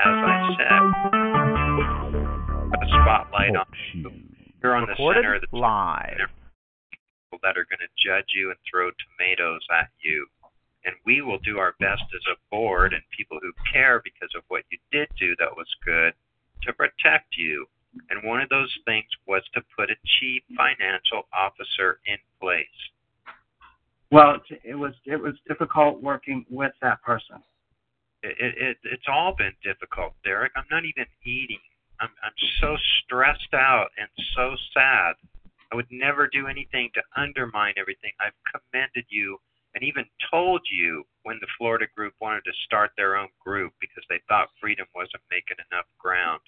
[0.00, 0.80] As I um, said,
[2.72, 4.10] put a spotlight on you.
[4.62, 6.16] You're on the Recorded center of the live.
[7.28, 10.26] People that are going to judge you and throw tomatoes at you.
[10.86, 14.42] And we will do our best as a board and people who care because of
[14.48, 16.14] what you did do that was good
[16.62, 17.66] to protect you.
[18.08, 22.64] And one of those things was to put a chief financial officer in place.
[24.10, 27.42] Well, it, it was it was difficult working with that person.
[28.22, 30.52] It, it, it it's all been difficult, Derek.
[30.56, 31.60] I'm not even eating.
[32.00, 35.14] I'm I'm so stressed out and so sad.
[35.72, 38.12] I would never do anything to undermine everything.
[38.20, 39.38] I've commended you
[39.74, 44.02] and even told you when the Florida group wanted to start their own group because
[44.08, 46.40] they thought freedom wasn't making enough ground.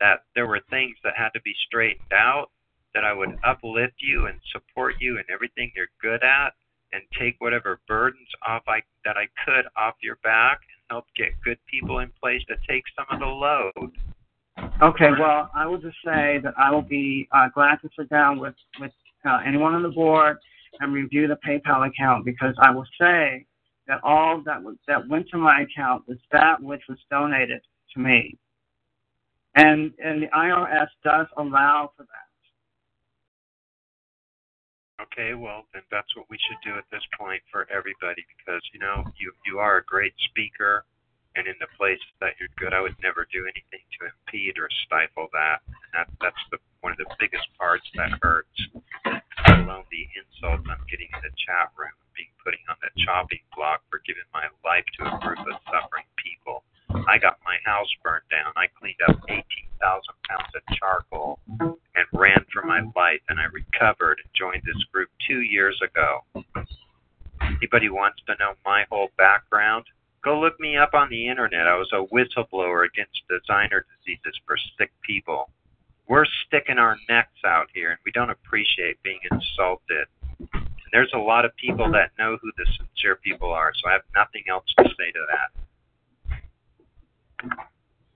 [0.00, 2.50] That there were things that had to be straightened out,
[2.94, 6.52] that I would uplift you and support you in everything you're good at
[6.92, 10.60] and take whatever burdens off I that I could off your back
[10.92, 13.90] help get good people in place to take some of the load.
[14.82, 18.38] Okay, well, I will just say that I will be uh, glad to sit down
[18.38, 18.92] with with
[19.24, 20.36] uh, anyone on the board
[20.80, 23.46] and review the PayPal account because I will say
[23.88, 27.62] that all that was, that went to my account was that which was donated
[27.94, 28.36] to me,
[29.54, 32.31] and and the IRS does allow for that.
[35.02, 38.78] Okay, well then that's what we should do at this point for everybody because you
[38.78, 40.84] know you you are a great speaker
[41.34, 44.68] and in the places that you're good I would never do anything to impede or
[44.86, 45.64] stifle that.
[45.66, 48.58] And that that's the one of the biggest parts that hurts.
[49.04, 53.42] Let alone the insults I'm getting in the chat room being putting on the chopping
[53.56, 56.62] block for giving my life to a group of suffering people.
[57.08, 58.52] I got my house burned down.
[58.54, 59.40] I cleaned up 18,000
[60.28, 61.40] pounds of charcoal
[61.94, 66.20] and ran for my life, and I recovered and joined this group two years ago.
[67.40, 69.84] Anybody wants to know my whole background?
[70.24, 71.66] Go look me up on the internet.
[71.66, 75.50] I was a whistleblower against designer diseases for sick people.
[76.08, 80.06] We're sticking our necks out here, and we don't appreciate being insulted.
[80.52, 83.92] And there's a lot of people that know who the sincere people are, so I
[83.92, 85.50] have nothing else to say to that.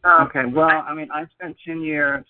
[0.04, 2.24] Um, okay, well, I mean, I spent 10 years,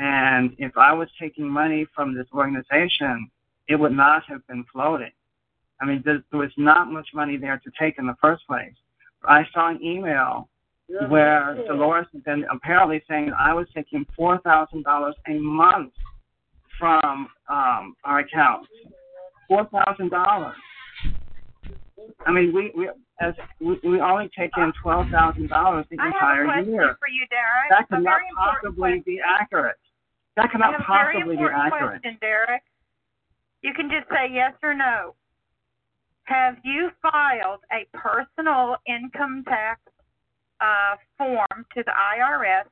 [0.00, 3.30] and if I was taking money from this organization,
[3.68, 5.12] it would not have been floating.
[5.80, 8.72] I mean, there, there was not much money there to take in the first place.
[9.24, 10.48] I saw an email
[11.08, 15.92] where Dolores had been apparently saying I was taking $4,000 a month
[16.78, 18.68] from um, our accounts.
[19.50, 20.52] $4,000.
[22.26, 22.88] I mean, we we
[23.20, 26.72] as we, we only take in twelve thousand dollars the I have a entire question
[26.72, 26.96] year.
[26.98, 27.68] for you, Derek.
[27.68, 29.02] That a cannot possibly question.
[29.06, 29.76] be accurate.
[30.40, 32.00] That cannot a very possibly be important accurate.
[32.00, 32.62] question, Derek.
[33.62, 35.14] You can just say yes or no.
[36.24, 39.80] Have you filed a personal income tax
[40.62, 42.64] uh, form to the IRS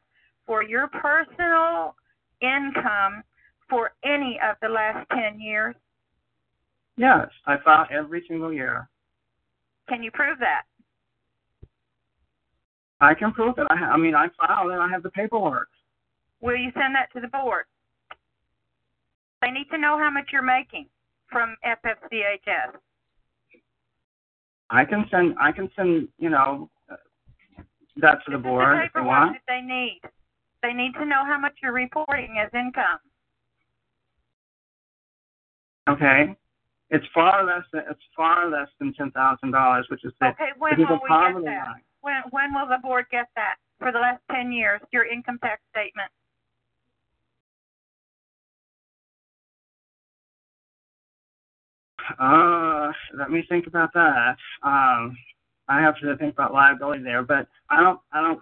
[0.46, 1.94] for your personal
[2.40, 3.22] income
[3.68, 5.74] for any of the last 10 years?
[6.96, 8.88] Yes, I file every single year.
[9.90, 10.62] Can you prove that?
[13.00, 13.66] I can prove it.
[13.70, 15.68] I, ha- I mean, I filed and I have the paperwork.
[16.40, 17.64] Will you send that to the board?
[19.42, 20.86] They need to know how much you're making
[21.30, 22.78] from FFCHS.
[24.70, 25.34] I can send.
[25.40, 26.08] I can send.
[26.18, 26.70] You know,
[27.96, 29.34] that to the board the if they want.
[29.34, 30.00] that they need.
[30.62, 32.98] They need to know how much you're reporting as income.
[35.88, 36.34] Okay.
[36.90, 37.64] It's far less.
[37.72, 41.08] Than, it's far less than ten thousand dollars, which is the, Okay, when will we
[41.08, 41.66] get that?
[41.66, 41.82] line.
[42.00, 44.80] When when will the board get that for the last ten years?
[44.92, 46.10] Your income tax statement.
[52.18, 54.36] Uh, let me think about that.
[54.62, 55.16] Um,
[55.68, 58.00] I have to think about liability there, but I don't.
[58.12, 58.40] I don't.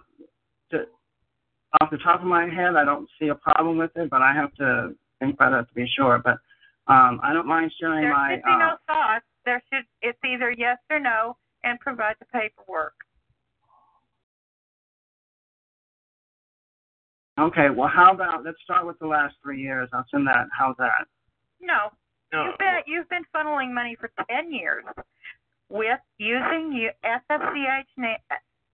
[0.71, 0.85] To,
[1.81, 4.33] off the top of my head, I don't see a problem with it, but I
[4.33, 6.21] have to think about it to be sure.
[6.23, 6.39] But
[6.87, 8.29] um, I don't mind sharing There my.
[8.29, 9.23] There should be uh, no thought.
[9.45, 12.95] There should it's either yes or no, and provide the paperwork.
[17.39, 19.89] Okay, well, how about let's start with the last three years.
[19.93, 20.47] I'll send that.
[20.57, 21.07] How's that?
[21.61, 21.91] No,
[22.33, 24.85] No, you've been you've been funneling money for ten years
[25.69, 28.17] with using you FFCH na-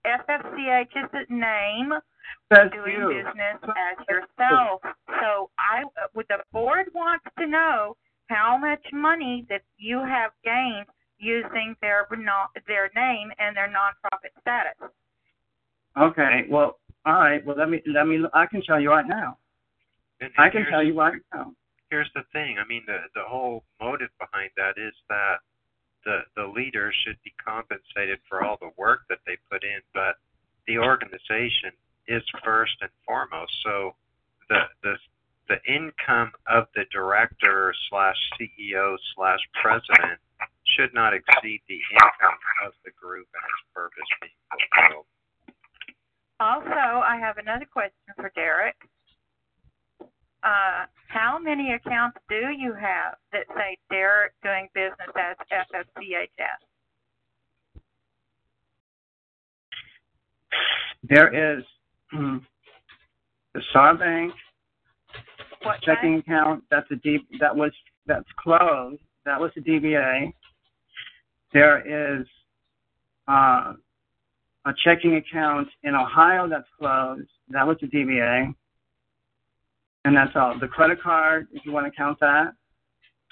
[0.06, 1.92] FFCH's name
[2.52, 3.08] Says doing you.
[3.08, 4.80] business as yourself.
[5.20, 5.84] So I,
[6.14, 7.96] with the board wants to know
[8.28, 10.86] how much money that you have gained
[11.18, 14.90] using their no- their name and their nonprofit status.
[15.96, 16.46] Okay.
[16.48, 17.44] Well, all right.
[17.44, 18.24] Well, let me let me.
[18.32, 19.38] I can tell you right now.
[20.20, 21.52] And, and I can tell you right now.
[21.92, 22.56] Here's the thing.
[22.56, 25.44] I mean, the the whole motive behind that is that
[26.08, 30.16] the the leaders should be compensated for all the work that they put in, but
[30.66, 31.76] the organization
[32.08, 33.52] is first and foremost.
[33.62, 33.94] So
[34.48, 34.96] the the
[35.52, 40.16] the income of the director slash CEO slash president
[40.64, 45.06] should not exceed the income of the group and its purpose being fulfilled.
[46.40, 48.76] Also, I have another question for Derek.
[50.42, 56.62] Uh, how many accounts do you have that say Derek doing business as FFCHS?
[61.08, 61.64] There is
[62.10, 62.38] hmm,
[63.54, 64.32] the SAR Bank
[65.62, 66.26] What checking bank?
[66.26, 66.64] account.
[66.70, 67.18] That's a D.
[67.40, 67.72] That was
[68.06, 69.02] that's closed.
[69.24, 70.32] That was a DBA.
[71.52, 72.26] There is
[73.28, 73.74] uh,
[74.64, 77.28] a checking account in Ohio that's closed.
[77.50, 78.54] That was a DBA.
[80.04, 80.58] And that's all.
[80.58, 82.52] The credit card, if you want to count that,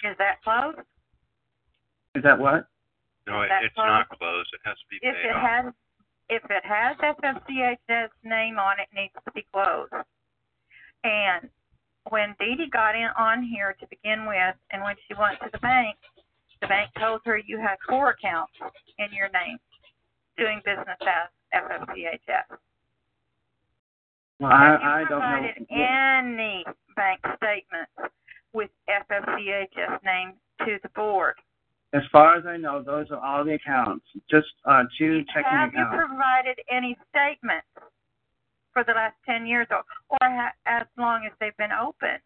[0.04, 0.78] Is that closed?
[2.14, 2.66] is that what?
[3.26, 4.48] No, it, That's it's not closed.
[4.54, 5.42] It has to be If paid it off.
[5.42, 5.74] has,
[6.28, 9.92] if it has FFCHS name on it, it needs to be closed.
[11.04, 11.48] And
[12.08, 15.50] when Dee Dee got in on here to begin with, and when she went to
[15.52, 15.96] the bank,
[16.60, 18.52] the bank told her you had four accounts
[18.98, 19.58] in your name
[20.36, 22.56] doing business as FFCHS.
[24.40, 25.76] Well, Have I, I you don't provided know.
[25.76, 26.64] any
[26.96, 27.92] bank statements
[28.54, 31.34] with FFCHS name to the board?
[31.92, 34.04] As far as I know, those are all the accounts.
[34.30, 37.66] Just uh, two checking Have you provided any statements
[38.72, 42.16] for the last 10 years or, or ha- as long as they've been open?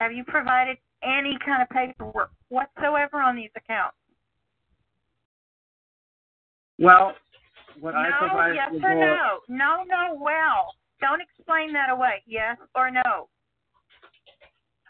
[0.00, 3.96] Have you provided any kind of paperwork whatsoever on these accounts?
[6.78, 7.14] Well,
[7.80, 9.16] what I no, yes or no?
[9.48, 10.74] No, no, well.
[11.00, 12.22] Don't explain that away.
[12.26, 13.28] Yes or no?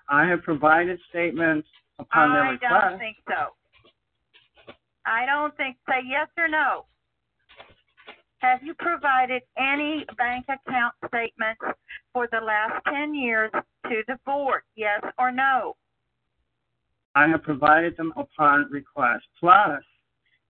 [0.09, 1.67] I have provided statements
[1.99, 4.75] upon their I don't think so.
[5.07, 5.77] I don't think.
[5.89, 6.85] Say yes or no.
[8.39, 11.63] Have you provided any bank account statements
[12.13, 14.63] for the last 10 years to the board?
[14.75, 15.77] Yes or no?
[17.15, 19.25] I have provided them upon request.
[19.39, 19.83] Plus,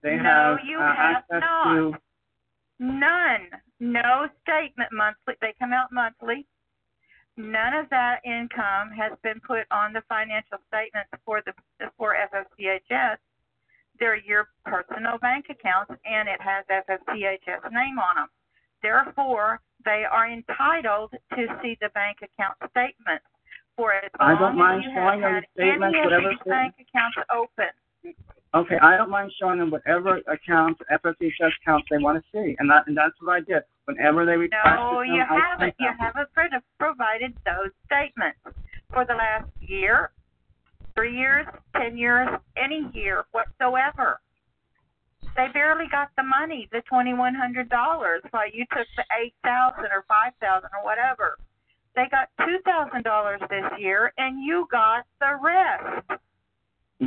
[0.02, 1.74] they No, have you uh, have access not.
[1.74, 1.94] to.
[2.82, 3.46] None.
[3.78, 5.34] No statement monthly.
[5.40, 6.46] They come out monthly.
[7.36, 11.54] None of that income has been put on the financial statements for the
[11.96, 13.16] for FFCHS.
[14.00, 18.28] They're your personal bank accounts, and it has FFCHS name on them.
[18.82, 23.24] Therefore, they are entitled to see the bank account statements
[23.76, 26.74] for as I long don't mind as you have had any of whatever these bank
[26.82, 27.70] accounts open.
[28.54, 32.68] Okay, I don't mind showing them whatever accounts, FFHS accounts they want to see, and
[32.68, 33.62] that and that's what I did.
[33.86, 35.74] Whenever they requested No, them, you I haven't.
[35.80, 35.98] You them.
[35.98, 38.38] haven't pro- provided those statements
[38.92, 40.10] for the last year,
[40.94, 42.28] three years, ten years,
[42.62, 44.20] any year whatsoever.
[45.34, 49.32] They barely got the money, the twenty one hundred dollars, while you took the eight
[49.42, 51.38] thousand or five thousand or whatever.
[51.96, 56.20] They got two thousand dollars this year, and you got the rest.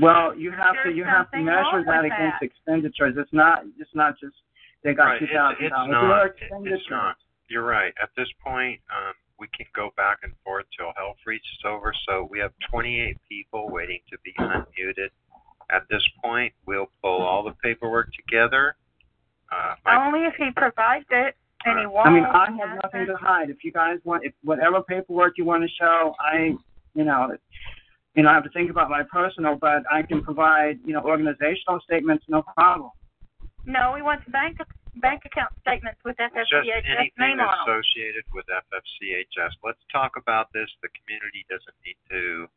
[0.02, 2.46] Well, you have to you have to measure wrong that against that.
[2.46, 3.16] expenditures.
[3.18, 4.36] It's not it's not just
[4.84, 5.90] they got Right, two it's, it's dollars.
[5.92, 6.02] not.
[6.02, 6.82] There are It- expenditures.
[6.82, 7.16] It's not.
[7.48, 7.94] You're right.
[8.02, 11.94] At this point, um, we can go back and forth till hell freezes over.
[12.08, 15.10] So we have 28 people waiting to be unmuted.
[15.72, 18.76] At this point, we'll pull all the paperwork together.
[19.52, 21.36] Uh, Only if he provides it,
[21.66, 22.08] and he won't.
[22.08, 23.50] I mean, I have nothing to hide.
[23.52, 26.56] If you guys want, if whatever paperwork you want to show, I,
[26.96, 27.36] you know,
[28.16, 31.02] you know, I have to think about my personal, but I can provide, you know,
[31.02, 32.92] organizational statements, no problem.
[33.66, 34.58] No, we want the bank
[35.02, 37.60] bank account statements with just FFCHS anything name on them.
[37.68, 39.52] associated with FFCHS.
[39.64, 40.70] Let's talk about this.
[40.82, 42.48] The community doesn't need to.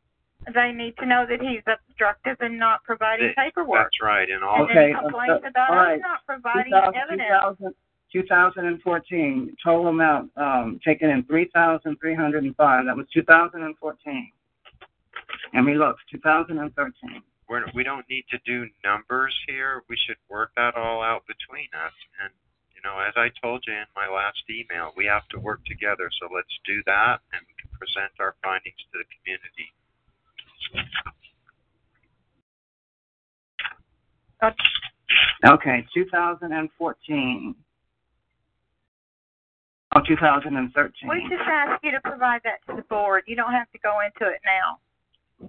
[0.53, 3.91] They need to know that he's obstructive and not providing Th- paperwork.
[3.91, 4.29] That's right.
[4.29, 5.99] And all And Okay, then complaints uh, about all us right.
[5.99, 7.75] not providing 2000, evidence.
[8.13, 12.85] 2000, 2014 total amount um, taken in 3,305.
[12.85, 14.31] That was 2014.
[15.53, 16.69] And we look, 2013.
[17.49, 19.83] we're, we don't need to do numbers here.
[19.89, 21.93] We should work that all out between us.
[22.21, 22.31] And
[22.79, 26.09] you know, as I told you in my last email, we have to work together.
[26.21, 29.67] So let's do that, and we can present our findings to the community.
[35.43, 37.55] Okay, 2014.
[39.95, 41.09] Oh, 2013.
[41.09, 43.23] We just ask you to provide that to the board.
[43.25, 44.79] You don't have to go into it now.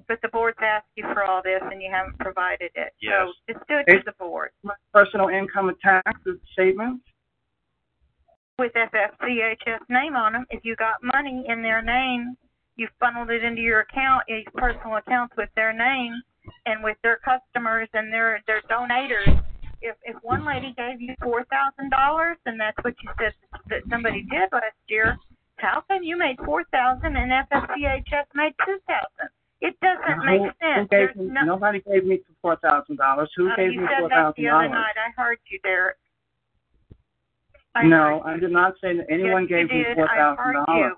[0.07, 2.93] But the board's asked you for all this and you haven't provided it.
[3.01, 3.27] Yes.
[3.49, 4.51] So just do it to the board.
[4.93, 6.21] Personal income and tax
[6.53, 7.05] statements.
[8.59, 12.37] With FFCHS name on them, if you got money in their name,
[12.77, 16.13] you funneled it into your account, your personal accounts with their name
[16.67, 19.43] and with their customers and their their donators.
[19.83, 23.33] If if one lady gave you four thousand dollars and that's what you said
[23.69, 25.17] that somebody did last year,
[25.57, 29.31] how come you made four thousand and FFCHS made two thousand?
[29.61, 33.31] It doesn't make Who- who gave There's me- no, Nobody gave me four thousand dollars.
[33.37, 34.97] Who Uh, gave you said that the other night.
[34.97, 35.97] I heard you, Derek.
[37.75, 39.97] I No, I did not say that anyone yes, gave you me did.
[39.97, 40.93] four I thousand heard dollars.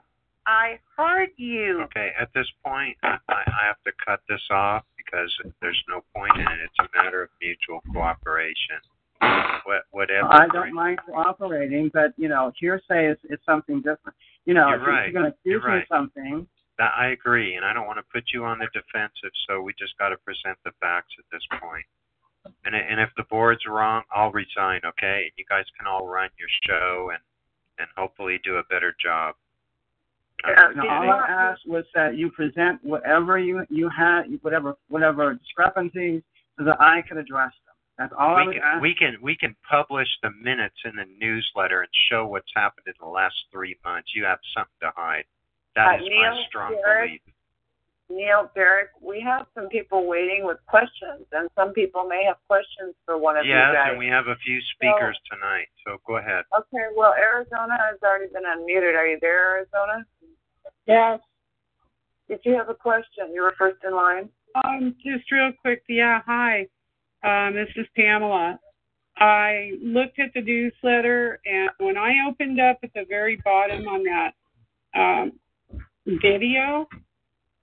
[0.47, 1.83] I heard you.
[1.83, 6.35] Okay, at this point, I, I have to cut this off because there's no point
[6.37, 6.59] in it.
[6.64, 8.78] It's a matter of mutual cooperation.
[9.64, 10.33] What, whatever.
[10.33, 14.16] I don't mind cooperating, but you know, hearsay is, is something different.
[14.45, 15.12] You know, You're if right.
[15.12, 15.83] you're going to You're accuse me right.
[15.83, 16.47] of something, That,
[16.78, 19.96] I agree, and I don't want to put you on the defensive, so we just
[19.98, 21.84] got to present the facts at this point.
[22.64, 25.30] And and if the board's wrong, I'll resign, okay?
[25.30, 27.22] And you guys can all run your show and
[27.78, 29.34] and hopefully do a better job.
[30.44, 34.76] Uh, yeah, no, all I asked was that you present whatever you you had, whatever
[34.88, 36.22] whatever discrepancies,
[36.58, 37.74] so that I could address them.
[37.98, 38.82] That's all I was can, asking.
[38.82, 42.94] we can we can publish the minutes in the newsletter and show what's happened in
[43.00, 44.10] the last three months.
[44.16, 45.24] You have something to hide.
[45.74, 47.22] That Uh, is Neil, my strong Derek, belief.
[48.10, 52.94] Neil, Derek, we have some people waiting with questions, and some people may have questions
[53.06, 53.88] for one of Yes, you guys.
[53.90, 55.68] and we have a few speakers tonight.
[55.84, 56.44] So go ahead.
[56.56, 58.94] Okay, well, Arizona has already been unmuted.
[58.96, 60.04] Are you there, Arizona?
[60.86, 61.20] Yes,
[62.28, 63.32] Did you have a question?
[63.34, 64.28] You were first in line.
[64.54, 65.82] um, just real quick.
[65.88, 66.66] Yeah, hi.
[67.22, 68.58] Um, this is Pamela.
[69.16, 74.02] I looked at the newsletter, and when I opened up at the very bottom on
[74.04, 74.34] that
[74.94, 75.38] um,
[76.06, 76.87] video,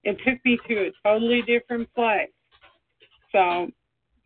[0.04, 2.30] it took me to a totally different place.
[3.32, 3.68] So,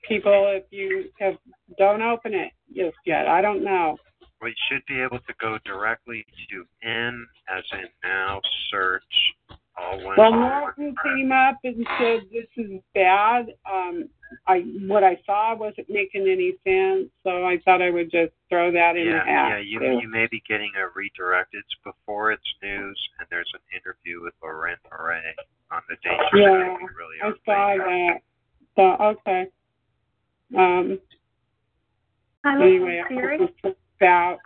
[0.08, 1.34] people, if you have,
[1.78, 3.26] don't open it just yet.
[3.26, 3.96] I don't know.
[4.40, 8.40] We should be able to go directly to N as in now
[8.70, 9.02] search
[9.76, 10.32] all one Well.
[10.32, 13.46] Norton came up and said this is bad.
[13.70, 14.08] Um,
[14.46, 18.70] I what I saw wasn't making any sense, so I thought I would just throw
[18.72, 19.48] that in yeah, the hat.
[19.50, 19.98] yeah, you too.
[20.02, 21.54] you may be getting a redirect.
[21.54, 25.34] It's before it's news, and there's an interview with Leuren Moret
[25.70, 28.06] on the danger Yeah, that really I saw facing.
[28.06, 28.20] that.
[28.76, 29.46] So okay.
[30.56, 30.98] Um.
[32.44, 33.38] Hi, Anyway, I Siri.
[33.38, 34.38] hope this works out.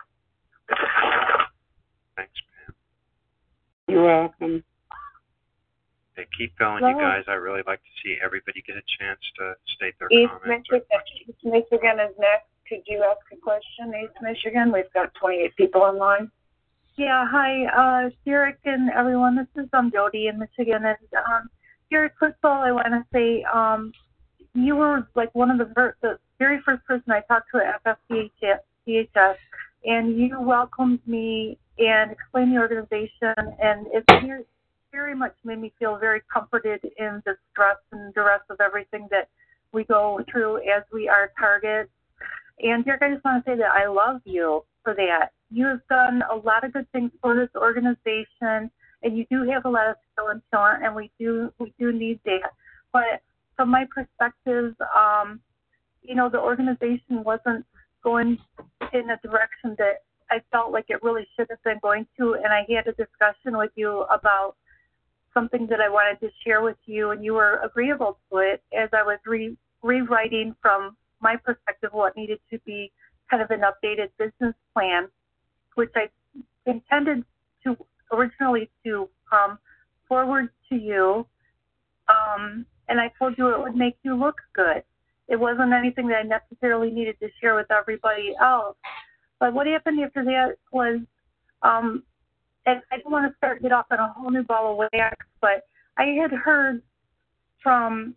[2.15, 2.31] Thanks,
[2.65, 2.75] Pam.
[3.87, 4.63] You're welcome.
[6.19, 7.23] Hey, keep going, you guys.
[7.29, 10.67] I really like to see everybody get a chance to state their East comments.
[10.69, 12.51] Michigan, East Michigan is next.
[12.67, 14.73] Could you ask a question, East Michigan?
[14.73, 16.29] We've got 28 people online.
[16.97, 19.37] Yeah, hi, uh, Derek and everyone.
[19.37, 21.49] This is um Jody in Michigan, and um,
[21.89, 22.11] Derek.
[22.19, 23.93] First of all, I want to say um,
[24.53, 27.97] you were like one of the ver- the very first person I talked to at
[28.11, 29.35] FFCHS,
[29.85, 34.03] and you welcomed me and explained the organization, and it
[34.91, 39.29] very, much made me feel very comforted in the stress and duress of everything that
[39.71, 41.91] we go through as we are targets.
[42.59, 45.29] And Derek, I just want to say that I love you for that.
[45.51, 48.69] You have done a lot of good things for this organization,
[49.03, 51.91] and you do have a lot of skill and talent, and we do we do
[51.91, 52.51] need that.
[52.91, 53.21] But
[53.55, 55.39] from my perspective, um,
[56.03, 57.65] you know, the organization wasn't
[58.03, 58.37] going
[58.93, 62.47] in a direction that I felt like it really should have been going to, and
[62.47, 64.55] I had a discussion with you about
[65.39, 68.89] something that I wanted to share with you, and you were agreeable to it as
[68.91, 72.91] I was re- rewriting from my perspective what needed to be
[73.29, 75.07] kind of an updated business plan,
[75.75, 76.09] which I
[76.65, 77.23] intended
[77.63, 77.77] to
[78.11, 79.59] originally to um,
[80.07, 81.25] forward to you.
[82.09, 84.83] Um, and I told you it would make you look good.
[85.29, 88.75] It wasn't anything that I necessarily needed to share with everybody else.
[89.39, 90.99] But what happened after that was,
[91.61, 92.03] um,
[92.69, 95.15] and I don't want to start get off on a whole new ball of wax,
[95.41, 95.65] but
[95.97, 96.81] I had heard
[97.63, 98.15] from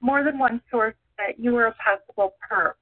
[0.00, 2.74] more than one source that you were a possible perp.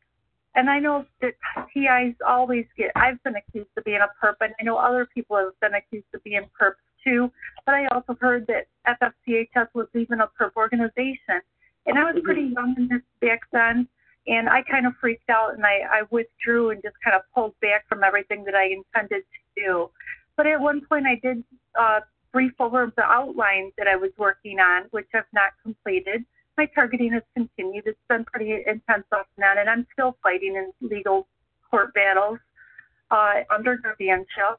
[0.57, 1.35] And I know that
[1.73, 5.37] TIs always get, I've been accused of being a perp, and I know other people
[5.37, 7.31] have been accused of being perps too.
[7.67, 11.41] But I also heard that FFCHS was even a perp organization.
[11.87, 12.53] And I was pretty mm-hmm.
[12.53, 13.89] young in this back then,
[14.27, 17.55] and I kind of freaked out and I, I withdrew and just kind of pulled
[17.61, 19.91] back from everything that I intended to do.
[20.37, 21.45] But at one point, I did
[21.79, 22.01] uh,
[22.33, 26.25] brief over the outline that I was working on, which I've not completed.
[26.57, 27.85] my targeting has continued.
[27.87, 31.27] It's been pretty intense off and on, and I'm still fighting in legal
[31.71, 32.39] court battles
[33.11, 34.59] uh, under guardianship.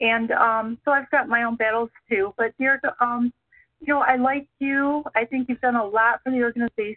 [0.00, 2.34] And um, so I've got my own battles too.
[2.36, 3.32] But dear, um,
[3.80, 5.04] you know, I like you.
[5.14, 6.96] I think you've done a lot for the organization.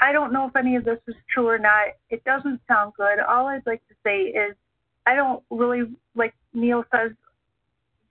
[0.00, 1.88] I don't know if any of this is true or not.
[2.08, 3.18] It doesn't sound good.
[3.18, 4.54] All I'd like to say is
[5.06, 7.12] I don't really, like Neil says,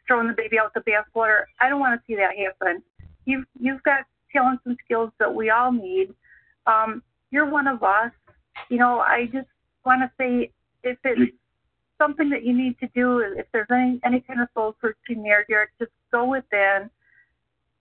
[0.08, 1.44] throwing the baby out the bathwater.
[1.60, 2.82] I don't want to see that happen.
[3.25, 6.13] You've you've got talents and skills that we all need.
[6.66, 8.12] Um, you're one of us.
[8.70, 9.48] You know, I just
[9.86, 10.51] want to say
[10.84, 11.36] if it's
[11.98, 15.46] something that you need to do, if there's any any kind of soul searching there,
[15.48, 16.89] Derek, just go within,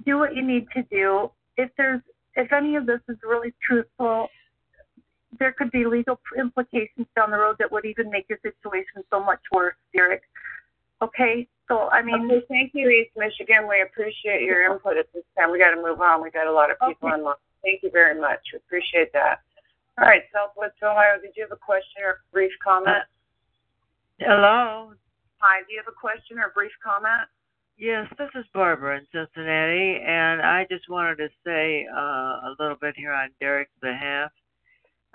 [0.05, 1.31] do what you need to do.
[1.57, 2.01] If there's
[2.35, 4.29] if any of this is really truthful,
[5.39, 9.23] there could be legal implications down the road that would even make your situation so
[9.23, 10.23] much worse, Derek.
[11.03, 13.69] Okay, so I mean, okay, thank you, East Michigan.
[13.69, 15.53] We appreciate your input at this time.
[15.53, 16.23] We got to move on.
[16.23, 17.19] We got a lot of people okay.
[17.19, 17.35] in line.
[17.63, 18.41] Thank you very much.
[18.53, 19.41] We appreciate that.
[19.99, 23.05] All right, Southwest Ohio, did you have a question or a brief comment?
[24.21, 24.93] Hello.
[25.39, 27.29] Hi, do you have a question or a brief comment?
[27.79, 32.77] Yes, this is Barbara in Cincinnati, and I just wanted to say uh, a little
[32.81, 34.31] bit here on Derek's behalf.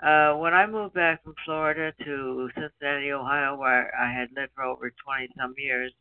[0.02, 4.64] Uh, when I moved back from Florida to Cincinnati, Ohio, where I had lived for
[4.64, 5.92] over 20 some years,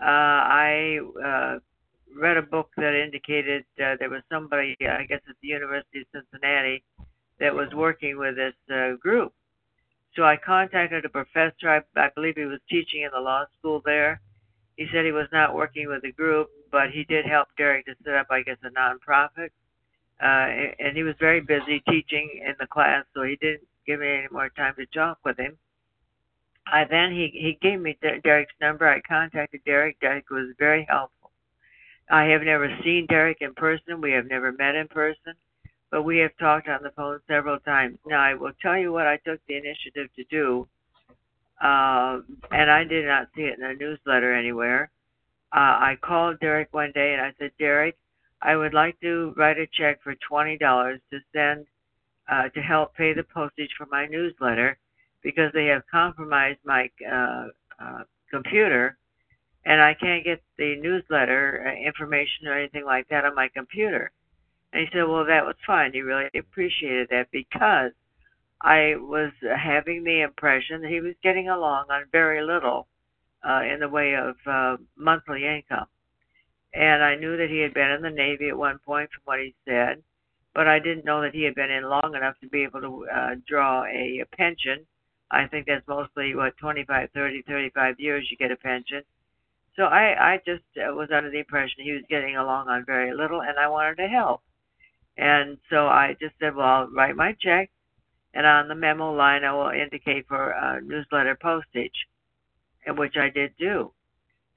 [0.00, 1.58] uh, I uh,
[2.16, 6.06] read a book that indicated uh, there was somebody, I guess at the University of
[6.32, 6.82] Cincinnati,
[7.38, 9.34] that was working with this uh, group.
[10.16, 11.68] So I contacted a professor.
[11.68, 14.22] I, I believe he was teaching in the law school there.
[14.76, 17.94] He said he was not working with the group, but he did help Derek to
[18.04, 19.50] set up, I guess, a nonprofit.
[20.20, 24.08] Uh, and he was very busy teaching in the class, so he didn't give me
[24.08, 25.56] any more time to talk with him.
[26.66, 28.86] I then he he gave me Derek's number.
[28.86, 30.00] I contacted Derek.
[30.00, 31.30] Derek was very helpful.
[32.10, 34.00] I have never seen Derek in person.
[34.00, 35.34] We have never met in person
[35.90, 37.98] but we have talked on the phone several times.
[38.06, 40.68] Now, I will tell you what I took the initiative to do,
[41.62, 42.20] uh,
[42.50, 44.90] and I did not see it in a newsletter anywhere.
[45.52, 47.96] Uh, I called Derek one day and I said, Derek,
[48.40, 51.66] I would like to write a check for $20 to send
[52.30, 54.78] uh, to help pay the postage for my newsletter
[55.22, 57.46] because they have compromised my uh,
[57.80, 58.96] uh, computer
[59.64, 64.10] and I can't get the newsletter uh, information or anything like that on my computer.
[64.72, 65.92] And he said, Well, that was fine.
[65.92, 67.92] He really appreciated that because
[68.60, 72.88] I was having the impression that he was getting along on very little
[73.46, 75.86] uh, in the way of uh, monthly income.
[76.74, 79.40] And I knew that he had been in the Navy at one point from what
[79.40, 80.02] he said,
[80.54, 83.06] but I didn't know that he had been in long enough to be able to
[83.08, 84.86] uh, draw a, a pension.
[85.30, 89.02] I think that's mostly, what, 25, 30, 35 years you get a pension.
[89.76, 93.14] So I, I just uh, was under the impression he was getting along on very
[93.14, 94.42] little, and I wanted to help.
[95.16, 97.70] And so I just said, well, I'll write my check,
[98.34, 102.06] and on the memo line, I will indicate for newsletter postage,
[102.86, 103.92] which I did do.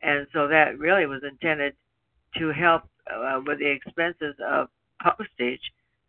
[0.02, 1.76] And so that really was intended
[2.38, 4.70] to help uh, with the expenses of
[5.02, 5.62] postage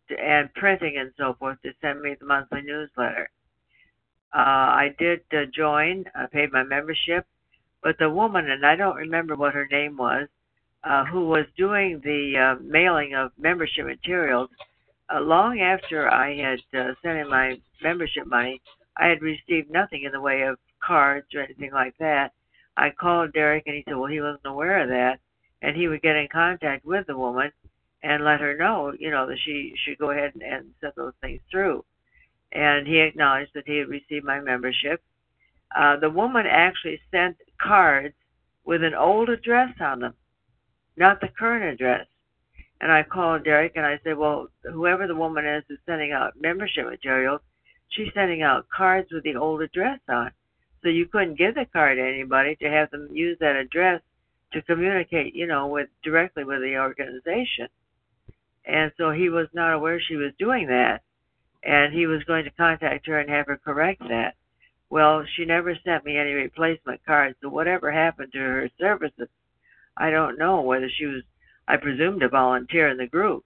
[0.09, 3.29] to, and printing and so forth to send me the monthly newsletter.
[4.35, 7.25] Uh, I did uh, join, I paid my membership,
[7.83, 10.27] but the woman, and I don't remember what her name was,
[10.83, 14.49] uh, who was doing the uh, mailing of membership materials,
[15.13, 18.61] uh, long after I had uh, sent in my membership money,
[18.97, 22.31] I had received nothing in the way of cards or anything like that.
[22.75, 25.19] I called Derek and he said, well, he wasn't aware of that.
[25.63, 27.51] And he would get in contact with the woman
[28.03, 31.13] and let her know, you know, that she should go ahead and, and send those
[31.21, 31.83] things through.
[32.51, 35.01] And he acknowledged that he had received my membership.
[35.75, 38.13] Uh, the woman actually sent cards
[38.63, 40.13] with an old address on them
[40.97, 42.07] not the current address.
[42.81, 46.33] And I called Derek and I said, well, whoever the woman is who's sending out
[46.39, 47.41] membership materials,
[47.89, 50.31] she's sending out cards with the old address on.
[50.81, 54.01] So you couldn't give the card to anybody to have them use that address
[54.53, 57.67] to communicate, you know, with directly with the organization.
[58.65, 61.01] And so he was not aware she was doing that,
[61.63, 64.35] and he was going to contact her and have her correct that.
[64.89, 69.27] Well, she never sent me any replacement cards, so whatever happened to her services
[69.97, 71.23] I don't know whether she was,
[71.67, 73.45] I presume, to volunteer in the group.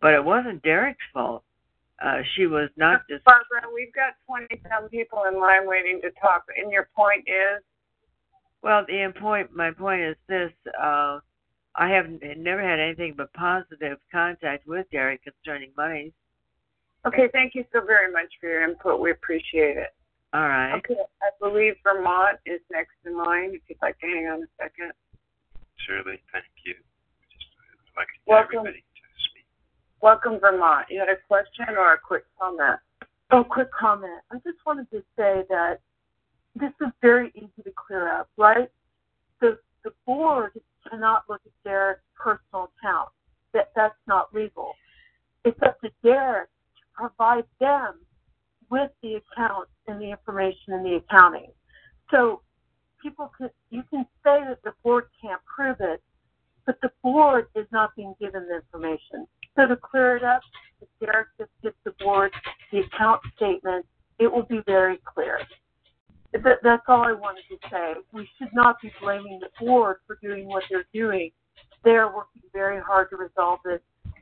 [0.00, 1.42] But it wasn't Derek's fault.
[2.02, 3.24] Uh, she was not just.
[3.24, 7.62] Barbara, we've got 20 some people in line waiting to talk, and your point is?
[8.62, 10.50] Well, the point, my point is this.
[10.80, 11.20] Uh,
[11.76, 16.12] I have never had anything but positive contact with Gary concerning money.
[17.06, 18.98] Okay, thank you so very much for your input.
[18.98, 19.94] We appreciate it.
[20.32, 20.74] All right.
[20.74, 23.50] Okay, I believe Vermont is next in line.
[23.54, 24.92] If you'd like to hang on a second.
[25.86, 26.74] Surely, thank you.
[27.30, 28.66] Just uh, like Welcome.
[28.66, 29.46] everybody to speak.
[30.02, 30.86] Welcome, Vermont.
[30.90, 32.80] You had a question or a quick comment?
[33.30, 34.22] Oh, quick comment.
[34.32, 35.78] I just wanted to say that
[36.58, 38.70] this is very easy to clear up, right?
[39.40, 40.52] The the board
[40.88, 43.10] cannot look at Derek's personal account.
[43.52, 44.72] That that's not legal.
[45.44, 48.00] It's up to Derek to provide them
[48.70, 51.52] with the account and the information and the accounting.
[52.10, 52.42] So
[53.02, 56.02] people can you can say that the board can't prove it,
[56.64, 59.26] but the board is not being given the information.
[59.56, 60.40] So to clear it up,
[60.80, 62.32] if Derek just gives the board
[62.72, 63.86] the account statement,
[64.18, 65.40] it will be very clear.
[66.42, 67.94] That, that's all I wanted to say.
[68.12, 71.30] We should not be blaming the board for doing what they're doing.
[71.84, 73.80] They're working very hard to resolve this,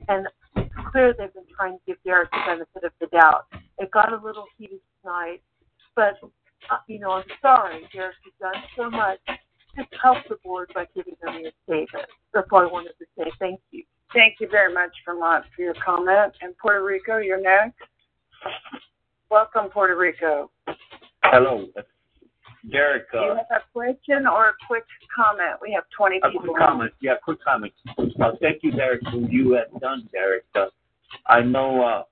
[0.08, 3.46] and it's clear they've been trying to give Derek the benefit of the doubt.
[3.78, 5.42] It got a little heated tonight,
[5.96, 6.14] but
[6.70, 7.88] uh, you know, I'm sorry.
[7.92, 9.18] Derek has done so much.
[9.76, 12.06] Just help the board by giving them your statement.
[12.32, 13.30] That's all I wanted to say.
[13.38, 13.82] Thank you.
[14.12, 16.32] Thank you very much, Vermont, for your comment.
[16.40, 17.80] And Puerto Rico, you're next.
[19.30, 20.50] Welcome, Puerto Rico.
[21.24, 21.66] Hello,
[22.70, 23.10] Derek.
[23.12, 25.58] Do you have a question or a quick comment?
[25.60, 26.40] We have 20 a people.
[26.40, 26.92] quick comment.
[27.00, 27.72] Yeah, quick comment.
[27.98, 30.44] Uh, thank you, Derek, for what you have done, Derek.
[30.54, 30.66] Uh,
[31.26, 32.02] I know uh,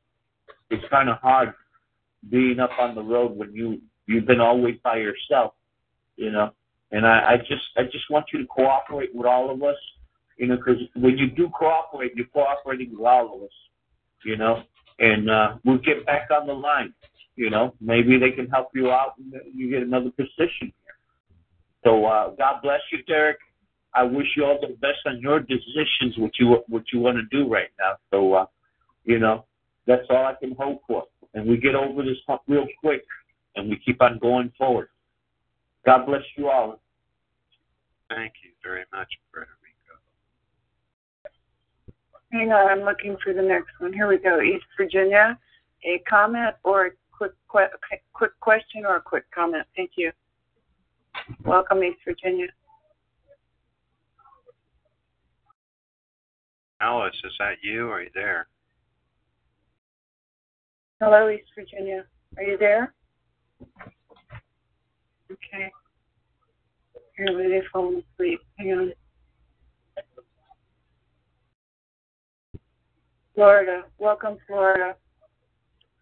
[0.71, 1.55] it's kind of hard
[2.31, 5.55] being up on the road when you you've been always by yourself,
[6.17, 6.51] you know.
[6.91, 9.77] And I, I just I just want you to cooperate with all of us,
[10.37, 13.55] you know, because when you do cooperate, you're cooperating with all of us,
[14.25, 14.63] you know.
[14.99, 16.93] And uh, we'll get back on the line,
[17.37, 17.75] you know.
[17.81, 20.97] Maybe they can help you out and you get another position here.
[21.85, 23.39] So uh, God bless you, Derek.
[23.95, 27.25] I wish you all the best on your decisions, what you what you want to
[27.37, 27.97] do right now.
[28.11, 28.47] So, uh,
[29.05, 29.45] you know,
[29.87, 31.05] that's all I can hope for.
[31.35, 33.05] And we get over this hump real quick,
[33.57, 34.89] and we keep on going forward.
[35.85, 36.81] God bless you all.
[38.09, 39.99] Thank you very much, Puerto Rico.
[42.31, 43.93] Hang on, I'm looking for the next one.
[43.93, 44.41] Here we go.
[44.41, 45.39] East Virginia.
[45.85, 46.91] A comment or a
[47.49, 49.67] quick que- quick question or a quick comment?
[49.77, 50.13] Thank you.
[51.45, 52.47] Welcome, East Virginia.
[56.81, 57.89] Alice, is that you?
[57.91, 58.49] Are you there?
[61.01, 62.05] Hello, East Virginia.
[62.37, 62.95] Are you there?
[65.31, 65.71] Okay.
[67.19, 68.41] They've fallen asleep.
[68.59, 68.93] Hang on.
[73.35, 73.85] Florida.
[73.99, 74.97] Welcome, Florida.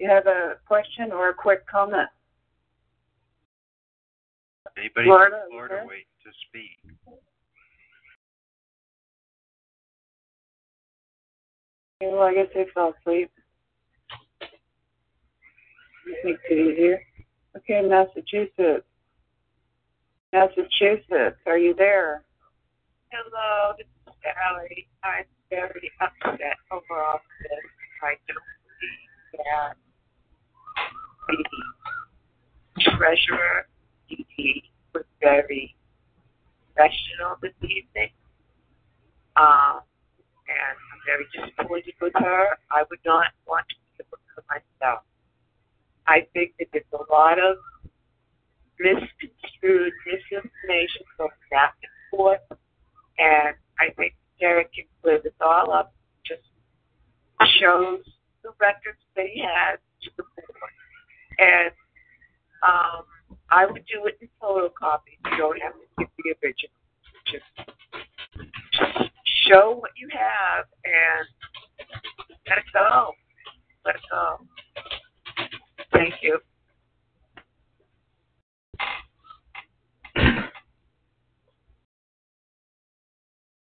[0.00, 2.08] You have a question or a quick comment?
[4.78, 5.86] Anybody Florida, from Florida okay.
[5.86, 6.80] waiting to speak?
[12.02, 13.30] Okay, well, I guess they fell asleep.
[16.06, 17.02] This makes it easier.
[17.58, 18.86] Okay, Massachusetts.
[20.32, 22.24] Massachusetts, are you there?
[23.12, 24.88] Hello, this is Sally.
[25.04, 27.70] I'm very upset overall with this.
[28.02, 28.48] I don't
[28.80, 29.89] believe that
[31.36, 33.66] the treasurer,
[34.10, 34.62] DD,
[34.94, 35.74] was very
[36.74, 38.10] professional this evening.
[39.36, 39.80] Um,
[40.50, 42.58] and I'm very disappointed with her.
[42.70, 45.04] I would not want to be able to myself.
[46.06, 47.56] I think that there's a lot of
[48.78, 52.40] misconstrued misinformation going back and forth.
[53.18, 55.94] And I think Derek can clear this all up.
[56.26, 56.42] Just
[57.60, 58.02] shows
[58.42, 60.79] the records that he has to the board.
[61.40, 61.72] And
[62.62, 63.04] um,
[63.50, 65.18] I would do it in photocopies.
[65.32, 66.76] You don't have to give the original.
[67.26, 67.44] Just
[69.48, 71.26] show what you have and
[72.48, 73.12] let it go.
[73.86, 74.46] Let it go.
[75.92, 76.38] Thank you.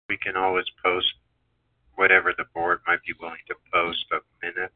[0.09, 1.07] We can always post
[1.97, 4.73] whatever the board might be willing to post of minutes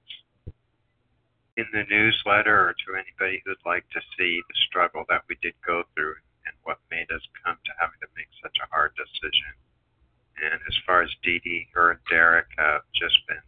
[1.57, 5.55] in the newsletter or to anybody who'd like to see the struggle that we did
[5.67, 9.53] go through and what made us come to having to make such a hard decision.
[10.43, 13.45] And as far as Dee Dee, her and Derek have just been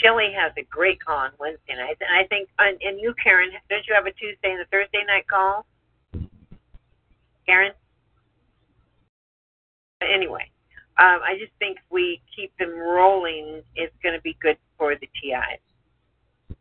[0.00, 3.50] Chili has a great call on Wednesday nights, and I think, and, and you, Karen,
[3.68, 5.66] don't you have a Tuesday and a Thursday night call?
[7.46, 7.72] Karen.
[9.98, 10.50] But anyway,
[10.98, 14.94] um, I just think if we keep them rolling, it's going to be good for
[14.94, 15.60] the TIs.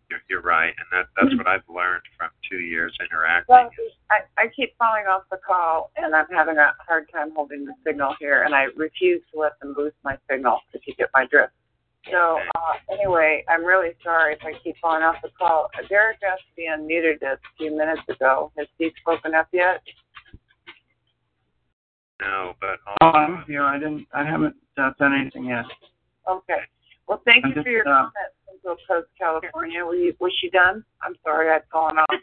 [0.10, 3.45] You're, you're right, and that that's what I've learned from two years interacting.
[3.47, 3.69] Well,
[4.10, 7.73] I, I keep falling off the call, and I'm having a hard time holding the
[7.86, 11.28] signal here, and I refuse to let them boost my signal if you get my
[11.30, 11.54] drift.
[12.12, 15.69] So uh, anyway, I'm really sorry if I keep falling off the call.
[15.89, 18.52] Derek asked to be unmuted a few minutes ago.
[18.58, 19.82] Has he spoken up yet?
[22.22, 23.63] No, but Oh, I'm here.
[23.63, 24.08] I didn't.
[24.13, 25.65] I haven't uh, done anything yet.
[26.28, 26.62] Okay.
[27.08, 29.86] Well, thank I'm you just, for your uh, comments, Central Coast, California.
[29.86, 30.84] Were you, was she done?
[31.02, 32.10] I'm sorry, I've fallen off.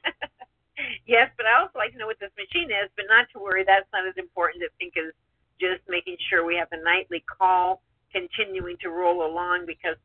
[1.06, 3.64] Yes, but I also like to know what this machine is, but not to worry.
[3.64, 5.14] That's not as important I think as
[5.56, 7.80] just making sure we have a nightly call
[8.12, 9.96] continuing to roll along because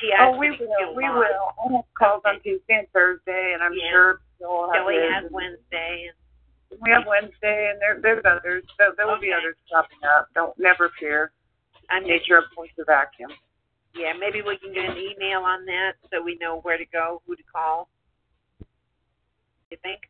[0.00, 0.94] TIs oh, we will.
[0.94, 1.16] We lost.
[1.16, 1.48] will.
[1.56, 3.90] I have calls on Tuesday and Thursday, and I'm Yeah.
[3.90, 6.10] sure you'll have Kelly has Wednesday.
[6.70, 8.64] And We have Wednesday, and there, there's others.
[8.78, 10.28] There, there will be others popping up.
[10.34, 11.32] Don't never fear.
[11.88, 13.30] I'm Nature appoints the vacuum.
[13.94, 17.22] Yeah, maybe we can get an email on that so we know where to go,
[17.26, 17.88] who to call.
[19.70, 20.00] You think?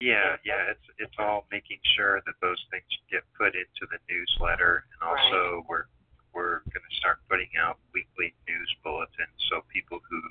[0.00, 4.84] Yeah, yeah, it's it's all making sure that those things get put into the newsletter,
[4.96, 5.84] and also we're
[6.32, 10.22] we're going to start putting out weekly news bulletins so people who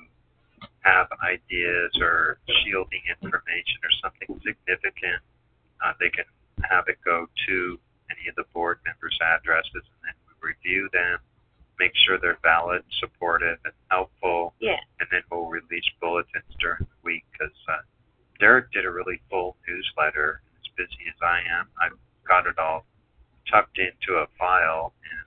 [0.80, 5.20] have ideas or shielding information or something significant,
[5.84, 6.24] uh, they can
[6.64, 7.78] have it go to
[8.10, 11.18] any of the board members' addresses, and then we review them,
[11.78, 14.80] make sure they're valid, supportive, and helpful, Yeah.
[15.00, 17.84] and then we'll release bulletins during the week because uh,
[18.40, 20.40] Derek did a really full newsletter.
[20.56, 21.92] As busy as I am, I've
[22.26, 22.86] got it all
[23.46, 25.20] tucked into a file, and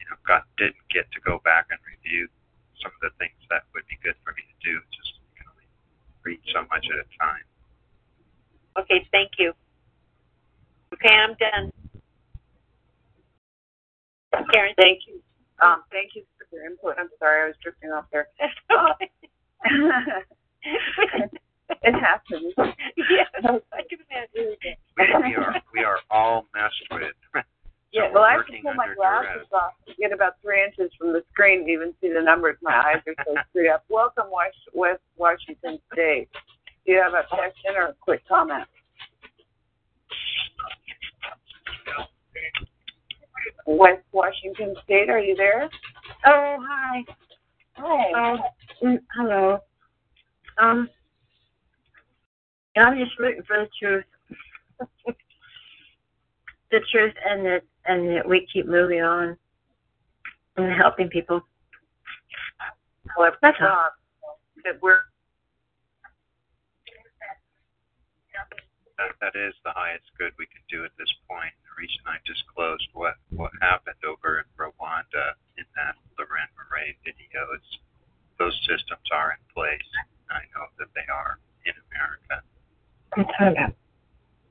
[0.00, 2.26] you know, got didn't get to go back and review
[2.80, 4.80] some of the things that would be good for me to do.
[4.96, 5.68] Just you can only
[6.24, 7.44] read so much at a time.
[8.80, 9.52] Okay, thank you.
[10.94, 11.70] Okay, I'm done.
[14.52, 14.74] Karen.
[14.76, 15.22] Thank you.
[15.62, 16.96] Um, thank you for your input.
[16.98, 18.28] I'm sorry, I was drifting off there.
[21.70, 22.52] Uh, it happens.
[22.56, 23.28] yes,
[23.72, 24.56] I can imagine.
[24.96, 27.14] We, we are we are all messed with.
[27.34, 27.40] so
[27.92, 29.52] Yeah, well, I have to working pull my glasses duress.
[29.52, 32.56] off to get about three inches from the screen to even see the numbers.
[32.62, 33.84] My eyes are so screwed up.
[33.88, 36.28] Welcome, Wash- West Washington State.
[36.86, 38.64] Do you have a question or a quick comment?
[43.66, 45.68] West Washington State, are you there?
[46.26, 47.04] Oh, hi.
[47.76, 48.36] Hi.
[48.82, 49.58] Mm, hello.
[50.58, 50.88] Um,
[52.76, 54.04] I'm just rooting for the truth.
[56.70, 59.36] the truth, and that and that we keep moving on
[60.56, 61.40] and helping people.
[63.16, 63.90] Well, That's all.
[64.64, 65.02] that we're
[68.98, 71.50] That, that is the highest good we can do at this point.
[71.66, 77.42] The reason I disclosed what what happened over in Rwanda in that Leuren Moret video
[77.58, 77.66] is
[78.38, 79.90] those systems are in place.
[80.30, 82.42] I know that they are in America.
[83.12, 83.74] I'm talking about.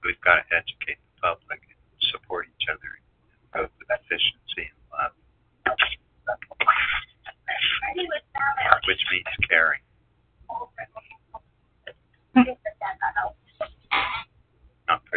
[0.04, 1.80] We've got to educate the public and
[2.12, 5.16] support each other and go with efficiency and love,
[8.88, 9.82] which means caring.
[12.36, 12.48] Not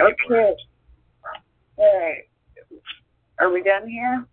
[0.01, 0.57] okay.
[1.79, 2.25] All right.
[3.38, 4.27] Are we done here?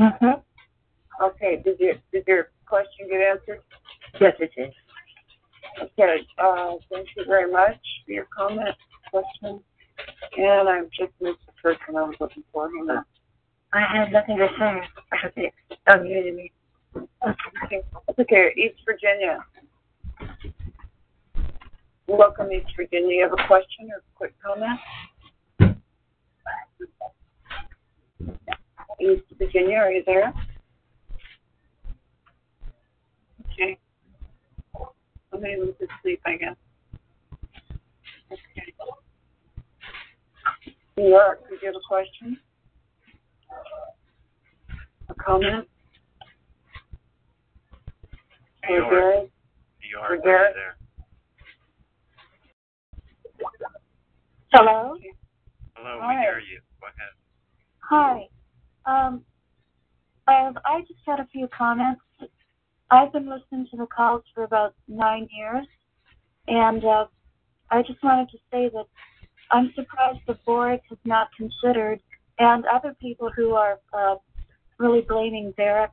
[0.00, 1.24] Mm-hmm.
[1.24, 1.62] Okay.
[1.64, 3.60] Did you did your question get answered?
[4.20, 4.74] Yes, it is.
[5.98, 6.26] Okay.
[6.38, 8.74] Uh, thank you very much for your comment,
[9.10, 9.60] question.
[10.36, 12.68] And I've just missed the person I was looking for.
[12.68, 13.04] Hang on.
[13.72, 14.82] I had nothing to say.
[15.12, 15.50] I was
[15.88, 16.52] unmuted me.
[17.64, 17.82] Okay.
[18.18, 18.52] Okay.
[18.56, 19.44] East Virginia.
[22.06, 23.16] Welcome, East Virginia.
[23.16, 24.78] You have a question or a quick comment?
[29.00, 30.32] East Virginia, are you there?
[33.52, 33.78] Okay.
[35.32, 36.56] I'm able to sleep, I guess.
[38.32, 38.74] Okay.
[40.96, 42.38] New York, did you have a question?
[45.08, 45.66] A comment?
[48.68, 48.90] New York.
[48.90, 50.48] New York, Or are Gary?
[50.48, 50.76] you there?
[54.52, 54.96] Hello.
[55.76, 56.14] Hello, Hi.
[56.16, 56.60] we hear you.
[56.80, 57.14] Go ahead.
[57.90, 58.28] Hi.
[58.86, 59.24] Um,
[60.26, 62.00] um, I just had a few comments.
[62.90, 65.66] I've been listening to the calls for about nine years,
[66.48, 67.06] and uh,
[67.70, 68.86] I just wanted to say that
[69.50, 72.00] I'm surprised the board has not considered,
[72.38, 74.16] and other people who are uh,
[74.78, 75.90] really blaming Derek.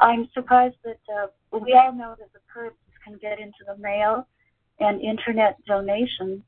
[0.00, 4.26] I'm surprised that uh, we all know that the curbs can get into the mail
[4.78, 6.42] and internet donations.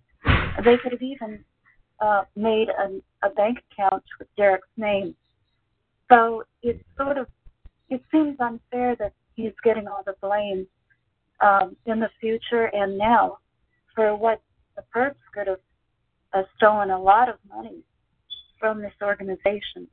[0.64, 1.44] They could have even
[2.00, 5.14] uh, made an, a bank account with Derek's name.
[6.10, 7.26] So it's sort of,
[7.88, 10.66] it seems unfair that he's getting all the blame
[11.40, 13.38] um, in the future and now
[13.94, 14.40] for what
[14.76, 15.60] the perps could have
[16.32, 17.82] uh, stolen a lot of money
[18.58, 19.88] from this organization.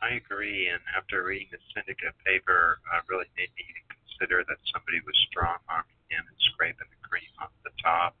[0.00, 5.02] I agree, and after reading the syndicate paper, uh, really made me consider that somebody
[5.02, 8.14] was strong arming him and scraping the cream off the top.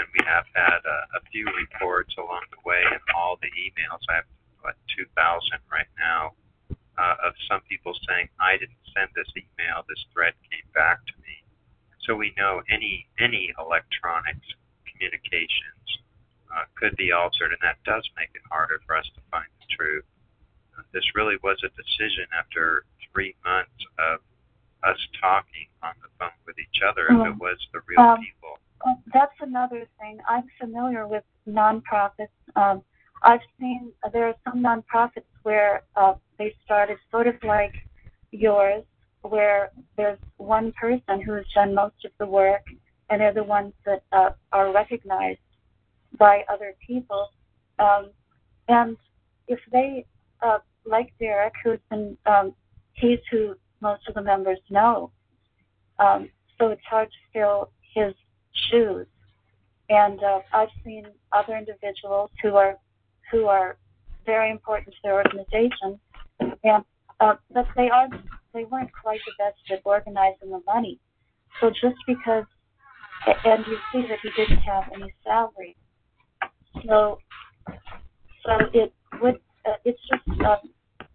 [0.00, 4.00] And we have had uh, a few reports along the way, and all the emails.
[4.08, 4.28] I have
[4.64, 5.12] what 2,000
[5.68, 6.32] right now
[6.96, 9.84] uh, of some people saying I didn't send this email.
[9.84, 11.44] This thread came back to me.
[12.08, 14.48] So we know any any electronics
[14.94, 15.86] communications
[16.54, 19.66] uh, could be altered, and that does make it harder for us to find the
[19.74, 20.04] truth.
[20.78, 24.22] Uh, this really was a decision after three months of
[24.86, 27.06] us talking on the phone with each other.
[27.08, 27.40] If it Mhm.
[27.40, 30.20] was the real Um, people, Uh, That's another thing.
[30.28, 32.28] I'm familiar with nonprofits.
[32.54, 32.84] Um,
[33.22, 37.74] I've seen uh, there are some nonprofits where uh, they started sort of like
[38.30, 38.84] yours,
[39.22, 42.68] where there's one person who has done most of the work,
[43.10, 45.40] and they're the ones that uh, are recognized
[46.18, 47.28] by other people.
[47.78, 48.10] Um,
[48.68, 48.96] and
[49.48, 50.06] if they,
[50.42, 52.54] uh, like Derek, who's been, um,
[52.94, 55.10] he's who most of the members know,
[55.98, 58.14] um, so it's hard to fill his
[58.70, 59.06] shoes.
[59.90, 62.76] And uh, I've seen other individuals who are
[63.30, 63.76] who are
[64.24, 66.00] very important to their organization,
[66.40, 66.84] and
[67.20, 68.08] uh, but they are
[68.54, 70.98] they weren't quite the best at organizing the money.
[71.60, 72.44] So just because,
[73.26, 75.76] and you see that he didn't have any salary,
[76.86, 77.18] so
[78.44, 80.56] so it would uh, it's just uh,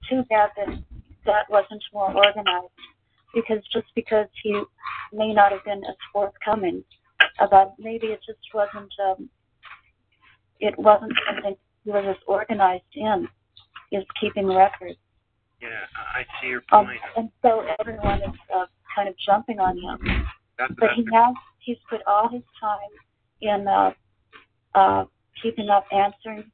[0.10, 0.84] too bad that
[1.26, 2.74] that wasn't more organized
[3.34, 4.62] because just because he
[5.14, 6.84] may not have been as forthcoming
[7.39, 9.30] about maybe it just wasn't um
[10.60, 13.28] it wasn't something he was as organized in
[13.91, 14.97] is keeping records
[15.62, 15.68] yeah,
[16.16, 16.99] I see your um, point.
[17.18, 19.99] and so everyone is uh, kind of jumping on him.
[20.57, 22.78] That's, But that's he has he's put all his time
[23.41, 23.91] in uh,
[24.76, 25.05] uh,
[25.41, 26.51] keeping up answering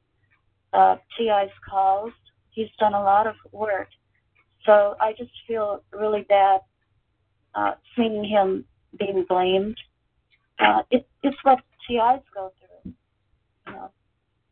[0.72, 2.12] uh, TI's calls.
[2.50, 3.88] He's done a lot of work.
[4.64, 6.60] So I just feel really bad
[7.54, 8.64] uh, seeing him
[8.98, 9.76] being blamed.
[10.58, 12.92] Uh, it, it's what TIs go through.
[13.66, 13.90] You know.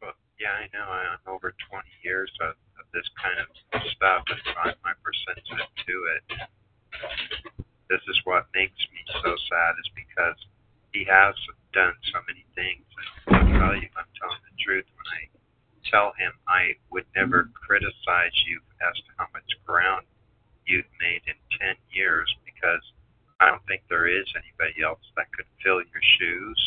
[0.01, 0.85] Well, yeah, I know.
[0.85, 3.47] I'm over 20 years of, of this kind of
[3.97, 7.64] stuff, and so I'm hypersensitive to it.
[7.91, 10.39] This is what makes me so sad, is because
[10.93, 11.35] he has
[11.73, 12.87] done so many things.
[13.29, 15.29] I'll tell you, I'm telling the truth when I
[15.91, 20.07] tell him I would never criticize you as to how much ground
[20.65, 22.81] you've made in 10 years, because
[23.41, 26.61] I don't think there is anybody else that could fill your shoes.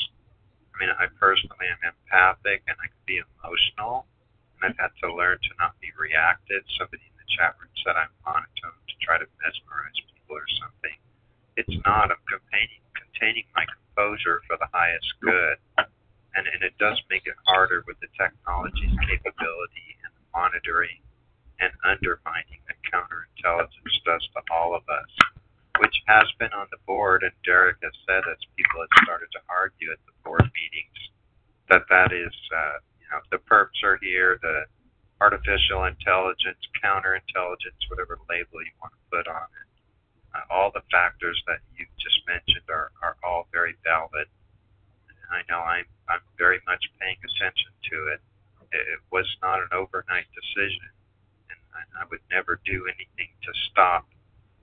[0.75, 4.05] I mean, I personally am empathic and I can be emotional,
[4.61, 6.61] and I've had to learn to not be reactive.
[6.77, 10.97] Somebody in the chat room said I'm monotone to try to mesmerize people or something.
[11.57, 12.11] It's not.
[12.11, 17.35] I'm containing, containing my composure for the highest good, and and it does make it
[17.47, 21.01] harder with the technology's capability and monitoring
[21.59, 25.09] and undermining that counterintelligence does to all of us
[25.79, 29.41] which has been on the board, and Derek has said as people have started to
[29.49, 30.99] argue at the board meetings
[31.69, 34.65] that that is, uh, you know, the perps are here, the
[35.21, 39.66] artificial intelligence, counterintelligence, whatever label you want to put on it.
[40.35, 44.27] Uh, all the factors that you just mentioned are, are all very valid.
[45.31, 48.21] I know I'm I'm very much paying attention to it.
[48.71, 50.87] It, it was not an overnight decision,
[51.51, 54.07] and I, I would never do anything to stop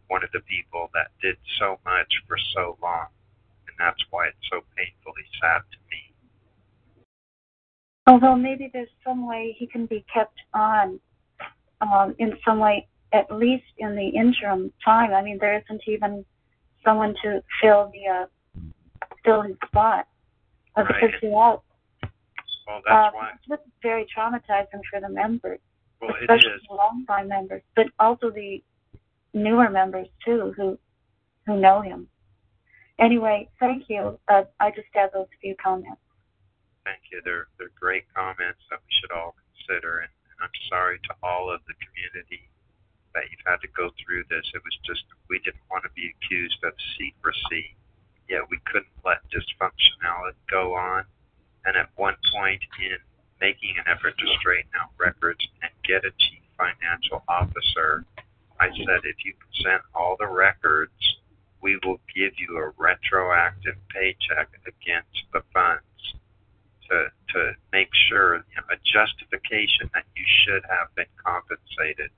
[0.09, 3.09] one of the people that did so much for so long.
[3.69, 6.01] And that's why it's so painfully sad to me.
[8.07, 11.01] Although maybe there's some way he can be kept on
[11.81, 15.15] um, in some way, at least in the interim time.
[15.15, 16.25] I mean, there isn't even
[16.85, 18.61] someone to fill the uh,
[19.25, 20.07] fill his spot
[20.77, 21.15] uh, Right.
[21.21, 21.63] he's out.
[22.67, 23.31] Well, that's uh, why.
[23.49, 25.61] It's very traumatizing for the members,
[26.01, 26.63] Well, especially is.
[26.69, 28.63] the long-time members, but also the
[29.33, 30.79] newer members too, who
[31.47, 32.09] who know him.
[32.99, 34.19] Anyway, thank you.
[34.29, 36.01] Uh, I just had those few comments.
[36.85, 37.21] Thank you.
[37.25, 41.53] They're they're great comments that we should all consider, and, and I'm sorry to all
[41.53, 42.49] of the community
[43.15, 44.45] that you've had to go through this.
[44.55, 47.75] It was just we didn't want to be accused of secrecy,
[48.29, 51.05] yet we couldn't let dysfunctionality go on.
[51.65, 52.99] And at one point in
[53.41, 58.05] making an effort to straighten out records and get a chief financial officer,
[58.61, 60.93] I said if you present all the records,
[61.61, 65.85] we will give you a retroactive paycheck against the funds
[66.89, 72.11] to to make sure you know, a justification that you should have been compensated.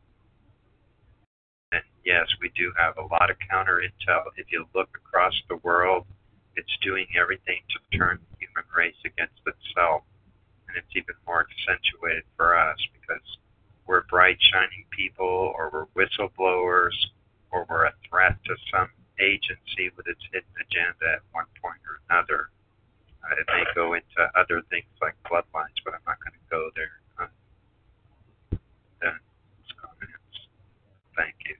[2.06, 4.22] Yes, we do have a lot of counter intel.
[4.36, 6.06] If you look across the world,
[6.54, 10.04] it's doing everything to turn the human race against itself,
[10.68, 13.26] and it's even more accentuated for us because
[13.88, 16.94] we're bright, shining people, or we're whistleblowers,
[17.50, 18.88] or we're a threat to some
[19.18, 22.50] agency with its hidden agenda at one point or another.
[23.24, 26.70] Uh, it may go into other things like bloodlines, but I'm not going to go
[26.78, 27.02] there.
[27.18, 27.26] Uh.
[29.74, 30.38] Comments.
[31.16, 31.56] Thank you.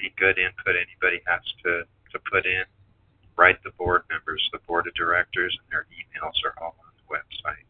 [0.00, 1.82] Any good input anybody has to,
[2.12, 2.64] to put in,
[3.36, 7.14] write the board members, the board of directors, and their emails are all on the
[7.14, 7.66] website.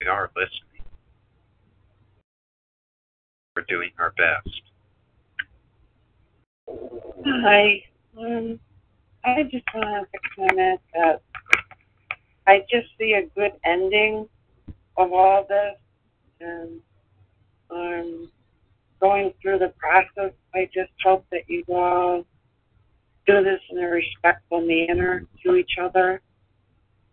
[0.00, 0.82] We are listening.
[3.54, 4.62] We're doing our best.
[7.24, 7.84] Hi.
[8.18, 8.58] Um,
[9.24, 11.22] I just want to comment that
[12.48, 14.28] I just see a good ending
[14.96, 15.76] of all this,
[16.40, 16.80] and
[17.70, 18.30] um,
[19.02, 20.32] going through the process.
[20.54, 22.24] I just hope that you all
[23.26, 26.22] do this in a respectful manner to each other.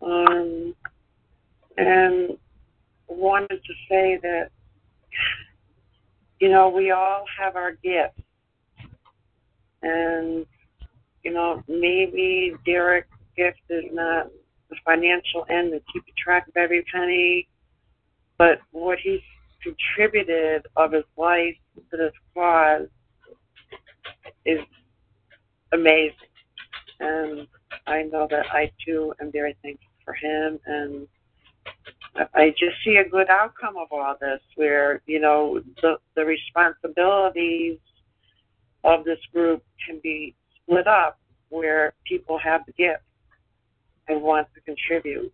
[0.00, 0.74] Um,
[1.76, 2.38] and
[3.08, 4.50] wanted to say that
[6.40, 8.22] you know we all have our gifts
[9.82, 10.46] and
[11.22, 14.28] you know maybe Derek's gift is not
[14.70, 17.48] the financial end to keep track of every penny
[18.38, 19.20] but what he's
[19.62, 21.56] contributed of his life
[21.90, 22.88] to this cause
[24.44, 24.60] is
[25.72, 26.14] amazing
[27.00, 27.46] and
[27.86, 31.06] I know that I too am very thankful for him and
[32.34, 37.78] I just see a good outcome of all this where, you know, the, the responsibilities
[38.82, 41.18] of this group can be split up
[41.50, 43.02] where people have the gift
[44.08, 45.32] and want to contribute.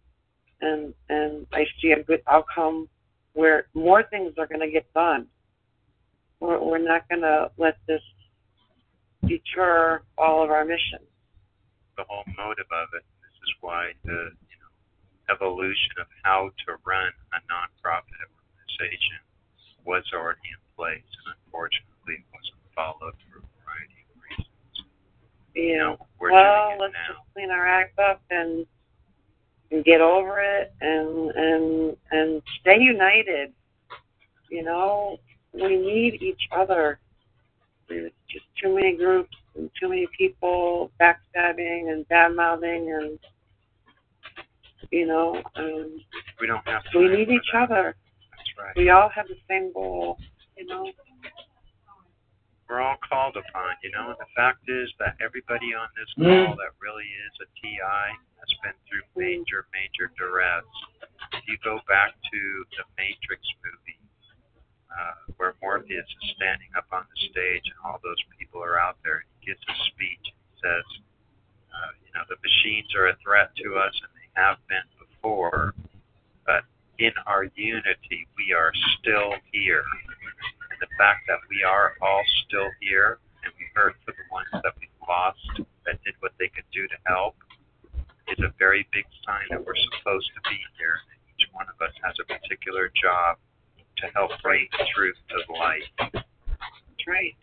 [0.61, 2.89] And and I see a good outcome
[3.33, 5.27] where more things are gonna get done.
[6.41, 8.03] We're, we're not going to let this
[9.27, 11.01] deter all of our mission.
[11.97, 13.05] The whole motive of it.
[13.23, 14.73] This is why the you know
[15.33, 19.25] evolution of how to run a nonprofit organization
[19.85, 24.77] was already in place, and unfortunately, it wasn't followed for a variety of reasons.
[25.55, 27.15] You know, we're well, doing it let's now.
[27.17, 28.67] just clean our act up and
[29.71, 33.53] and get over it and and and stay united.
[34.51, 35.19] You know,
[35.57, 36.99] we need each other.
[37.89, 43.19] There's just too many groups and too many people backstabbing and bad mouthing and
[44.91, 46.01] you know, um,
[46.41, 47.63] We don't have to we need each that.
[47.71, 47.97] other.
[48.31, 48.77] That's right.
[48.77, 50.19] We all have the same goal,
[50.57, 50.91] you know.
[52.69, 54.11] we're all called upon, you know.
[54.11, 56.47] And the fact is that everybody on this Mm.
[56.47, 58.07] call that really is a TI
[58.39, 60.65] has been through major, major duress.
[61.33, 62.41] If you go back to
[62.77, 63.99] the Matrix movie,
[64.97, 68.97] uh, where Morpheus is standing up on the stage and all those people are out
[69.05, 70.25] there, And he gives a speech.
[70.33, 70.87] He says,
[71.69, 75.77] uh, you know, the machines are a threat to us, and they have been before,
[76.49, 76.65] but
[76.99, 79.85] in our unity, we are still here.
[80.73, 84.49] And the fact that we are all still here, and we heard for the ones
[84.53, 87.37] that we've lost that did what they could do to help,
[88.33, 90.97] is a very big sign that we're supposed to be here.
[91.13, 93.37] And each one of us has a particular job
[93.99, 96.13] to help bring the truth to light.
[96.13, 97.35] That's right.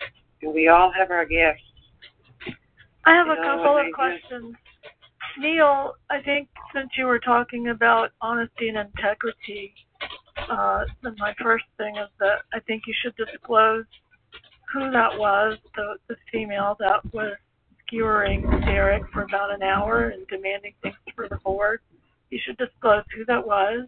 [0.42, 1.62] And we all have our gifts.
[3.06, 4.56] I have You a know, couple of I questions.
[5.40, 9.74] Neil, I think since you were talking about honesty and integrity,
[10.50, 13.86] uh, then my first thing is that I think you should disclose
[14.72, 17.36] who that was, the, the female that was
[17.88, 21.80] skewering Derek for about an hour and demanding things for the board.
[22.30, 23.88] You should disclose who that was,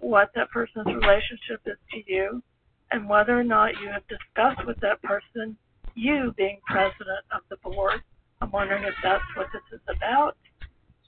[0.00, 2.42] what that person's relationship is to you,
[2.90, 5.56] and whether or not you have discussed with that person,
[5.94, 8.02] you being president of the board.
[8.40, 10.36] I'm wondering if that's what this is about.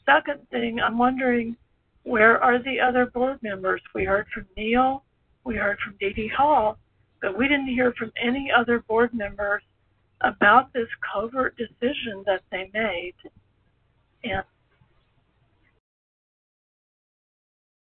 [0.04, 1.56] Second thing, I'm wondering
[2.04, 3.80] where are the other board members?
[3.94, 5.04] We heard from Neil,
[5.44, 6.78] we heard from Dee Dee Hall,
[7.20, 9.62] but we didn't hear from any other board members
[10.20, 13.14] about this covert decision that they made.
[14.24, 14.42] And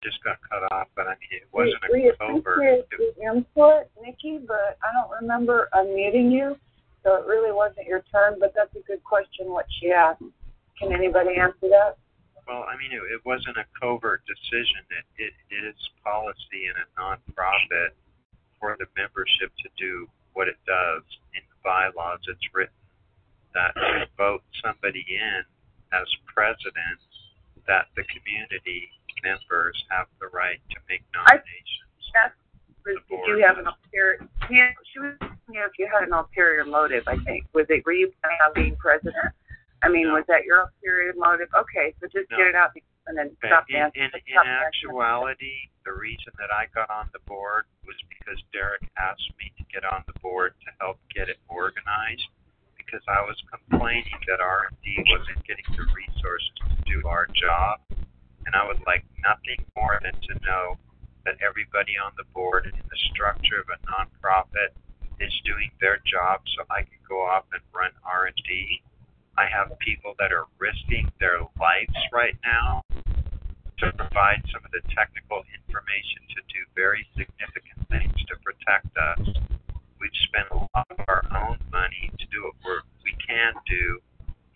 [0.02, 2.42] Just got cut off, but I mean, it wasn't we, a covert.
[2.42, 6.58] appreciate the input, Nikki, but I don't remember unmuting you,
[7.04, 8.36] so it really wasn't your turn.
[8.40, 9.54] But that's a good question.
[9.54, 10.22] What she asked.
[10.78, 12.02] Can anybody answer that?
[12.48, 14.82] Well, I mean, it, it wasn't a covert decision.
[14.90, 17.94] It, it, it is policy in a nonprofit
[18.58, 21.06] for the membership to do what it does.
[21.38, 22.74] In the bylaws, it's written
[23.54, 25.44] that to vote somebody in
[25.92, 27.00] as president,
[27.68, 28.88] that the community
[29.22, 31.88] members have the right to make nominations.
[32.12, 32.34] That's
[32.84, 34.26] was, did you have an ulterior?
[34.50, 37.06] Yeah, she was asking if you had an ulterior motive.
[37.06, 39.32] I think was it were you planning on being president?
[39.82, 41.48] I mean, was that your ulterior motive?
[41.54, 42.38] Okay, so just No.
[42.38, 42.70] get it out
[43.06, 44.02] and then Okay, stop in, dancing.
[44.02, 44.66] in, in stop dancing.
[44.90, 45.56] actuality,
[45.86, 49.82] the reason that I got on the board was because Derek asked me to get
[49.86, 52.26] on the board to help get it organized
[52.78, 57.78] because I was complaining that R&D wasn't getting the resources to do our job.
[58.46, 60.76] And I would like nothing more than to know
[61.24, 64.74] that everybody on the board and in the structure of a nonprofit
[65.22, 68.82] is doing their job so I can go off and run R&D.
[69.38, 72.82] I have people that are risking their lives right now
[73.78, 79.22] to provide some of the technical information to do very significant things to protect us.
[79.98, 84.02] We've spent a lot of our own money to do what we're, we can do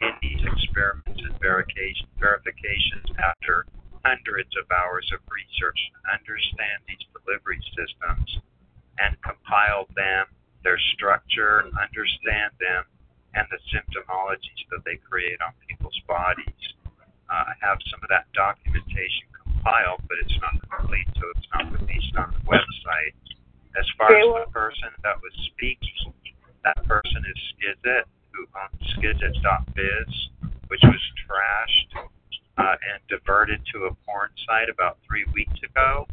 [0.02, 3.66] in these experiments and verification, verifications after
[4.06, 8.38] hundreds of hours of research to understand these delivery systems
[9.02, 10.30] and compile them,
[10.62, 12.86] their structure, understand them,
[13.34, 16.62] and the symptomologies that they create on people's bodies.
[17.26, 21.66] Uh, I have some of that documentation compiled, but it's not complete, so it's not
[21.74, 23.14] released on the website.
[23.74, 26.14] As far Okay, as well- the person that was speaking,
[26.62, 30.10] that person is Skizit, who owns Skizit.biz,
[30.70, 32.08] which was trashed
[32.58, 36.06] uh, and diverted to a porn site about three weeks ago.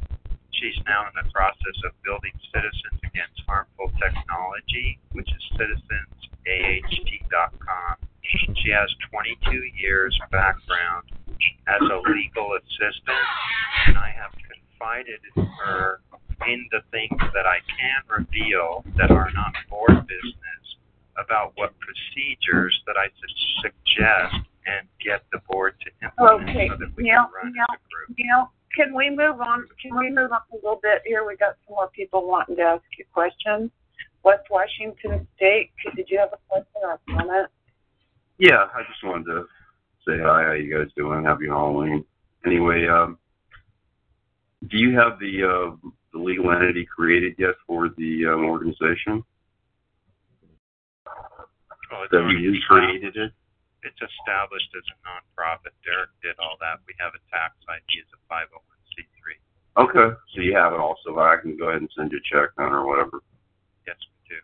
[0.51, 7.97] She's now in the process of building Citizens Against Harmful Technology, which is citizensAHT.com.
[8.23, 11.11] She has 22 years background
[11.67, 13.27] as a legal assistant,
[13.87, 15.99] and I have confided in her
[16.47, 20.63] in the things that I can reveal that are not board business
[21.17, 23.07] about what procedures that I
[23.61, 27.65] suggest and get the board to implement Okay, so that we Neil, can run Neil,
[27.71, 28.17] as a group.
[28.17, 29.67] Neil, can we move on?
[29.81, 31.25] Can we move up a little bit here?
[31.25, 33.71] We got some more people wanting to ask you questions.
[34.23, 35.71] West Washington State.
[35.95, 37.49] Did you have a question or a comment?
[38.39, 39.45] Yeah, I just wanted to
[40.07, 40.43] say hi.
[40.43, 41.23] How you guys doing?
[41.25, 42.03] Happy Halloween.
[42.45, 43.17] Anyway, um,
[44.69, 49.23] do you have the uh, the legal entity created yet for the um, organization?
[51.07, 53.31] Oh, That already you created it?
[53.83, 55.75] It's established as a nonprofit.
[55.83, 56.79] Derek did all that.
[56.87, 59.35] We have a tax ID as a 501c3.
[59.75, 61.17] Okay, so you have it also.
[61.19, 63.19] I can go ahead and send you a check then or whatever.
[63.87, 64.39] Yes, we do.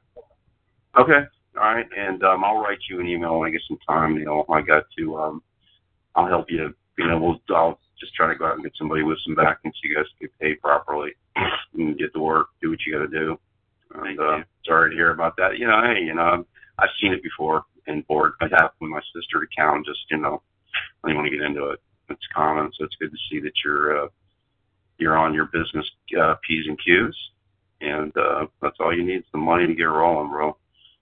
[1.01, 1.27] Okay.
[1.57, 1.87] All right.
[1.95, 4.17] And um, I'll write you an email when I get some time.
[4.17, 5.17] You know, I got to.
[5.17, 5.43] Um,
[6.15, 6.73] I'll help you.
[6.97, 7.55] You know, we'll.
[7.55, 10.05] I'll just try to go out and get somebody with some backing so you guys
[10.17, 11.11] can get paid properly
[11.73, 13.39] and get to work, do what you got to do.
[13.93, 15.57] And uh, sorry to hear about that.
[15.57, 16.45] You know, hey, you know,
[16.77, 18.34] I've seen it before in board.
[18.41, 19.86] It happened with my sister account.
[19.86, 20.41] Just you know,
[21.03, 21.80] I don't even want to get into it.
[22.09, 24.07] It's common, so it's good to see that you're uh,
[24.97, 25.86] you're on your business
[26.19, 27.15] uh, p's and q's,
[27.82, 30.57] and uh, that's all you need is the money to get rolling, bro.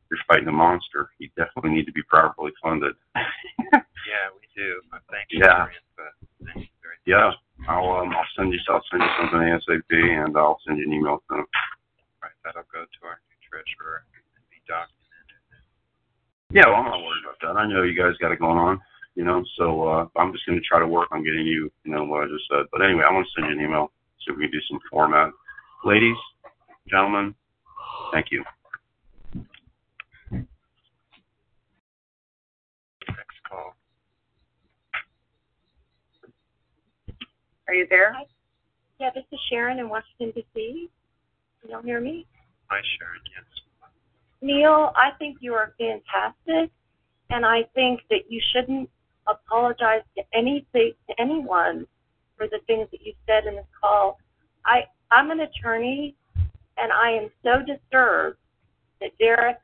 [0.09, 1.09] You're fighting a monster.
[1.19, 2.93] You definitely need to be properly funded.
[4.07, 4.80] Yeah, we do.
[4.93, 5.67] Uh, Thank you Yeah.
[5.67, 6.13] for your input.
[6.47, 7.32] Thank you Yeah,
[7.67, 10.93] I'll um, I'll send you I'll send you something ASAP, and I'll send you an
[10.93, 11.43] email soon.
[12.23, 14.97] Right, that'll go to our new treasurer and be documented.
[16.50, 17.60] Yeah, well, I'm not worried about that.
[17.60, 18.80] I know you guys got it going on,
[19.16, 19.43] you know.
[19.58, 22.24] So uh, I'm just going to try to work on getting you, you know, what
[22.24, 22.66] I just said.
[22.72, 23.91] But anyway, I want to send you an email
[24.26, 25.32] so we can do some format.
[25.84, 26.16] Ladies,
[26.89, 27.36] gentlemen,
[28.14, 28.43] thank you.
[30.32, 30.48] Next
[33.50, 33.76] call.
[37.68, 38.16] Are you there?
[39.00, 40.89] Yeah, this is Sharon in Washington, D.C.
[41.62, 42.26] Can y'all hear me?
[42.70, 43.22] Hi, Sharon.
[43.36, 43.66] Yes.
[44.41, 46.71] Neil, I think you are fantastic,
[47.29, 48.89] and I think that you shouldn't
[49.27, 51.85] apologize to anything to anyone
[52.38, 54.19] for the things that you said in this call.
[54.65, 56.15] I I'm an attorney,
[56.77, 58.38] and I am so disturbed
[59.01, 59.57] that Derek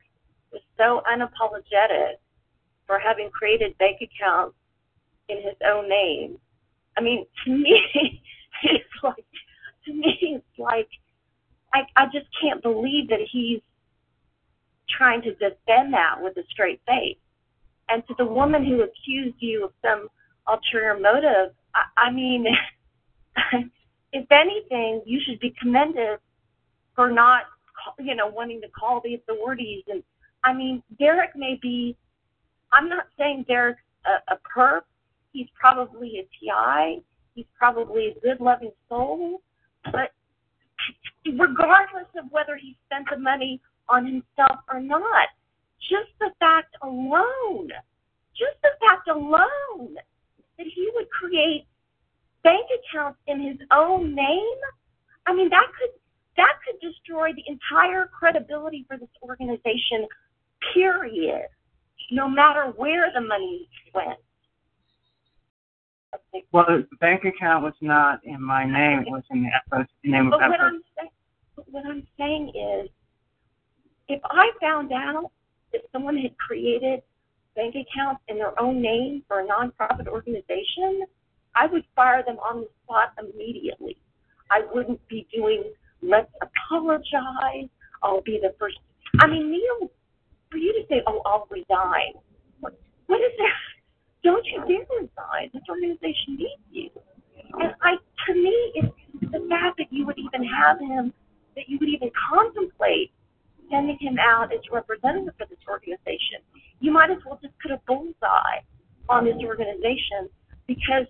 [0.51, 2.15] was so unapologetic
[2.87, 4.55] for having created bank accounts
[5.29, 6.37] in his own name.
[6.97, 7.79] I mean, to me,
[8.63, 9.25] it's like
[9.85, 10.89] to me, it's like
[11.73, 13.61] I I just can't believe that he's
[14.97, 17.17] trying to defend that with a straight face.
[17.89, 20.07] And to the woman who accused you of some
[20.47, 22.45] ulterior motive, I, I mean,
[24.13, 26.19] if anything, you should be commended
[26.95, 27.43] for not,
[27.99, 29.83] you know, wanting to call the authorities.
[29.87, 30.03] And
[30.43, 31.97] I mean, Derek may be.
[32.71, 34.81] I'm not saying Derek's a, a perp.
[35.31, 37.03] He's probably a TI.
[37.35, 39.41] He's probably a good, loving soul.
[39.85, 40.11] But
[41.25, 45.29] regardless of whether he spent the money on himself or not,
[45.79, 47.69] just the fact alone,
[48.35, 49.95] just the fact alone
[50.57, 51.65] that he would create
[52.43, 54.59] bank accounts in his own name,
[55.27, 55.91] I mean that could
[56.37, 60.07] that could destroy the entire credibility for this organization,
[60.73, 61.47] period.
[62.11, 64.19] No matter where the money went.
[66.51, 68.99] Well, the bank account was not in my name.
[68.99, 71.09] It was in the name of But what I'm saying,
[71.71, 72.89] what I'm saying is,
[74.07, 75.31] if I found out
[75.71, 77.01] that someone had created
[77.55, 81.03] bank accounts in their own name for a nonprofit organization,
[81.55, 83.97] I would fire them on the spot immediately.
[84.49, 85.63] I wouldn't be doing
[86.01, 87.69] let's apologize.
[88.01, 88.77] I'll be the first.
[89.19, 89.89] I mean, Neil,
[90.51, 92.13] for you to say, "Oh, I'll resign,"
[92.59, 92.73] what,
[93.21, 93.61] is that?
[94.23, 95.49] Don't you dare resign.
[95.53, 96.89] This organization needs you.
[97.59, 97.95] And I,
[98.27, 101.13] to me, it's the fact that you would even have him,
[101.55, 103.11] that you would even contemplate
[103.73, 106.39] sending him out as representative for this organization.
[106.79, 108.61] You might as well just put a bullseye
[109.09, 110.29] on this organization
[110.67, 111.07] because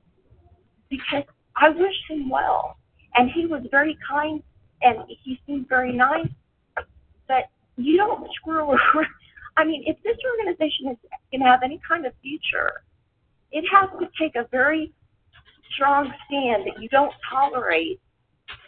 [0.89, 1.23] because
[1.55, 2.77] I wish him well,
[3.15, 4.41] and he was very kind
[4.81, 6.27] and he seemed very nice.
[7.27, 7.45] But
[7.77, 9.07] you don't screw around.
[9.57, 10.97] I mean, if this organization is
[11.31, 12.83] going to have any kind of future,
[13.51, 14.91] it has to take a very
[15.73, 17.99] strong stand that you don't tolerate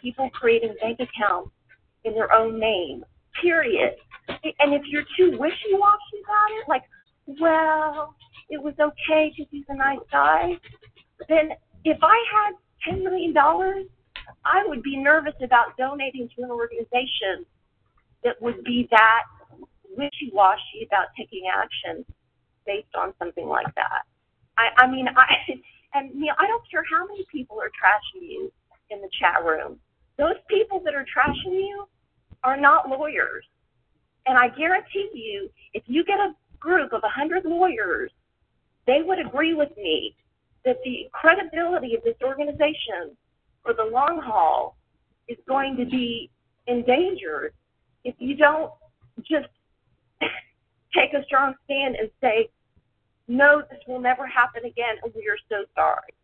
[0.00, 1.50] people creating bank accounts
[2.04, 3.04] in their own name.
[3.42, 3.94] Period.
[4.28, 6.82] And if you're too wishy-washy about it, like,
[7.40, 8.14] well,
[8.50, 10.52] it was okay because he's a nice guy,
[11.28, 11.50] then
[11.84, 13.86] if I had ten million dollars,
[14.44, 17.46] I would be nervous about donating to an organization
[18.24, 19.22] that would be that
[19.96, 22.04] wishy-washy about taking action
[22.66, 24.02] based on something like that.
[24.58, 25.26] I, I mean, I
[25.94, 28.52] and Neil, I don't care how many people are trashing you
[28.90, 29.78] in the chat room.
[30.18, 31.86] Those people that are trashing you
[32.46, 33.44] are not lawyers,
[34.26, 38.12] and I guarantee you, if you get a group of a hundred lawyers,
[38.86, 40.14] they would agree with me
[40.64, 43.16] that the credibility of this organization
[43.64, 44.76] for the long haul
[45.26, 46.30] is going to be
[46.68, 47.52] endangered
[48.04, 48.70] if you don't
[49.18, 49.48] just
[50.94, 52.48] take a strong stand and say,
[53.26, 56.14] no, this will never happen again, and we are so sorry.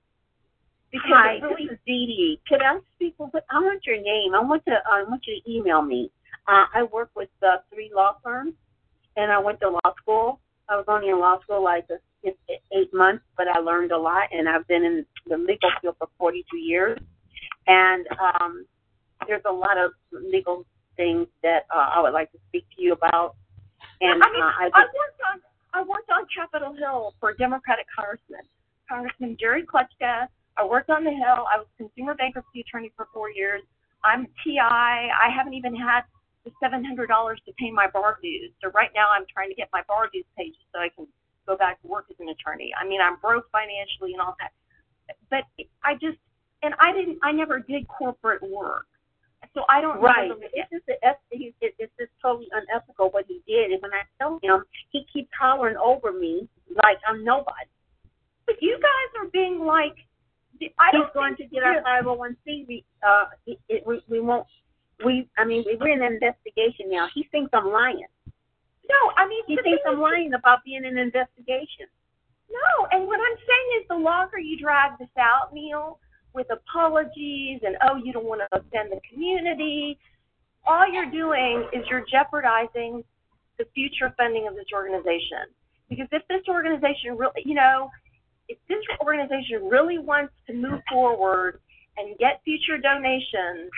[0.93, 2.41] Because Hi, really this is Dee Dee.
[2.47, 3.15] Could I speak?
[3.19, 4.35] With, I want your name.
[4.35, 4.77] I want to.
[4.87, 6.11] I want you to email me.
[6.47, 8.53] Uh, I work with uh, three law firms,
[9.17, 10.41] and I went to law school.
[10.69, 12.31] I was only in law school like uh,
[12.73, 16.09] eight months, but I learned a lot, and I've been in the legal field for
[16.19, 16.99] 42 years.
[17.67, 18.67] And um,
[19.27, 20.67] there's a lot of legal
[20.97, 23.37] things that uh, I would like to speak to you about.
[24.01, 25.41] And I mean, uh, I, I worked on
[25.75, 28.45] I worked on Capitol Hill for Democratic Congressman
[28.89, 30.27] Congressman Jerry Kleczka.
[30.57, 31.47] I worked on the Hill.
[31.49, 33.63] I was consumer bankruptcy attorney for four years.
[34.05, 34.59] I'm TI.
[34.61, 36.03] I haven't even had
[36.45, 38.51] the seven hundred dollars to pay my bar dues.
[38.63, 41.07] So right now I'm trying to get my bar dues paid so I can
[41.47, 42.73] go back to work as an attorney.
[42.79, 44.53] I mean I'm broke financially and all that.
[45.31, 45.45] But
[45.85, 46.19] I just
[46.63, 48.87] and I didn't I never did corporate work.
[49.55, 50.29] So I don't Right.
[50.29, 53.71] know the It's just it's just totally unethical what he did.
[53.73, 56.49] And when I tell him, he keeps hollering over me
[56.83, 57.69] like I'm nobody.
[58.47, 59.95] But you guys are being like,
[60.79, 62.67] I He's don't going to get our 501c.
[62.69, 64.47] We, uh, it, it, we, we won't.
[65.05, 67.09] We, I mean, we're in an investigation now.
[67.15, 68.07] He thinks I'm lying.
[68.89, 71.87] No, I mean, he thinks I'm lying about being in an investigation.
[72.51, 75.99] No, and what I'm saying is the longer you drag this out, Neil,
[76.35, 79.99] with apologies and oh, you don't want to offend the community,
[80.67, 83.03] all you're doing is you're jeopardizing
[83.59, 85.51] the future funding of this organization.
[85.89, 87.91] Because if this organization really, you know,
[88.49, 91.61] if this organization really wants to move forward
[91.97, 93.71] and get future donations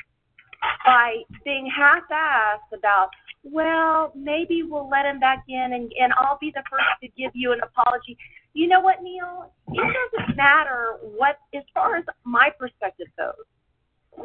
[0.84, 3.08] by being half-assed about,
[3.42, 7.32] well, maybe we'll let him back in and, and I'll be the first to give
[7.34, 8.16] you an apology.
[8.54, 9.52] You know what, Neil?
[9.68, 13.34] It doesn't matter what, as far as my perspective goes,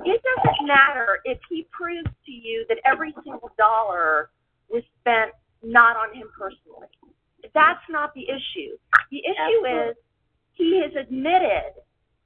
[0.05, 4.29] it doesn't matter if he proves to you that every single dollar
[4.69, 5.31] was spent
[5.63, 6.87] not on him personally.
[7.53, 8.77] That's not the issue.
[9.11, 9.95] The issue is
[10.59, 11.71] he has admitted,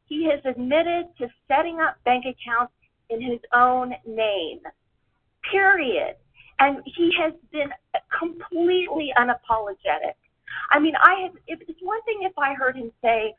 [0.06, 2.74] he has admitted to setting up bank accounts
[3.10, 4.60] in his own name.
[5.52, 6.16] Period.
[6.60, 7.70] And he has been
[8.18, 10.18] completely unapologetic.
[10.72, 11.34] I mean, I have.
[11.48, 13.34] If, it's one thing if I heard him say,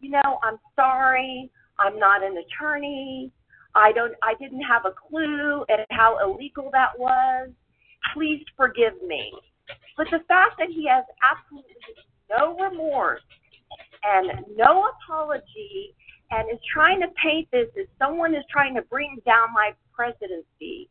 [0.00, 3.32] you know, I'm sorry, I'm not an attorney.
[3.74, 4.14] I don't.
[4.22, 7.50] I didn't have a clue at how illegal that was.
[8.14, 9.32] Please forgive me.
[9.96, 11.72] But the fact that he has absolutely
[12.30, 13.22] no remorse
[14.06, 15.94] and no apology
[16.30, 20.88] and is trying to paint this as someone is trying to bring down my presidency,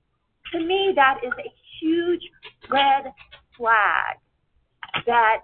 [0.51, 1.49] to me, that is a
[1.80, 2.22] huge
[2.70, 3.11] red
[3.57, 4.18] flag
[5.05, 5.41] that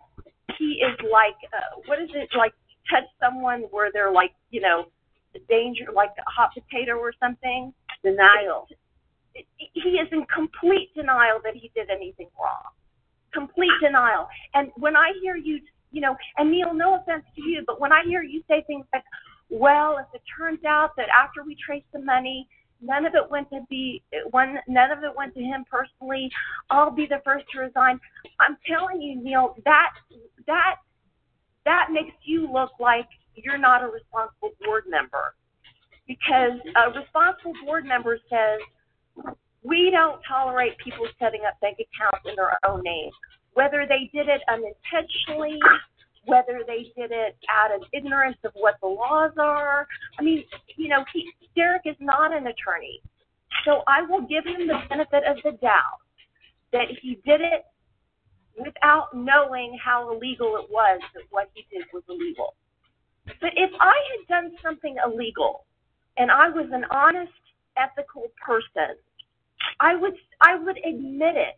[0.58, 2.54] he is like, uh, what is it, like
[2.90, 4.86] touch someone where they're like, you know,
[5.50, 7.74] danger, like a hot potato or something?
[8.04, 8.68] Denial.
[9.58, 12.72] He is in complete denial that he did anything wrong.
[13.34, 14.28] Complete denial.
[14.54, 15.62] And when I hear you,
[15.92, 18.86] you know, and Neil, no offense to you, but when I hear you say things
[18.94, 19.04] like,
[19.50, 22.48] well, if it turns out that after we trace the money,
[22.82, 26.28] none of it went to be one none of it went to him personally
[26.72, 28.00] i'll be the first to resign.
[28.40, 29.92] I'm telling you neil that
[30.48, 30.78] that
[31.66, 35.36] that makes you look like you're not a responsible board member.
[36.08, 38.60] Because a responsible board member says
[39.64, 43.12] we don't tolerate people setting up bank accounts in their own name
[43.54, 45.60] whether they did it unintentionally
[46.26, 49.88] whether they did it out of ignorance of what the laws are.
[50.20, 50.44] I mean,
[50.76, 53.02] you know, he, Derek is not an attorney.
[53.66, 56.02] So I will give him the benefit of the doubt
[56.72, 57.66] that he did it
[58.58, 62.56] without knowing how illegal it was that what he did was illegal.
[63.40, 65.66] But if I had done something illegal
[66.18, 67.32] and I was an honest,
[67.78, 68.98] ethical person,
[69.80, 71.58] I would I would admit it.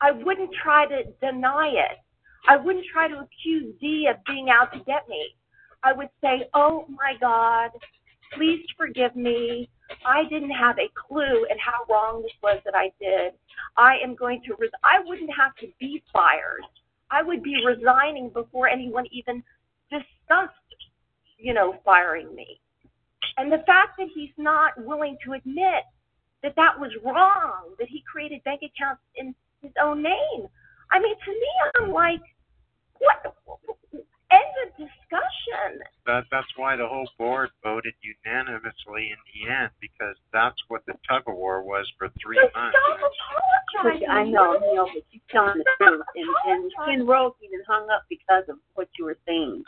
[0.00, 1.98] I wouldn't try to deny it.
[2.48, 5.34] I wouldn't try to accuse Dee of being out to get me.
[5.82, 7.70] I would say, oh my God,
[8.34, 9.68] please forgive me.
[10.06, 13.32] I didn't have a clue at how wrong this was that I did.
[13.76, 16.62] I am going to, res- I wouldn't have to be fired.
[17.10, 19.42] I would be resigning before anyone even
[19.90, 20.54] discussed,
[21.38, 22.60] you know, firing me.
[23.36, 25.84] And the fact that he's not willing to admit
[26.42, 30.48] that that was wrong, that he created bank accounts in his own name.
[30.90, 32.20] I mean, to me, I'm like,
[32.98, 33.34] what?
[34.30, 35.80] End of discussion.
[36.04, 40.92] That that's why the whole board voted unanimously in the end because that's what the
[41.08, 42.76] tug of war was for three So months.
[42.76, 44.08] stop apologizing.
[44.08, 46.04] I know, you know, but you're telling the truth.
[46.12, 49.64] And, and Ken Rose even hung up because of what you were saying.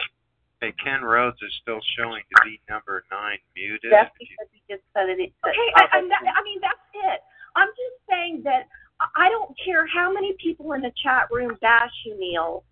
[0.60, 3.92] Hey, Ken Rhodes is still showing to be number nine muted.
[3.96, 5.16] That's because he just cut it.
[5.40, 6.84] cut Okay, off I, I, at- I mean that's
[7.16, 7.20] it.
[7.56, 8.68] I'm just saying that
[9.16, 12.64] I- don't care how many people in the chat room bash you, Neil.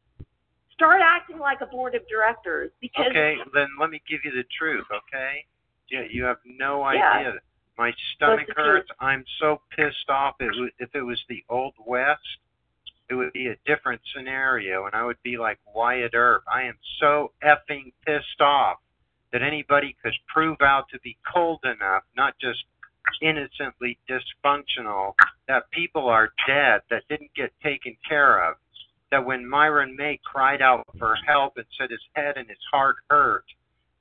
[0.72, 4.44] Start acting like a board of directors because Okay, then let me give you the
[4.56, 5.44] truth, okay?
[5.88, 7.32] Yeah, you have no idea.
[7.34, 7.38] Yeah.
[7.76, 8.90] My stomach hurts.
[9.00, 10.36] I'm so pissed off.
[10.40, 12.20] It was, if it was the old west,
[13.08, 16.42] it would be a different scenario, and I would be like Wyatt Earp.
[16.52, 18.78] I am so effing pissed off
[19.32, 22.64] that anybody could prove out to be cold enough, not just
[23.22, 25.14] innocently dysfunctional,
[25.46, 28.56] that people are dead that didn't get taken care of.
[29.10, 32.96] That when Myron May cried out for help and said his head and his heart
[33.08, 33.44] hurt,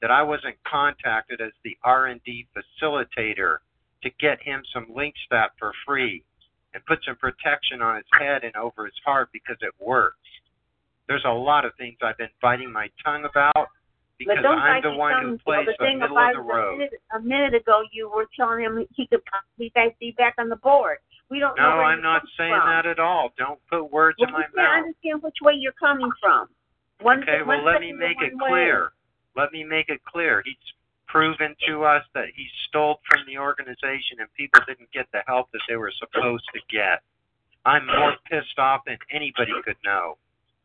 [0.01, 3.57] that I wasn't contacted as the R&D facilitator
[4.03, 6.23] to get him some Linkstat for free
[6.73, 10.17] and put some protection on his head and over his heart because it works.
[11.07, 13.69] There's a lot of things I've been biting my tongue about
[14.19, 16.81] because but don't I'm the one who plays the middle of the road.
[17.15, 19.21] A minute, ago, you were telling him he could
[19.57, 20.97] be back, be back on the board.
[21.29, 22.69] We don't know No, I'm not saying from.
[22.69, 23.33] that at all.
[23.37, 24.49] Don't put words Well, in my mouth.
[24.55, 26.47] can't understand which way you're coming from.
[27.01, 28.47] One, Okay, well, let me make it way.
[28.49, 28.91] clear.
[29.35, 30.41] Let me make it clear.
[30.45, 30.55] He's
[31.07, 35.51] proven to us that he stole from the organization and people didn't get the help
[35.51, 37.01] that they were supposed to get.
[37.65, 40.17] I'm more pissed off than anybody could know.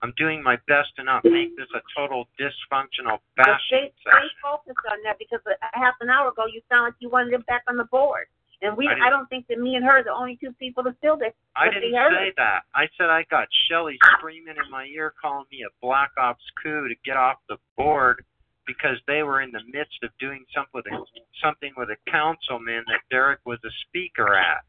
[0.03, 4.28] I'm doing my best to not make this a total dysfunctional But bashing stay, stay
[4.42, 7.44] focused on that because a half an hour ago you sounded like you wanted him
[7.46, 8.26] back on the board.
[8.62, 10.84] And we, I I, don't think that me and her are the only two people
[10.84, 11.34] to feel this.
[11.57, 12.62] I didn't say that.
[12.74, 14.18] I said I got Shelly ah.
[14.18, 18.24] screaming in my ear calling me a black ops coup to get off the board
[18.66, 20.96] because they were in the midst of doing something with a,
[21.42, 24.62] something with a councilman that Derek was a speaker at.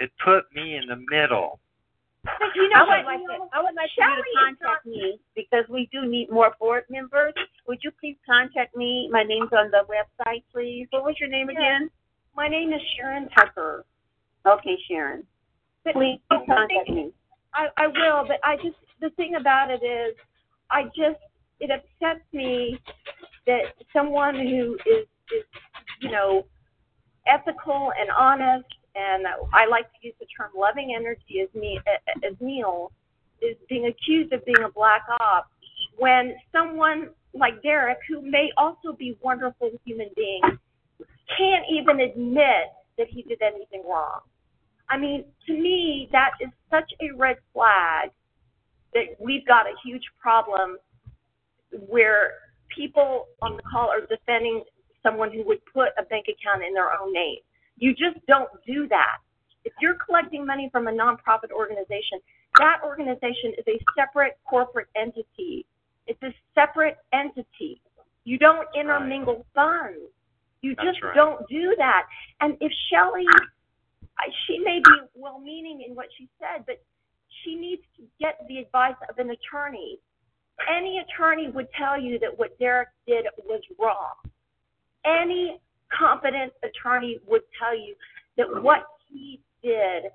[0.00, 1.58] It put me in the middle.
[2.24, 5.18] But you know I would what, like to- I would like you to contact me
[5.34, 7.32] because we do need more board members.
[7.66, 9.08] Would you please contact me?
[9.10, 10.86] My name's on the website, please.
[10.90, 11.90] What was your name again?
[12.36, 13.84] My name is Sharon Tucker.
[14.46, 15.24] Okay, Sharon.
[15.84, 17.12] But Please contact think- me.
[17.54, 20.14] I, I will, but I just the thing about it is,
[20.70, 21.18] I just
[21.58, 22.78] it upsets me
[23.46, 23.62] that
[23.92, 25.44] someone who is is
[26.00, 26.46] you know
[27.26, 31.80] ethical and honest, and I like to use the term loving energy as me
[32.24, 32.92] as Neil
[33.40, 35.50] is being accused of being a black op
[35.98, 40.42] when someone like Derek, who may also be wonderful human being,
[41.38, 44.20] can't even admit that he did anything wrong.
[44.88, 48.10] I mean, to me, that is such a red flag
[48.92, 50.76] that we've got a huge problem
[51.86, 52.32] where
[52.74, 54.64] people on the call are defending
[55.02, 57.38] someone who would put a bank account in their own name.
[57.80, 59.18] You just don't do that.
[59.64, 62.20] If you're collecting money from a nonprofit organization,
[62.58, 65.66] that organization is a separate corporate entity.
[66.06, 67.80] It's a separate entity.
[68.24, 69.98] You don't intermingle funds.
[70.62, 71.14] You That's just right.
[71.14, 72.06] don't do that.
[72.40, 73.26] And if Shelley,
[74.18, 76.82] I- she may be well meaning in what she said, but
[77.42, 79.98] she needs to get the advice of an attorney.
[80.68, 84.14] Any attorney would tell you that what Derek did was wrong.
[85.04, 85.58] Any
[85.96, 87.94] competent attorney would tell you
[88.36, 90.10] that what he did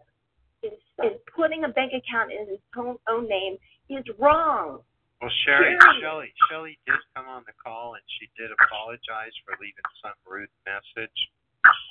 [0.64, 3.58] is, is putting a bank account in his own, own name
[3.90, 4.82] is wrong.
[5.22, 6.02] Well, Sherry, Period.
[6.02, 10.52] Shelly, Shelly did come on the call and she did apologize for leaving some rude
[10.68, 11.18] message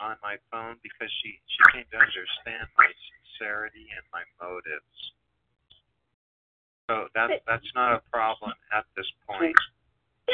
[0.03, 4.95] on my phone because she she came to understand my sincerity and my motives.
[6.87, 9.57] So that's that's not a problem at this point.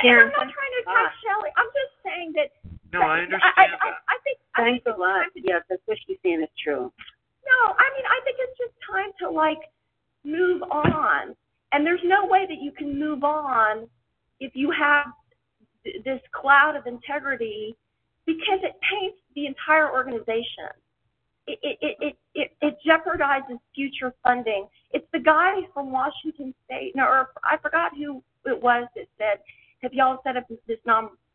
[0.02, 1.50] And I'm not trying to uh, attack Shelley.
[1.54, 2.50] I'm just saying that.
[2.92, 4.38] No, I I, understand I, I think.
[4.54, 5.26] I Thanks think a lot.
[5.34, 6.92] Yes, that's what she's saying is true.
[7.46, 9.58] No, I mean, I think it's just time to like
[10.24, 11.36] move on.
[11.72, 13.88] And there's no way that you can move on
[14.40, 15.06] if you have
[15.84, 17.76] th- this cloud of integrity
[18.26, 20.72] because it taints the entire organization.
[21.46, 24.68] It it it it, it, it jeopardizes future funding.
[24.92, 29.40] It's the guy from Washington State, no, or I forgot who it was that said,
[29.82, 30.78] "Have y'all set up this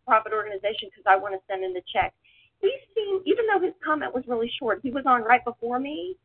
[0.08, 2.14] nonprofit organization because I want to send in the check?"
[2.62, 6.16] He seemed, even though his comment was really short, he was on right before me.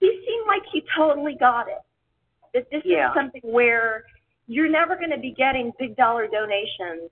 [0.00, 1.80] He seemed like he totally got it.
[2.54, 3.08] That this Yeah.
[3.08, 4.04] is something where
[4.46, 7.10] you're never going to be getting big dollar donations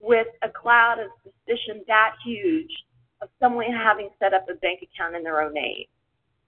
[0.00, 2.84] with a cloud of suspicion that huge
[3.20, 5.86] of someone having set up a bank account in their own name.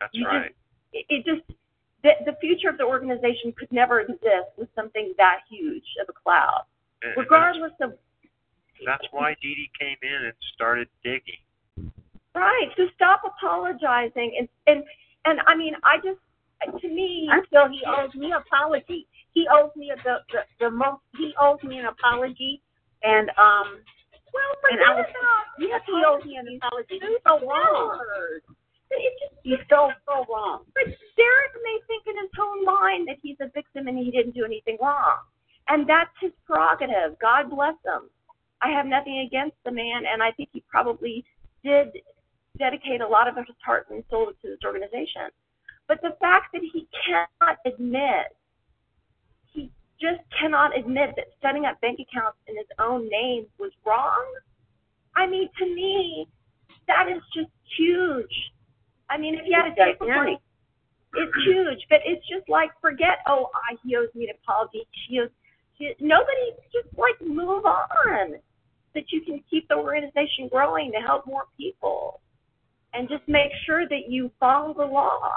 [0.01, 0.49] That's You right.
[0.49, 0.55] Just,
[0.93, 1.59] it, it just
[2.03, 6.13] the, the future of the organization could never exist with something that huge of a
[6.13, 6.65] cloud,
[7.03, 7.97] and regardless of
[8.83, 11.41] that's, that's why Dee Dee came in and started digging.
[12.35, 12.69] Right.
[12.77, 14.83] So stop apologizing and and
[15.25, 16.19] and I mean I just
[16.83, 19.07] to me I feel he owes me an apology.
[19.33, 21.03] He owes me a, the, the the most.
[21.19, 22.63] He owes me an apology,
[23.03, 23.83] and um.
[24.35, 26.99] Well, and I was, forget about yes, he owes me an apology.
[26.99, 28.03] He's so wrong.
[28.91, 30.65] It just He's so so wrong.
[30.73, 34.35] But Derek may think in his own mind that he's a victim and he didn't
[34.35, 35.21] do anything wrong.
[35.69, 37.21] And that's his prerogative.
[37.21, 38.09] God bless him.
[38.65, 41.25] I have nothing against the man, and I think he probably
[41.63, 41.89] did
[42.59, 45.29] dedicate a lot of his heart and soul to this organization.
[45.87, 48.33] But the fact that he cannot admit,
[49.53, 54.25] he just cannot admit that setting up bank accounts in his own name was wrong.
[55.15, 56.27] I mean, to me,
[56.89, 58.33] that is just huge.
[59.11, 60.39] I mean, if you had a It's paper gigantic.
[61.15, 63.19] it's huge, but it's just like forget.
[63.27, 64.87] Oh, I, he owes me an apology.
[65.07, 65.29] She owes.
[65.77, 68.37] She, nobody just like move on,
[68.95, 72.21] that you can keep the organization growing to help more people,
[72.93, 75.31] and just make sure that you follow the law.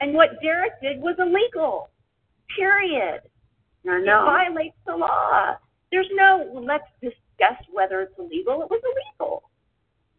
[0.00, 1.90] And what Derek did was illegal.
[2.56, 3.20] Period.
[3.88, 5.56] I It violates the law.
[5.90, 8.62] There's no let's discuss whether it's illegal.
[8.62, 9.42] It was illegal.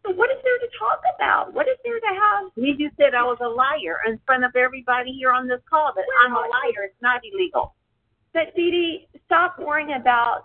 [0.04, 1.52] So what is there to talk about?
[1.52, 2.50] What is there to have?
[2.56, 5.92] You just said I was a liar in front of everybody here on this call
[5.94, 6.84] that I'm a liar.
[6.84, 7.74] It's not illegal.
[8.32, 10.44] But Dee Dee, stop worrying about,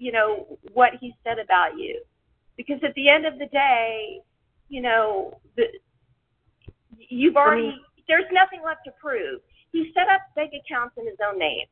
[0.00, 2.02] you know, what he said about you.
[2.56, 4.20] Because at the end of the day,
[4.68, 5.64] you know, the,
[6.96, 7.76] you've already,
[8.08, 9.40] there's nothing left to prove.
[9.72, 11.66] He set up bank accounts in his own name.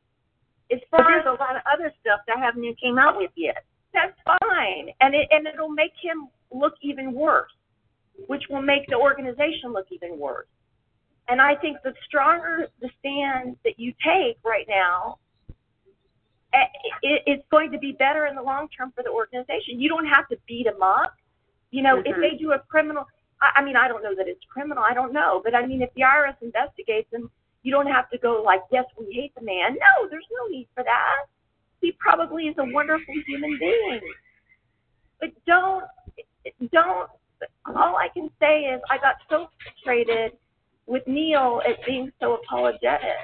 [0.71, 3.17] As far there's as a lot of other stuff that I haven't even came out
[3.17, 3.65] with yet.
[3.93, 4.89] that's fine.
[5.01, 7.51] And it and it'll make him look even worse,
[8.27, 10.47] which will make the organization look even worse.
[11.27, 15.17] And I think the stronger the stand that you take right now,
[17.03, 19.79] it's going to be better in the long term for the organization.
[19.79, 21.13] You don't have to beat them up.
[21.71, 22.21] You know, if Mhm.
[22.21, 23.05] they do a criminal,
[23.41, 24.83] I, I mean, I don't know that it's criminal.
[24.83, 27.29] I don't know, but I mean, if the IRS investigates them,
[27.61, 29.73] you don't have to go like, yes, we hate the man.
[29.73, 31.25] No, there's no need for that.
[31.81, 34.01] He probably is a wonderful human being.
[35.19, 35.85] But don't,
[36.71, 37.09] don't.
[37.65, 40.37] All I can say is I got so frustrated
[40.87, 43.15] with Neil at being so apologetic.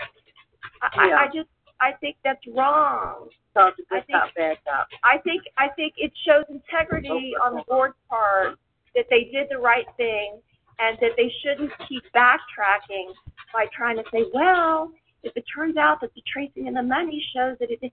[0.82, 1.16] I, Yeah.
[1.16, 1.50] I, I just,
[1.82, 3.30] I think that's wrong.
[3.54, 4.88] So it's a good I think- cop, bad cop.
[5.04, 8.58] I think I think it shows integrity on the board's part
[8.96, 10.40] that they did the right thing
[10.80, 13.12] and that they shouldn't keep backtracking
[13.54, 14.92] by trying to say, well,
[15.24, 17.92] if it turns out that the tracing and the money shows that it did.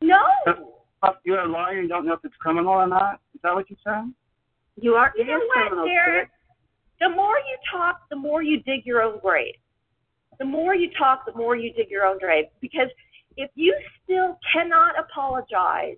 [0.00, 0.18] No,
[1.24, 3.20] you're a lawyer and don't know if it's criminal or not.
[3.34, 4.12] Is that what you said?
[4.80, 5.12] You are.
[5.16, 6.30] you know what, Derek?
[7.00, 9.54] The more you talk, the more you dig your own grave.
[10.38, 12.46] The more you talk, the more you dig your own grave.
[12.60, 12.88] Because
[13.36, 13.74] if you
[14.04, 15.96] still cannot apologize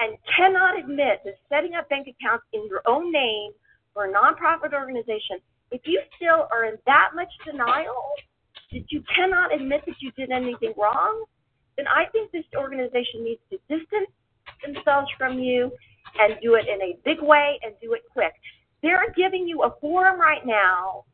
[0.00, 3.52] and cannot admit that setting up bank accounts in your own name
[3.92, 5.38] for a nonprofit organization,
[5.70, 8.10] if you still are in that much denial
[8.72, 11.24] that you cannot admit that you did anything wrong,
[11.76, 14.10] then I think this organization needs to distance
[14.64, 15.70] themselves from you
[16.18, 18.32] and do it in a big way and do it quick.
[18.82, 21.04] They're giving you a forum right now.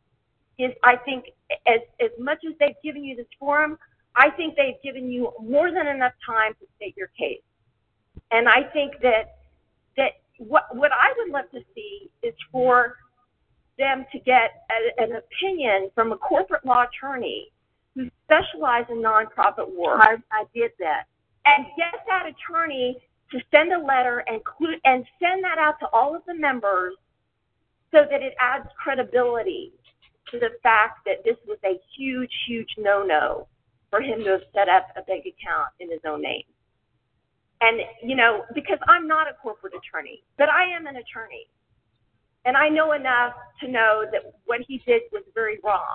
[0.56, 1.24] Is I think
[1.66, 3.76] as as much as they've given you this forum,
[4.16, 7.42] I think they've given you more than enough time to state your case.
[8.30, 9.36] And I think that
[9.96, 12.96] that what what I would love to see is for
[13.78, 14.64] them to get
[14.98, 17.50] an opinion from a corporate law attorney
[17.94, 20.00] who specializes in nonprofit work.
[20.00, 21.04] I, I did that.
[21.46, 22.96] And get that attorney
[23.32, 24.40] to send a letter and
[25.20, 26.94] send that out to all of the members
[27.92, 29.72] so that it adds credibility
[30.30, 33.46] to the fact that this was a huge, huge no-no
[33.94, 36.42] for him to have set up a bank account in his own name.
[37.60, 41.46] And you know, because I'm not a corporate attorney, but I am an attorney,
[42.44, 45.94] and I know enough to know that what he did was very wrong.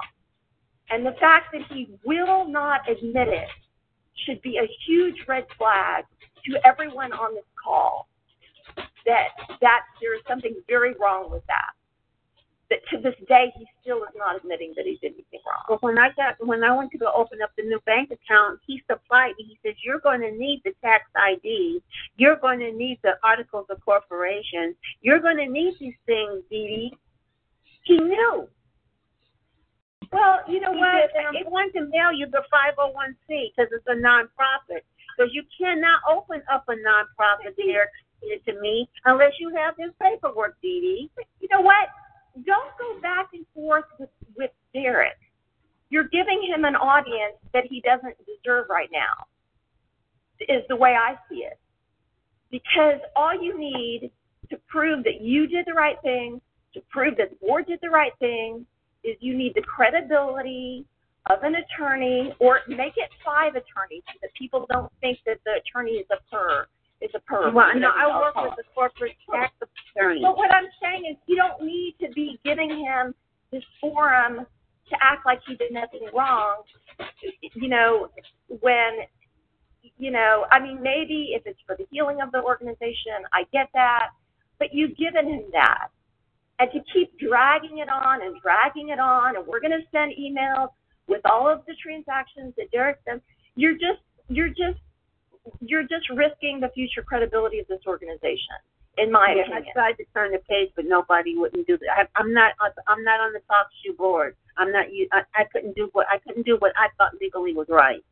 [0.90, 3.50] And the fact that he will not admit it
[4.26, 6.06] should be a huge red flag
[6.46, 8.08] to everyone on this call
[9.06, 9.28] that
[9.60, 11.79] that there is something very wrong with that.
[12.70, 15.66] That to this day he still is not admitting that he did anything wrong.
[15.68, 18.60] But when I got when I went to go open up the new bank account,
[18.68, 19.46] he supplied me.
[19.50, 21.82] He says you're going to need the tax ID,
[22.18, 26.92] you're going to need the articles of corporation, you're going to need these things, Dee
[26.92, 26.98] Dee.
[27.86, 28.48] He knew.
[30.12, 31.10] Well, you know He what?
[31.10, 34.86] said, and I'm going to mail you the 501c because it's a nonprofit.
[35.18, 37.90] Because you cannot open up a nonprofit here
[38.46, 41.24] to me unless you have this paperwork, Dee Dee.
[41.42, 41.90] You know what?
[42.46, 45.18] Don't go back and forth with, with Derek.
[45.90, 49.26] You're giving him an audience that he doesn't deserve right now,
[50.42, 51.60] is the way I see it.
[52.52, 54.12] Because all you need
[54.50, 56.42] to prove that you did the right thing,
[56.74, 58.66] to prove that the board did the right thing,
[59.04, 60.86] is you need the credibility
[61.30, 65.60] of an attorney, or make it five attorneys so that people don't think that the
[65.62, 66.68] attorney is a per
[67.02, 67.52] is a per.
[67.52, 69.54] Well, no, I work with the corporate tax
[69.96, 70.22] attorney.
[70.22, 73.14] But what I'm saying is, you don't need to be giving him
[73.52, 74.46] this forum
[74.90, 76.64] to act like he did nothing wrong.
[77.54, 78.10] You know,
[78.62, 79.06] when
[79.98, 83.70] you know, I mean, maybe if it's for the healing of the organization, I get
[83.74, 84.10] that,
[84.58, 85.90] but you've given him that.
[86.60, 90.14] And to keep dragging it on and dragging it on, and we're going to send
[90.20, 90.70] emails
[91.08, 93.24] with all of the transactions that Derek sent,
[93.56, 94.80] you're just, you're just,
[95.62, 98.60] you're just risking the future credibility of this organization,
[98.98, 99.64] in my yeah, opinion.
[99.70, 102.08] I tried to turn the page, but nobody wouldn't do that.
[102.08, 102.54] I, I'm not.
[102.88, 104.36] I'm not on the talk shoe board.
[104.58, 104.86] I'm not.
[105.12, 108.04] I, I couldn't do what I couldn't do what I thought legally was right.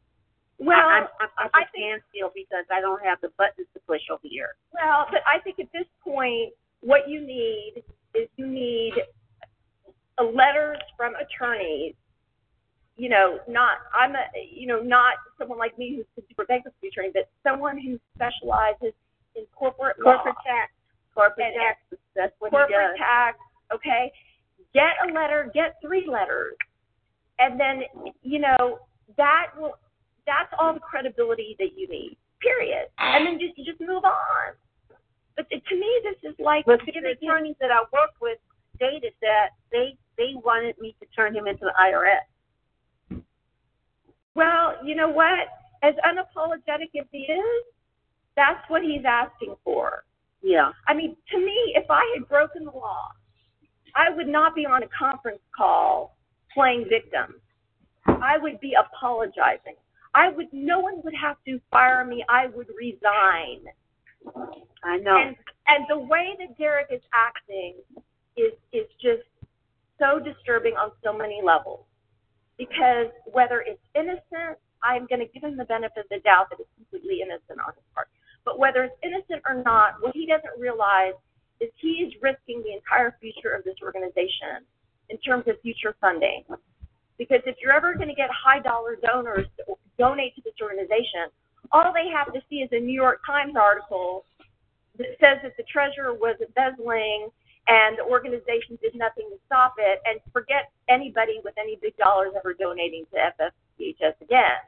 [0.59, 3.79] Well, I, I'm, I'm, I'm I a standstill because I don't have the buttons to
[3.85, 4.57] push over here.
[4.73, 7.83] Well, but I think at this point, what you need
[8.15, 8.93] is you need
[10.19, 11.93] a letters from attorneys.
[12.97, 16.87] You know, not I'm a you know not someone like me who's a super bankruptcy
[16.87, 18.93] attorney, but someone who specializes
[19.35, 20.17] in corporate law.
[20.17, 20.71] Corporate tax,
[21.13, 21.77] corporate tax.
[22.15, 22.97] That's what he corporate does.
[22.97, 23.37] tax.
[23.73, 24.11] Okay,
[24.73, 26.55] get a letter, get three letters,
[27.37, 27.83] and then
[28.23, 28.79] you know
[29.15, 29.77] that will
[30.25, 32.17] that's all the credibility that you need.
[32.41, 32.89] Period.
[32.97, 34.57] And then just just move on.
[35.35, 38.37] But to me, this is like the attorneys that I worked with
[38.75, 42.25] stated that they they wanted me to turn him into the IRS.
[44.37, 45.49] Well, you know what?
[45.81, 47.63] As unapologetic as he is,
[48.35, 50.03] that's what he's asking for.
[50.43, 50.71] Yeah.
[50.87, 53.07] I mean, to me, if I had broken the law,
[53.95, 56.15] I would not be on a conference call
[56.53, 57.41] playing victim.
[58.05, 59.73] I would be apologizing.
[60.13, 60.47] I would.
[60.53, 62.23] No one would have to fire me.
[62.29, 63.65] I would resign.
[64.83, 65.17] I know.
[65.17, 65.35] And
[65.65, 67.73] and the way that Derek is acting
[68.37, 69.27] is is just
[69.99, 71.86] so disturbing on so many levels.
[72.57, 76.59] Because whether it's innocent, I'm going to give him the benefit of the doubt that
[76.59, 78.09] it's completely innocent on his part.
[78.45, 81.13] But whether it's innocent or not, what he doesn't realize
[81.59, 84.65] is he is risking the entire future of this organization
[85.09, 86.43] in terms of future funding.
[87.17, 91.33] Because if you're ever going to get high dollar donors to donate to this organization,
[91.71, 94.25] all they have to see is a New York Times article
[94.97, 97.29] that says that the treasurer was embezzling
[97.67, 102.31] and the organization did nothing to stop it, and forget anybody with any big dollars
[102.35, 104.59] ever donating to FFCHS again.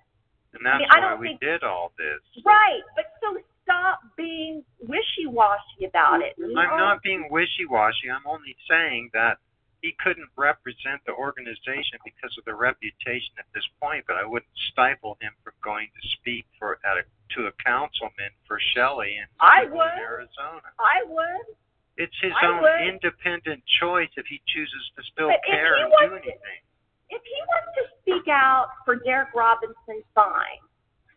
[0.54, 2.44] And that's I mean, I don't we think- did all this.
[2.44, 6.36] Right, but so stop being wishy-washy about it.
[6.40, 8.10] I'm not being wishy-washy.
[8.10, 9.38] I'm only saying that
[9.82, 14.04] he couldn't represent the organization because of the reputation at this point.
[14.08, 17.04] But I wouldn't stifle him from going to speak for at a,
[17.36, 20.02] to a councilman for Shelley in, I would.
[20.02, 20.68] Arizona.
[20.80, 21.56] I would.
[22.00, 22.82] It's his I own would.
[22.88, 26.62] independent choice if he chooses to still But care and do wants to- anything.
[27.10, 30.60] If he wants to speak out for Derek Robinson, fine.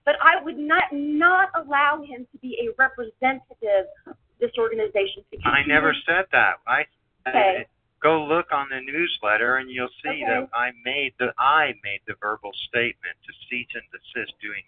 [0.05, 5.25] But I would not not allow him to be a representative of this organization.
[5.45, 6.59] I never said that.
[6.67, 6.87] I
[7.29, 7.67] Okay.
[8.01, 10.25] go look on the newsletter and you'll see Okay.
[10.25, 14.65] that I made the I made the verbal statement to cease and desist doing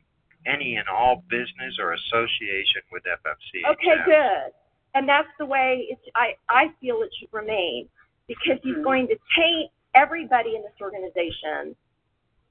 [0.47, 3.65] any and all business or association with FFC.
[3.65, 4.53] Okay, good.
[4.95, 7.89] And that's the way it's, I, I feel it should remain
[8.29, 8.85] because he's mm-hmm.
[8.85, 11.75] going to taint everybody in this organization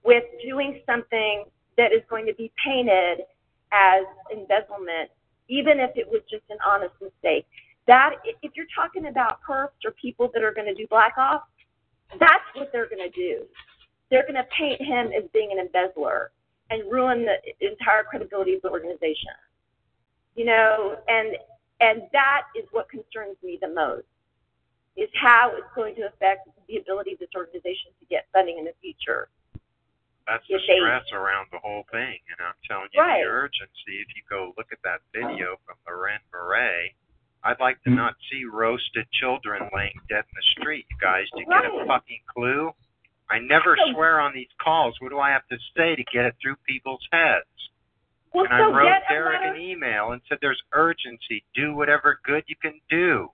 [0.04, 1.46] with doing something
[1.78, 3.26] that is going to be painted
[3.72, 5.10] as embezzlement,
[5.50, 7.46] even if it was just an honest mistake.
[7.88, 11.50] That if you're talking about perps or people that are going to do black ops,
[12.20, 13.44] that's what they're going to do.
[14.10, 16.32] They're going to paint him as being an embezzler
[16.70, 19.36] and ruin the entire credibility of the organization.
[20.36, 21.36] You know, and
[21.80, 24.06] and that is what concerns me the most
[24.95, 28.66] is how it's going to affect the ability of this organization to get funding in
[28.66, 29.30] the future.
[30.28, 33.24] That's the stress around the whole thing, and I'm telling you Right.
[33.24, 34.00] the urgency.
[34.00, 35.12] If you go look at that oh.
[35.14, 36.95] video from Leuren Moret,
[37.44, 40.86] I'd like to not see roasted children laying dead in the street.
[40.90, 42.72] You guys, to get a fucking clue.
[43.30, 44.95] I never swear on these calls.
[45.02, 47.62] What do I have to say to get it through people's heads?
[48.34, 51.43] Well, and I wrote Derek letter- an email and said, "There's urgency.
[51.53, 53.31] Do whatever good you can do.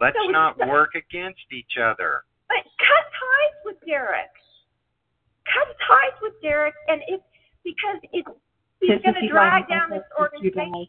[0.00, 4.30] Let's So- not work against each other." But cut ties with Derek.
[5.46, 7.20] Cut ties with Derek, and if
[7.64, 8.28] because it's
[8.80, 10.88] he's going to drag line down this organization.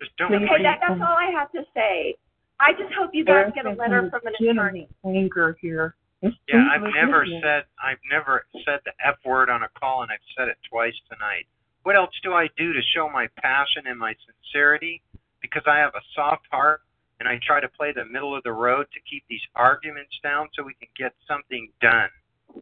[0.00, 0.32] Just don't.
[0.32, 2.16] Okay, that, that's all I have to say.
[2.60, 4.88] I just hope you guys get a letter from an attorney.
[5.04, 5.96] anger here.
[6.22, 10.12] It's Yeah, I've never said I've never said the F word on a call, and
[10.12, 11.46] I've said it twice tonight.
[11.82, 15.02] What else do I do to show my passion and my sincerity?
[15.40, 16.82] Because I have a soft heart,
[17.18, 20.48] and I try to play the middle of the road to keep these arguments down
[20.54, 22.10] so we can get something done,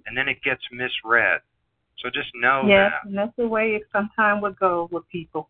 [0.07, 1.41] and then it gets misread.
[1.99, 3.09] So just know Yes, that.
[3.09, 5.49] and that's the way it sometimes would go with people.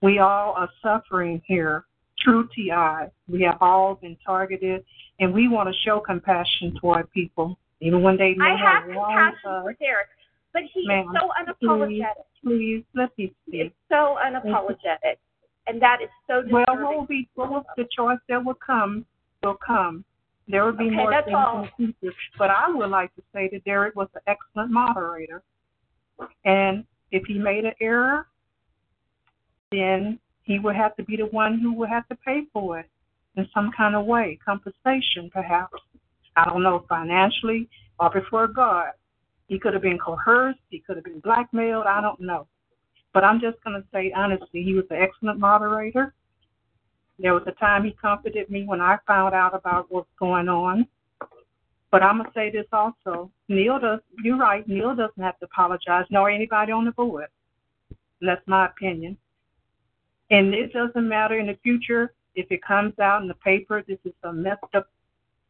[0.00, 1.84] We all are suffering here
[2.24, 3.10] through TI.
[3.28, 4.84] We have all been targeted,
[5.18, 7.58] and we want to show compassion toward people.
[7.82, 10.08] Even when they may I have have wrong compassion for Derek,
[10.52, 11.30] but he Ma'am, is so
[11.68, 12.24] unapologetic.
[12.44, 13.72] Please, let me speak.
[13.88, 15.16] so unapologetic,
[15.66, 16.84] and that is so Well, disturbing.
[16.84, 19.04] what will be what will the choice that will come
[19.42, 20.04] will come.
[20.48, 21.68] There will be Okay, more things all.
[21.78, 22.16] in the future.
[22.38, 25.42] But I would like to say that Derek was an excellent moderator.
[26.44, 28.26] And if he made an error,
[29.70, 32.90] then he would have to be the one who would have to pay for it
[33.36, 35.74] in some kind of way, compensation perhaps.
[36.36, 37.68] I don't know, financially
[37.98, 38.90] or before God.
[39.50, 42.46] He could have been coerced, he could have been blackmailed, I don't know.
[43.12, 46.14] But I'm just going to say honestly, he was an excellent moderator.
[47.18, 50.86] There was a time he comforted me when I found out about what's going on.
[51.90, 53.32] But I'm gonna say this also.
[53.48, 57.26] Neil does you're right, Neil doesn't have to apologize, nor anybody on the board.
[58.20, 59.18] That's my opinion.
[60.30, 63.98] And it doesn't matter in the future if it comes out in the paper this
[64.04, 64.86] is a messed up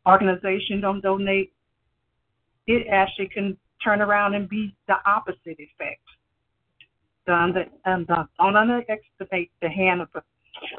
[0.09, 1.53] organization, don't donate.
[2.67, 6.01] It actually can turn around and be the opposite effect.
[7.27, 10.23] Don't, um, don't underestimate the hand of the,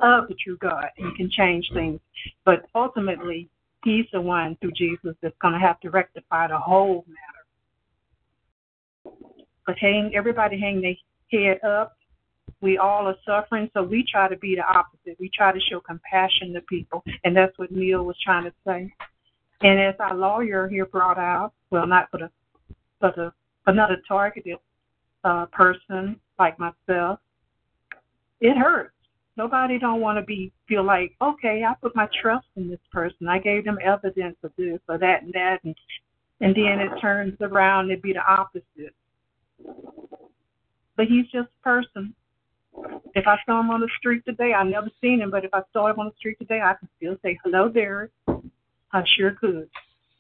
[0.06, 0.88] of the true God.
[0.95, 1.99] He can change things.
[2.45, 3.49] But ultimately,
[3.84, 7.45] He's the one through Jesus that's going to have to rectify the whole matter.
[9.65, 10.95] But hang, everybody hang their
[11.32, 11.95] head up.
[12.61, 15.18] We all are suffering, so we try to be the opposite.
[15.19, 18.94] We try to show compassion to people, and that's what Neil was trying to say.
[19.61, 22.30] And as our lawyer here brought out, well, not for the,
[23.02, 23.34] but the,
[23.68, 24.57] another targeted
[25.23, 27.19] uh, person like myself,
[28.40, 28.94] it hurts.
[29.38, 33.28] Nobody don't want to be feel like, okay, I put my trust in this person.
[33.28, 35.76] I gave them evidence of this or that and that, and
[36.41, 38.95] and then it turns around and be the opposite.
[40.98, 42.14] But he's just a person.
[43.15, 45.61] If I saw him on the street today, I never seen him, but if I
[45.72, 48.11] saw him on the street today, I can still say hello, Derek.
[48.94, 49.69] I sure could,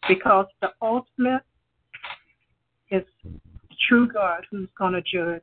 [0.07, 1.43] because the ultimate
[2.91, 3.05] the
[3.87, 5.41] true God who's going to judge.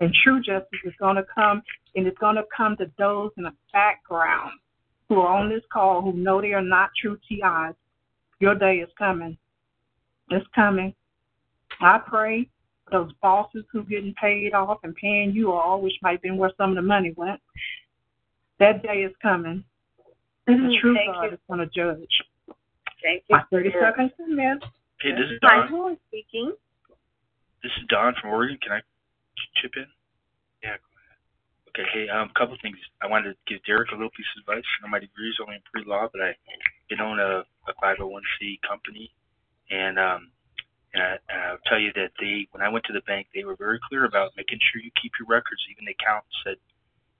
[0.00, 1.62] And true justice is going to come,
[1.94, 4.52] and it's going to come to those in the background
[5.08, 7.76] who are on this call who know they are not true TIs.
[8.40, 9.36] Your day is coming.
[10.30, 10.94] It's coming.
[11.80, 12.48] I pray
[12.90, 16.52] those bosses who getting paid off and paying you all, which might have been where
[16.56, 17.40] some of the money went.
[18.58, 19.64] That day is coming.
[20.48, 20.66] Mm-hmm.
[20.66, 21.30] The true Thank God you.
[21.30, 22.22] is going to judge.
[23.02, 23.36] Thank you.
[23.36, 24.60] My 30 seconds, man.
[25.02, 25.68] Hey, this is Hi, Don.
[25.68, 26.54] who is speaking?
[27.66, 28.54] This is Don from Oregon.
[28.62, 28.80] Can I
[29.58, 29.90] chip in?
[30.62, 30.78] Yeah.
[31.74, 31.82] Okay.
[31.90, 32.78] Hey, um, a couple things.
[33.02, 34.62] I wanted to give Derek a little piece of advice.
[34.62, 36.38] You know, my degree is only in pre-law, but I
[36.86, 39.10] did own a, a 501c company,
[39.74, 40.30] and um,
[40.94, 43.42] and, I, and I'll tell you that they, when I went to the bank, they
[43.42, 45.66] were very clear about making sure you keep your records.
[45.66, 46.62] Even the accountant said,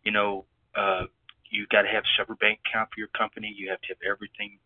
[0.07, 0.47] you know,
[0.79, 1.11] uh,
[1.51, 3.51] you got to have a separate bank account for your company.
[3.51, 4.62] You have to have everything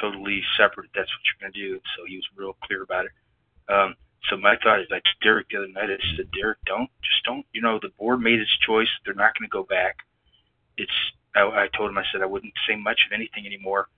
[0.00, 0.90] totally separate.
[0.94, 1.80] That's what you're to do.
[1.96, 3.12] So he was real clear about it.
[3.68, 3.94] Um,
[4.28, 5.90] so my thought is like Derek the other night.
[5.90, 7.46] I said, Derek, don't just don't.
[7.52, 8.88] You know, the board made its choice.
[9.04, 9.98] They're not to go back.
[10.76, 10.92] It's.
[11.34, 11.98] I, I told him.
[11.98, 13.88] I said I wouldn't say much of anything anymore.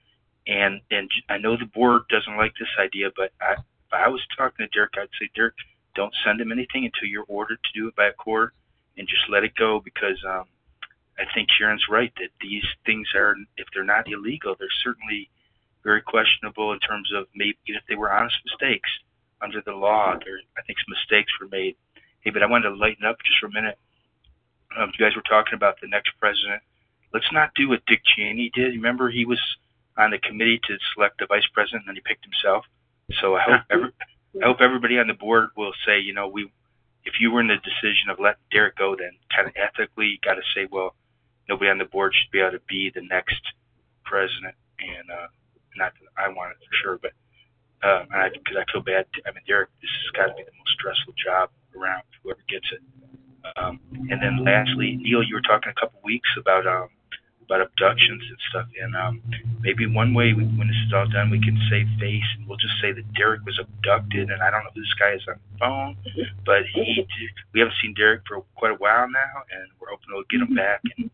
[0.47, 4.21] And and I know the board doesn't like this idea, but I, if I was
[4.37, 5.55] talking to Derek, I'd say, Derek,
[5.95, 8.53] don't send him anything until you're ordered to do it by a court,
[8.97, 10.45] and just let it go because um,
[11.19, 15.31] I think Sharon's right that these things are, if they're not illegal, they're certainly
[15.85, 18.91] very questionable in terms of maybe even if they were honest mistakes
[19.43, 20.15] under the law.
[20.25, 21.77] There, I think some mistakes were made.
[22.21, 23.79] Hey, but I wanted to lighten up just for a minute.
[24.77, 26.63] Um, you guys were talking about the next president.
[27.13, 28.75] Let's not do what Dick Cheney did.
[28.75, 29.41] Remember, he was
[29.97, 32.65] on the committee to select the vice president, and then he picked himself.
[33.21, 33.91] So I hope every,
[34.43, 36.51] I hope everybody on the board will say, you know, we,
[37.05, 40.19] if you were in the decision of letting Derek go, then kind of ethically, you
[40.23, 40.95] got to say, well,
[41.49, 43.41] nobody on the board should be able to be the next
[44.05, 45.27] president, and uh,
[45.79, 47.13] not that I want it for sure, but
[47.83, 49.07] uh, because I feel bad.
[49.25, 52.03] I mean, Derek, this has got to be the most stressful job around.
[52.23, 52.83] Whoever gets it.
[53.57, 53.81] Um,
[54.11, 56.91] and then lastly, Neil, you were talking a couple weeks about um,
[57.49, 59.23] about abductions and stuff, and um,
[59.63, 62.61] maybe one way we, when this is all done, we can save face, and we'll
[62.61, 65.41] just say that Derek was abducted, and I don't know who this guy is on
[65.41, 65.97] the phone,
[66.45, 67.07] but he
[67.55, 70.55] we haven't seen Derek for quite a while now, and we're hoping we'll get him
[70.55, 71.09] back and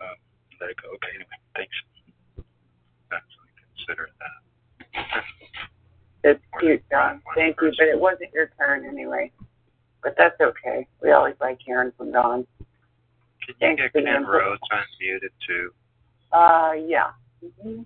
[0.00, 0.16] um,
[0.60, 0.88] let it go.
[0.96, 1.76] Okay, anyway, thanks.
[3.88, 5.24] Consider that.
[6.24, 7.22] It's cute, John.
[7.34, 9.32] Thank you, but it wasn't your turn anyway.
[10.02, 10.86] But that's okay.
[11.02, 12.46] We always like hearing from Don.
[12.58, 12.66] Can
[13.48, 14.34] you Thanks get Ken input.
[14.34, 15.70] Rhodes unmuted too?
[16.32, 17.10] Uh, yeah.
[17.62, 17.82] hmm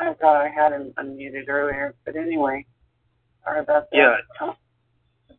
[0.00, 2.64] I thought I had him unmuted earlier, but anyway.
[3.44, 3.96] Sorry about that.
[4.40, 4.52] Yeah.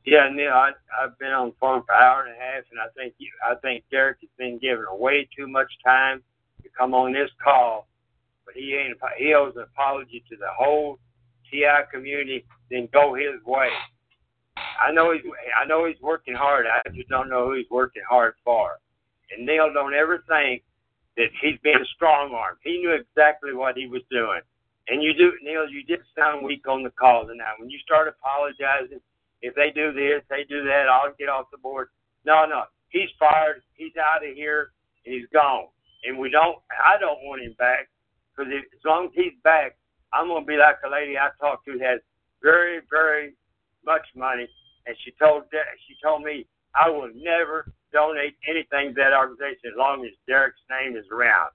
[0.06, 0.72] Yeah, Neil, I,
[1.02, 3.30] I've been on the phone for an hour and a half, and I think you,
[3.48, 6.24] I think Derek has been given way too much time
[6.64, 7.90] to come on this call
[8.50, 8.98] but he ain't.
[9.18, 10.98] He owes an apology to the whole
[11.52, 12.46] TI community.
[12.72, 13.70] Then go his way.
[14.58, 15.22] I know he's.
[15.56, 16.66] I know he's working hard.
[16.66, 18.80] I just don't know who he's working hard for.
[19.30, 20.64] And Neil, don't ever think
[21.16, 22.58] that he's being a strong armed.
[22.64, 24.42] He knew exactly what he was doing.
[24.88, 25.70] And you do, Neil.
[25.70, 27.60] You did sound weak on the call tonight.
[27.60, 29.00] When you start apologizing,
[29.44, 31.90] if they do this, they do that, I'll get off the board.
[32.26, 32.64] No, no.
[32.90, 33.62] He's fired.
[33.76, 34.72] He's out of here.
[35.04, 35.68] He's gone.
[36.04, 36.58] And we don't.
[36.72, 37.90] I don't want him back
[38.32, 39.76] because as long as he's back,
[40.14, 42.00] I'm gonna be like a lady I talked to that has
[42.42, 43.34] very, very
[43.86, 44.48] much money,
[44.88, 45.44] and she told
[45.88, 46.46] she told me
[46.76, 51.50] I will never donate anything to that organization as long as Derek's name is around.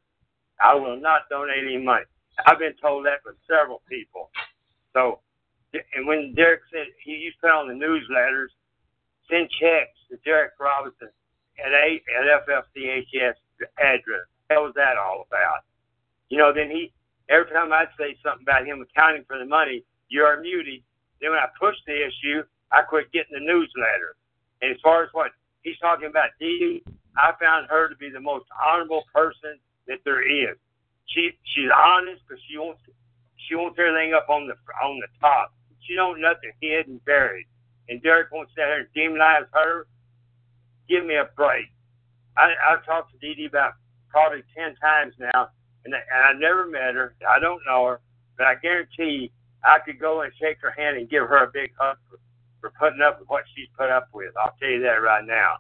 [0.63, 2.05] I will not donate any money.
[2.47, 4.31] I've been told that by several people.
[4.93, 5.21] So,
[5.73, 8.51] and when Derek said he used to put on the newsletters,
[9.31, 11.11] send checks to Derek Robinson
[11.59, 13.35] at eight at FFCHS
[13.79, 14.27] address.
[14.49, 15.65] What was that all about?
[16.29, 16.93] You know, then he
[17.29, 20.83] every time I'd say something about him accounting for the money, you're muted.
[21.21, 24.17] Then when I pushed the issue, I quit getting the newsletter.
[24.61, 26.83] And as far as what he's talking about, Dee,
[27.17, 30.57] I found her to be the most honorable person that there is.
[31.07, 32.81] She she's honest because she wants
[33.49, 35.53] she wants everything up on the on the top.
[35.87, 37.47] She don't nothing hid and buried.
[37.89, 39.87] And Derek wants to sit here and demonize her.
[40.89, 41.67] Give me a break.
[42.37, 43.75] I I've talked to Dee Dee about
[44.15, 45.51] probably ten times now,
[45.85, 47.19] and, and I never met her.
[47.27, 48.01] I don't know her,
[48.39, 49.33] but I guarantee
[49.67, 52.23] I could go and shake her hand and give her a big hug for,
[52.61, 54.31] for putting up with what she's put up with.
[54.39, 55.59] I'll tell you that right now.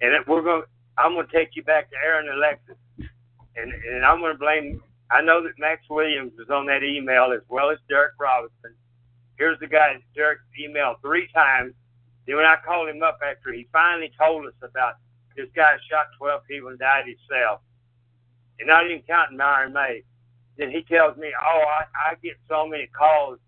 [0.00, 0.66] And if we're going,
[0.98, 2.76] I'm going to take you back to Aaron Alexis,
[3.54, 4.82] and and I'm going to blame.
[5.08, 8.74] I know that Max Williams was on that email as well as Derek Robinson.
[9.38, 11.74] Here's the guy Derek emailed three times.
[12.26, 14.94] Then when I called him up after he finally told us about
[15.36, 17.60] this guy shot 12 people and died himself,
[18.58, 20.02] and not even counting Myron May,
[20.58, 23.38] then he tells me, oh, I, I get so many calls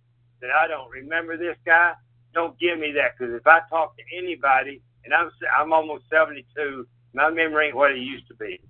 [0.40, 1.92] that I don't remember this guy.
[2.34, 6.86] Don't give me that because if I talk to anybody, and I'm I'm almost 72,
[7.14, 8.60] my memory ain't what it used to be.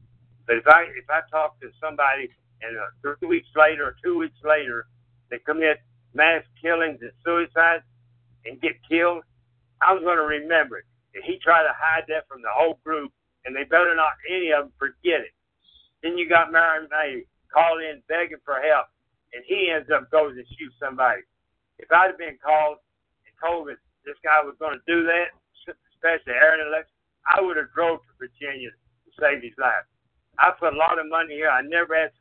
[0.46, 2.30] But if I if I talk to somebody
[2.62, 4.86] and uh, three weeks later or two weeks later
[5.30, 5.80] they commit
[6.14, 7.84] mass killings and suicides
[8.46, 9.22] and get killed,
[9.82, 10.84] I'm going to remember it.
[11.14, 13.12] And he tried to hide that from the whole group,
[13.44, 15.32] and they better not any of them forget it.
[16.02, 18.86] Then you got Myron May called in begging for help,
[19.34, 21.22] and he ends up goes and shoots somebody.
[21.78, 22.78] If I'd have been called
[23.26, 25.34] and told that this guy was going to do that,
[25.94, 26.94] especially Aaron Alexis,
[27.26, 29.84] I would have drove to Virginia to save his life.
[30.38, 31.50] I put a lot of money here.
[31.50, 32.18] I never asked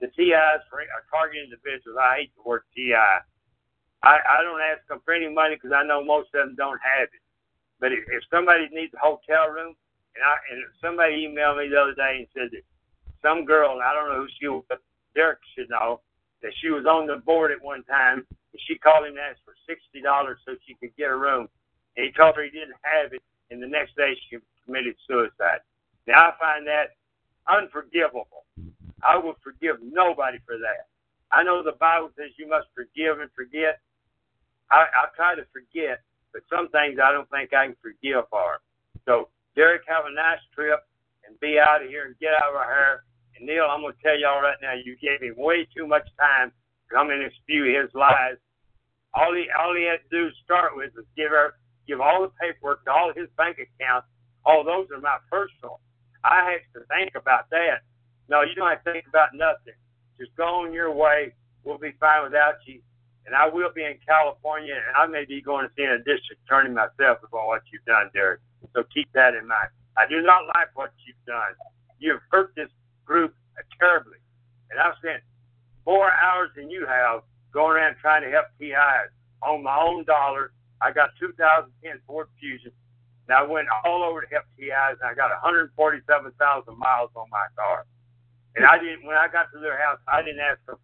[0.00, 1.96] the TIs for a target individuals.
[1.96, 2.94] I hate the word TI.
[4.04, 6.78] I, I don't ask them for any money because I know most of them don't
[6.78, 7.24] have it.
[7.80, 9.74] But if, if somebody needs a hotel room,
[10.14, 12.62] and I and somebody emailed me the other day and said that
[13.22, 14.64] some girl, and I don't know who she was,
[15.14, 16.00] Derek should know
[16.42, 19.40] that she was on the board at one time, and she called him and asked
[19.44, 21.48] for sixty dollars so she could get a room,
[21.96, 25.60] and he told her he didn't have it, and the next day she committed suicide.
[26.06, 26.94] Now I find that
[27.48, 28.44] unforgivable.
[29.02, 30.86] I will forgive nobody for that.
[31.30, 33.80] I know the Bible says you must forgive and forget.
[34.70, 36.00] I, I try to forget,
[36.32, 38.60] but some things I don't think I can forgive for.
[39.06, 40.86] So, Derek, have a nice trip
[41.26, 43.04] and be out of here and get out of our hair
[43.38, 46.06] and Neil, I'm going to tell y'all right now, you gave him way too much
[46.18, 46.52] time
[46.90, 48.36] to and spew his lies.
[49.14, 51.54] All he all he had to do to start with was give her
[51.86, 54.06] give all the paperwork to all his bank accounts.
[54.44, 55.80] All those are my personal.
[56.24, 57.84] I have to think about that.
[58.28, 59.76] No, you don't have to think about nothing.
[60.20, 61.32] Just go on your way.
[61.64, 62.80] We'll be fine without you.
[63.26, 66.40] And I will be in California, and I may be going to see a district
[66.44, 68.40] attorney myself about what you've done, Derek.
[68.74, 69.68] So keep that in mind.
[69.96, 71.52] I do not like what you've done.
[71.98, 72.70] You've hurt this
[73.08, 73.34] group
[73.80, 74.20] terribly.
[74.70, 75.24] And I've spent
[75.86, 77.22] more hours than you have
[77.52, 79.08] going around trying to help TIs
[79.42, 80.52] on my own dollar.
[80.80, 82.70] I got 2010 Ford Fusion.
[83.26, 86.36] and I went all over to help TIs, and I got 147,000
[86.78, 87.86] miles on my car.
[88.54, 89.06] And I didn't.
[89.06, 90.76] When I got to their house, I didn't ask for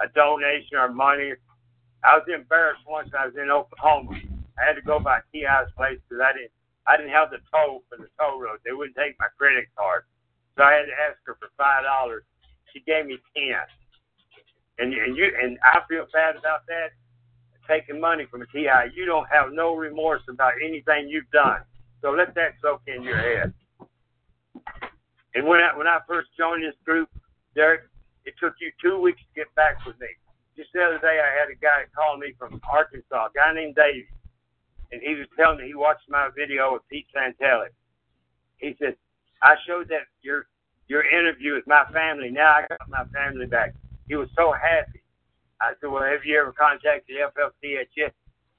[0.00, 1.32] a donation or money.
[2.04, 3.10] I was embarrassed once.
[3.16, 4.18] I was in Oklahoma.
[4.58, 6.52] I had to go by TI's place because I didn't.
[6.86, 8.64] I didn't have the toll for the toll road.
[8.64, 10.04] They wouldn't take my credit card.
[10.58, 12.26] So I had to ask her for five dollars.
[12.74, 13.62] She gave me ten.
[14.82, 16.90] And and you and I feel bad about that.
[17.70, 21.60] Taking money from a TI, you don't have no remorse about anything you've done.
[22.02, 23.52] So let that soak in your head.
[25.34, 27.08] And when I when I first joined this group,
[27.54, 27.82] Derek,
[28.24, 30.08] it took you two weeks to get back with me.
[30.56, 33.76] Just the other day, I had a guy call me from Arkansas, a guy named
[33.76, 34.10] Dave,
[34.90, 37.70] and he was telling me he watched my video with Pete Santelli.
[38.56, 38.96] He said,
[39.42, 40.46] I showed that your
[40.88, 42.30] your interview with my family.
[42.30, 43.74] Now I got my family back.
[44.08, 45.02] he was so happy.
[45.60, 48.12] I said, well, have you ever contacted FLCHS?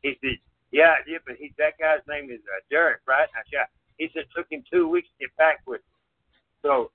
[0.03, 0.37] He said,
[0.71, 3.27] yeah, I did, but he, that guy's name is uh, Derek, right?
[3.33, 3.65] I said,
[3.97, 5.97] he said it took him two weeks to get back with me.
[6.61, 6.91] So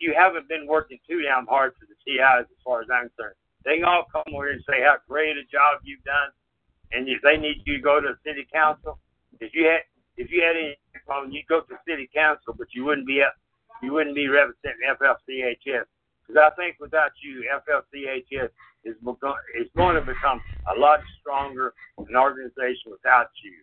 [0.00, 3.36] you haven't been working too damn hard for the TIs as far as I'm concerned.
[3.64, 6.34] They can all come over here and say how great a job you've done,
[6.90, 8.98] and if they need you to go to the city council,
[9.38, 9.86] if you had
[10.16, 10.76] if you had any
[11.06, 13.22] problem, you'd go to city council, but you wouldn't be
[13.82, 15.84] you wouldn't be representing FLCHS.
[16.22, 18.50] Because I think without you, FLCHS
[18.84, 20.40] is is going to become
[20.74, 23.54] a lot stronger an organization without you.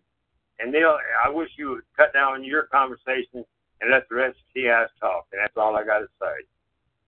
[0.60, 3.46] And Neil, I wish you would cut down on your conversation
[3.80, 5.28] and let the rest of the TIs talk.
[5.32, 6.36] And that's all I got to say.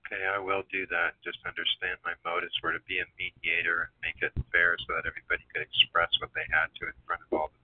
[0.07, 1.15] Okay, I will do that.
[1.23, 5.07] Just understand my motives were to be a mediator and make it fair so that
[5.07, 7.60] everybody could express what they had to in front of all the.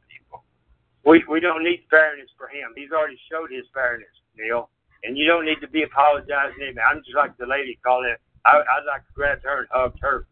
[1.07, 2.75] We we don't need fairness for him.
[2.75, 4.69] He's already showed his fairness, Neil.
[5.07, 6.75] And you don't need to be apologizing to him.
[6.83, 8.19] I'm just like the lady calling it.
[8.43, 10.27] I, I'd like to grab her and hug her.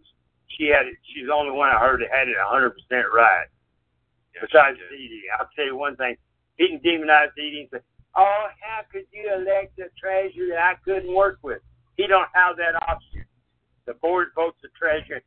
[0.51, 0.99] She had it.
[1.07, 2.75] She's the only one I heard that had it 100%
[3.15, 3.47] right.
[4.35, 6.17] Besides Dee I'll tell you one thing.
[6.57, 7.85] He can demonize Dee and say,
[8.15, 11.63] "Oh, how could you elect a treasurer that I couldn't work with?"
[11.95, 13.23] He don't have that option.
[13.87, 15.23] The board votes the treasurer.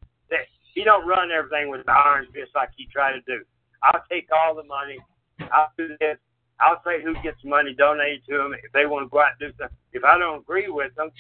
[0.75, 3.43] He don't run everything with the iron fist like he tried to do.
[3.83, 4.99] I'll take all the money.
[5.41, 6.19] I'll do this.
[6.61, 9.53] I'll say who gets money donated to them if they want to go out and
[9.53, 9.77] do something.
[9.93, 11.11] If I don't agree with them,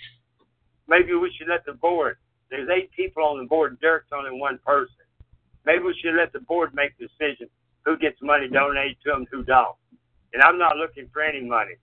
[0.88, 2.16] maybe we should let the board.
[2.50, 3.78] There's eight people on the board.
[3.80, 4.94] Derek's only one person.
[5.64, 7.48] Maybe we should let the board make the decision
[7.84, 9.76] who gets money donated to them, who don't.
[10.32, 11.76] And I'm not looking for any money.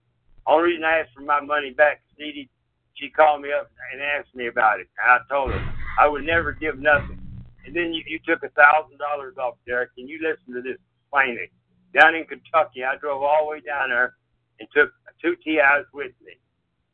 [0.46, 2.48] Only reason I asked for my money back, Dee
[2.94, 4.88] she called me up and asked me about it.
[4.98, 7.20] And I told her I would never give nothing.
[7.66, 10.78] And then you, you took a thousand dollars off, Derek, and you listen to this
[11.12, 11.50] plainly.
[11.98, 14.16] Down in Kentucky, I drove all the way down there
[14.60, 14.90] and took
[15.22, 16.34] two TIs with me.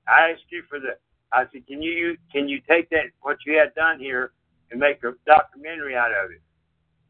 [0.09, 0.97] I asked you for the.
[1.33, 4.33] I said, can you can you take that what you had done here
[4.71, 6.43] and make a documentary out of it?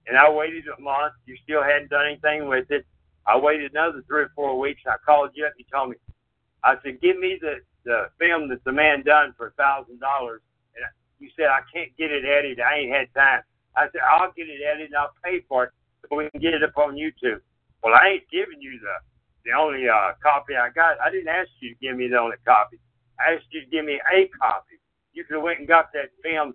[0.06, 1.14] And I waited a month.
[1.26, 2.86] You still hadn't done anything with it.
[3.26, 4.82] I waited another three or four weeks.
[4.86, 5.52] I called you up.
[5.58, 5.96] You told me.
[6.64, 10.40] I said, give me the the film that the man done for a thousand dollars.
[10.76, 10.84] And
[11.18, 12.60] you said I can't get it edited.
[12.60, 13.42] I ain't had time.
[13.76, 15.70] I said I'll get it edited and I'll pay for it
[16.08, 17.40] so we can get it up on YouTube.
[17.82, 18.94] Well, I ain't giving you the
[19.44, 21.00] the only uh, copy I got.
[21.00, 22.78] I didn't ask you to give me the only copy.
[23.20, 24.78] I asked you to give me a copy.
[25.14, 26.54] You could have went and got that film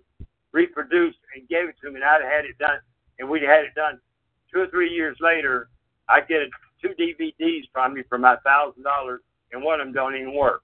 [0.52, 2.78] reproduced and gave it to me, and I'd have had it done,
[3.18, 4.00] and we'd have had it done
[4.52, 5.68] two or three years later.
[6.08, 6.48] I get
[6.82, 9.20] two DVDs from you for my thousand dollars,
[9.52, 10.62] and one of them don't even work.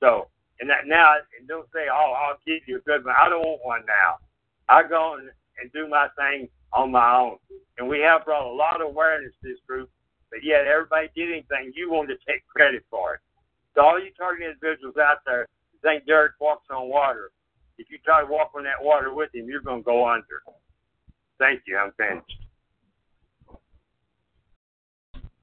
[0.00, 0.28] So,
[0.60, 3.42] and that now, and don't say, "Oh, I'll give you a good one." I don't
[3.44, 4.18] want one now.
[4.68, 5.30] I go and,
[5.60, 7.38] and do my thing on my own,
[7.78, 9.90] and we have brought a lot of awareness to this group.
[10.30, 13.20] But yet, everybody did anything you wanted to take credit for it.
[13.74, 15.46] So all you targeted individuals out there
[15.86, 17.30] think Derek walks on water.
[17.78, 20.42] If you try to walk on that water with him, you're going to go under.
[21.38, 21.76] Thank you.
[21.76, 22.38] I'm finished.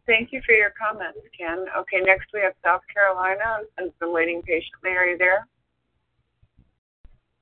[0.06, 1.66] Thank you for your comments, Ken.
[1.78, 3.64] Okay, next we have South Carolina.
[3.80, 4.92] I've been waiting patiently.
[4.92, 5.48] Are you there?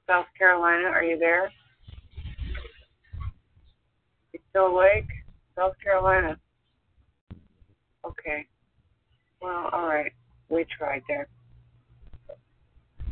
[0.07, 1.51] South Carolina, are you there?
[4.33, 5.07] You still awake?
[5.57, 6.37] South Carolina.
[8.05, 8.45] Okay.
[9.41, 10.11] Well, all right.
[10.49, 11.27] We tried there.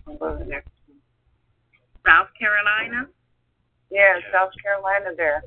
[0.07, 0.97] I'll go to the next one.
[2.05, 3.07] South Carolina?
[3.91, 5.43] Yeah, South Carolina there.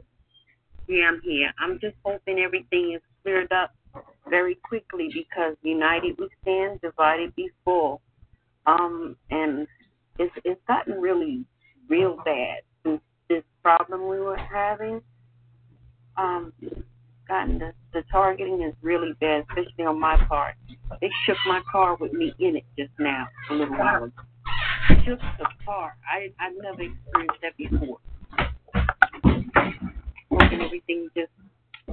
[0.88, 1.52] Yeah, I'm here.
[1.60, 3.70] I'm just hoping everything is cleared up
[4.28, 8.00] very quickly because united we stand, divided we fall.
[8.66, 9.66] Um, and
[10.18, 11.44] it's it's gotten really
[11.88, 15.00] real bad since this problem we were having.
[16.16, 16.52] Um,
[17.28, 20.54] gotten the the targeting is really bad, especially on my part.
[21.00, 24.22] They shook my car with me in it just now, a little while ago.
[25.04, 25.96] Shook the car.
[26.10, 27.98] I I've never experienced that before.
[30.30, 31.30] And everything just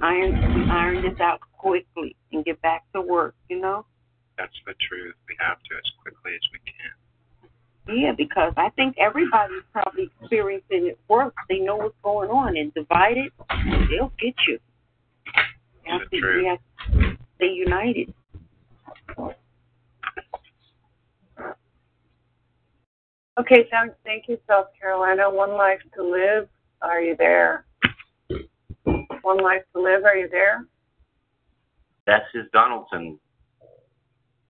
[0.01, 3.85] iron we iron this out quickly and get back to work, you know?
[4.37, 5.15] That's the truth.
[5.27, 7.97] We have to as quickly as we can.
[7.97, 11.33] Yeah, because I think everybody's probably experiencing it work.
[11.49, 13.31] They know what's going on and divided,
[13.89, 14.59] they'll get you.
[15.89, 16.59] We have to, we have
[16.93, 18.13] to stay united.
[23.39, 25.29] Okay, thank, thank you, South Carolina.
[25.29, 26.47] One life to live.
[26.81, 27.65] Are you there?
[29.21, 30.03] One life to live.
[30.03, 30.65] Are you there?
[32.05, 33.17] That's his Donaldson.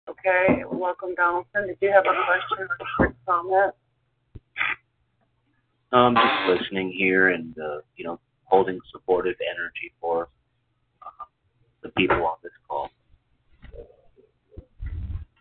[0.09, 1.69] Okay, welcome, Donaldson.
[1.69, 3.73] Did you have a question or a quick comment?
[5.93, 10.29] I'm um, just listening here and uh, you know holding supportive energy for
[11.83, 12.91] the people on this call.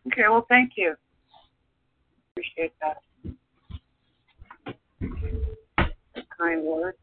[0.08, 0.96] Okay, well, thank you.
[2.32, 2.98] Appreciate that.
[6.42, 6.98] kind words.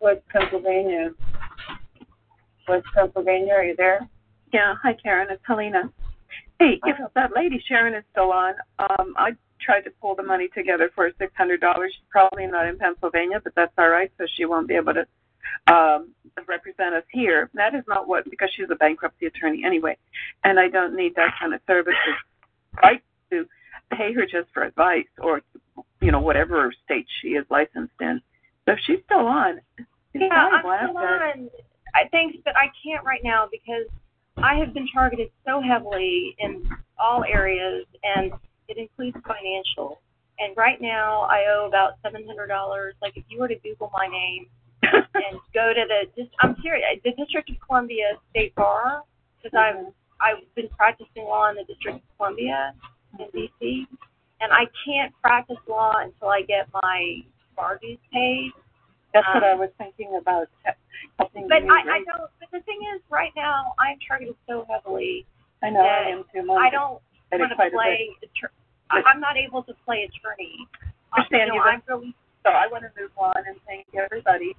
[0.00, 1.10] West Pennsylvania.
[2.68, 4.08] West Pennsylvania, are you there?
[4.52, 4.74] Yeah.
[4.82, 5.28] Hi, Karen.
[5.30, 5.92] It's Helena.
[6.58, 9.30] Hey, if that lady Sharon is still on, um, I
[9.60, 11.92] tried to pull the money together for six hundred dollars.
[11.94, 14.10] She's probably not in Pennsylvania, but that's all right.
[14.18, 15.06] So she won't be able to
[15.72, 16.10] um,
[16.46, 17.50] represent us here.
[17.54, 19.96] That is not what because she's a bankruptcy attorney anyway,
[20.44, 21.94] and I don't need that kind of services.
[22.78, 23.46] I to
[23.92, 25.42] pay her just for advice or
[26.00, 28.20] you know whatever state she is licensed in.
[28.66, 29.60] So if she's still on,
[30.14, 31.50] Yeah, I'm still on.
[31.94, 33.86] I think that I can't right now because
[34.42, 38.32] I have been targeted so heavily in all areas, and
[38.68, 40.00] it includes financial.
[40.38, 42.94] And right now, I owe about seven hundred dollars.
[43.02, 44.46] Like if you were to Google my name
[44.82, 49.02] and go to the, just I'm serious, uh, the District of Columbia State Bar,
[49.42, 52.74] because I've I've been practicing law in the District of Columbia
[53.18, 53.86] in DC,
[54.40, 57.22] and I can't practice law until I get my
[57.56, 58.52] bar dues paid.
[59.18, 60.46] That's what Um, I was thinking about.
[61.18, 62.30] Helping But you I, I don't.
[62.38, 65.26] But the thing is, right now I'm targeted so heavily.
[65.62, 66.42] I know I am too.
[66.46, 68.10] Mine I don't want to play.
[68.22, 70.66] Attor- I'm not able to play attorney.
[71.12, 72.14] Uh, understand you you, I'm really.
[72.44, 74.54] So I want to move on and thank everybody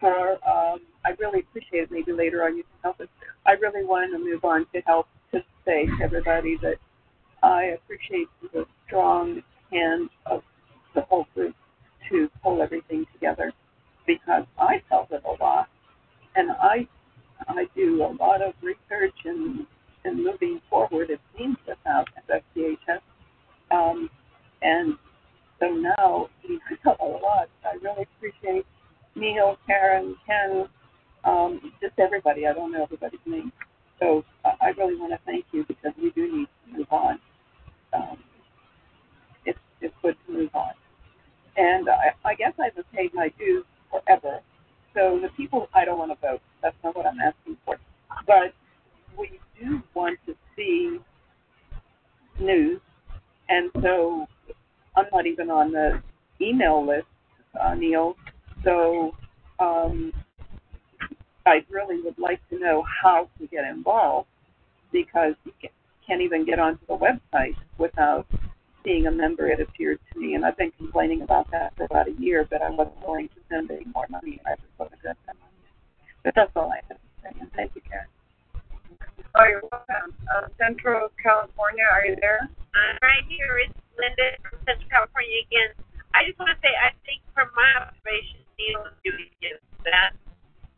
[0.00, 0.38] for.
[0.46, 1.90] Um, I really appreciate it.
[1.90, 3.08] Maybe later on you can help us.
[3.46, 6.76] I really wanted to move on to help to say to everybody that
[7.42, 9.42] I appreciate the strong
[9.72, 10.42] hand of
[10.94, 11.54] the whole group
[12.10, 13.13] to pull everything together
[14.34, 15.68] because I felt it a lot,
[16.36, 16.86] and I
[17.48, 19.66] I do a lot of research and
[20.04, 21.10] and moving forward.
[21.10, 23.00] It seems without FCHS,
[23.70, 24.10] um,
[24.62, 24.94] and
[25.60, 27.48] so now we felt a lot.
[27.64, 28.66] I really appreciate
[29.14, 30.66] Neil, Karen, Ken,
[31.24, 32.46] um, just everybody.
[32.46, 33.52] I don't know everybody's name.
[34.00, 37.18] So I really want to thank you because we do need to move on.
[37.92, 38.18] Um,
[39.46, 40.72] it's it's good to move on.
[41.56, 43.64] And I, I guess I haven't paid my dues
[43.94, 44.40] forever.
[44.94, 46.40] So the people I don't want to vote.
[46.62, 47.76] That's not what I'm asking for.
[48.26, 48.54] But
[49.18, 50.98] we do want to see
[52.40, 52.80] news,
[53.48, 54.26] and so
[54.96, 56.02] I'm not even on the
[56.40, 57.06] email list,
[57.60, 58.16] uh, Neil.
[58.64, 59.14] So
[59.58, 60.12] um,
[61.46, 64.28] I really would like to know how to get involved
[64.92, 65.52] because you
[66.06, 68.26] can't even get onto the website without
[68.84, 69.48] being a member.
[69.48, 72.62] It appeared to me, and I've been complaining about that for about a year, but
[72.62, 74.38] I wasn't willing to send any more money.
[74.46, 75.58] I just wasn't good at that money.
[76.22, 77.32] But that's all I have to say.
[77.40, 78.06] And thank you, Karen.
[79.34, 80.14] Oh, you're welcome.
[80.30, 82.46] Uh, Central California, are you there?
[82.76, 83.58] I'm right here.
[83.66, 85.74] It's Linda from Central California again.
[86.14, 90.14] I just want to say, I think from my observation, Neil is doing his best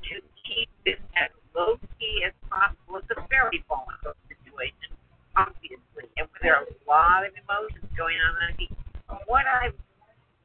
[0.08, 3.04] to keep this as low key as possible.
[3.04, 4.96] It's a very volatile situation,
[5.36, 8.32] obviously, and there are a lot of emotions going on.
[8.40, 8.72] I mean,
[9.06, 9.76] from what I've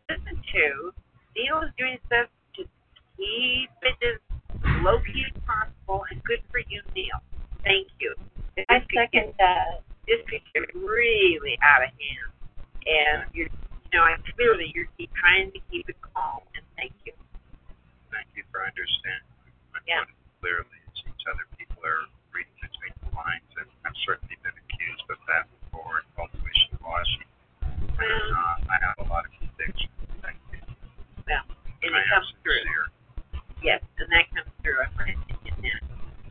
[0.10, 0.92] listened to,
[1.36, 2.68] Neil is doing his best to
[3.18, 4.20] keep it as
[4.84, 7.20] low key as possible, and good for you, Neil.
[7.64, 8.16] Thank you.
[8.70, 9.84] I second that.
[10.10, 12.32] This could get really out of hand,
[12.84, 16.42] and you're, you know, I clearly you're keep trying to keep it calm.
[16.58, 17.14] And thank you.
[18.12, 19.30] Thank you for understanding.
[19.88, 20.04] Yeah.
[20.42, 25.06] Clearly, it seems other people are reading between the lines, and I've certainly been accused
[25.14, 25.62] of that and
[26.18, 27.26] both wishy-washy.
[27.62, 29.90] And uh, I have a lot of conviction.
[31.30, 31.46] Well,
[31.86, 32.58] and it comes through.
[32.66, 32.90] sincere.
[33.62, 34.82] Yes, and that comes through.
[34.82, 35.82] I'm right in that.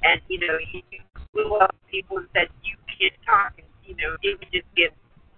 [0.02, 0.98] And you know, you you
[1.32, 4.90] blew up people and said you can't talk, and you know, it would just get,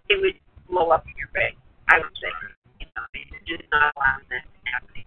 [0.08, 0.38] it would
[0.70, 1.58] blow up in your face.
[1.92, 2.32] I would say,
[2.80, 5.04] you know, you're just not allowing that to happen.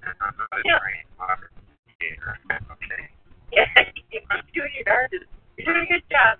[0.00, 0.80] And I'm not a Yeah.
[0.80, 1.52] trained modern
[1.84, 2.32] mediator.
[2.48, 3.12] Okay.
[3.50, 3.66] Yeah,
[4.14, 4.22] you're
[4.54, 5.26] doing your darndest.
[5.58, 6.38] You're doing a good job.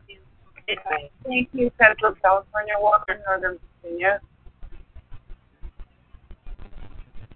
[1.25, 2.75] Thank you, Central California.
[2.79, 4.21] Water, Northern Virginia.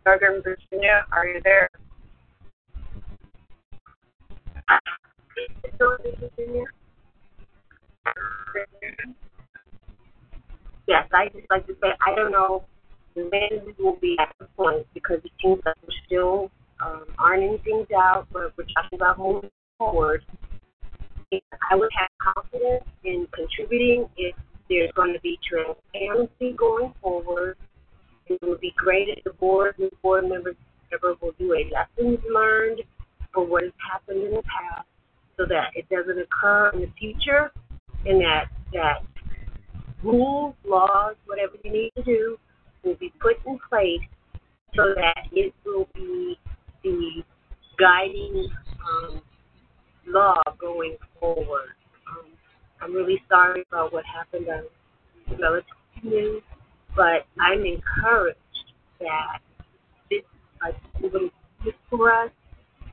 [0.06, 1.68] Northern Virginia, are you there?
[10.86, 12.64] Yes, I just like to say I don't know
[13.14, 16.50] when we will be at the point because it seems like we're still
[16.84, 18.26] um, ironing things out.
[18.32, 20.24] We're, we're talking about moving forward.
[21.70, 24.34] I would have confidence in contributing if
[24.68, 27.56] there's going to be transparency going forward.
[28.26, 30.56] It would be great if the board and board members
[30.92, 32.82] ever will do a lessons learned
[33.32, 34.86] for what has happened in the past
[35.36, 37.50] so that it doesn't occur in the future
[38.06, 39.02] and that that
[40.02, 42.38] rules, laws, whatever you need to do
[42.82, 44.00] will be put in place
[44.74, 46.36] so that it will be
[46.82, 47.22] the
[47.78, 48.48] guiding
[48.86, 49.20] um,
[50.06, 51.74] law going forward.
[52.10, 52.26] Um,
[52.80, 54.64] I'm really sorry about what happened on
[55.40, 55.66] relative
[56.02, 56.42] news,
[56.96, 58.38] but I'm encouraged
[59.00, 59.38] that
[60.10, 60.22] this
[60.64, 60.70] uh,
[61.04, 61.12] is
[61.62, 62.30] good for us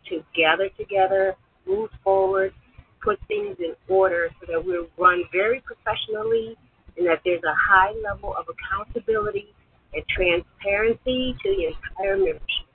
[0.09, 1.35] to gather together,
[1.67, 2.53] move forward,
[3.03, 6.55] put things in order so that we're run very professionally
[6.97, 9.53] and that there's a high level of accountability
[9.93, 12.67] and transparency to the entire membership.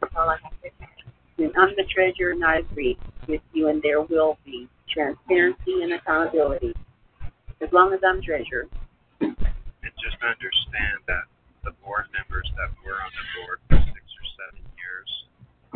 [0.00, 0.95] That's all I have to say.
[1.38, 2.96] And I'm the treasurer, and I agree
[3.28, 6.72] with you, and there will be transparency and accountability
[7.60, 8.68] as long as I'm treasurer.
[9.20, 11.28] And just understand that
[11.64, 15.10] the board members that were on the board for six or seven years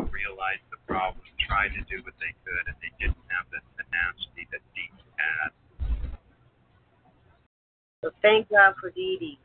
[0.09, 4.49] realized the problem, tried to do what they could, and they didn't have the tenacity
[4.49, 4.89] that Dee
[5.19, 5.49] had.
[8.01, 9.39] So thank God for Dee Dee.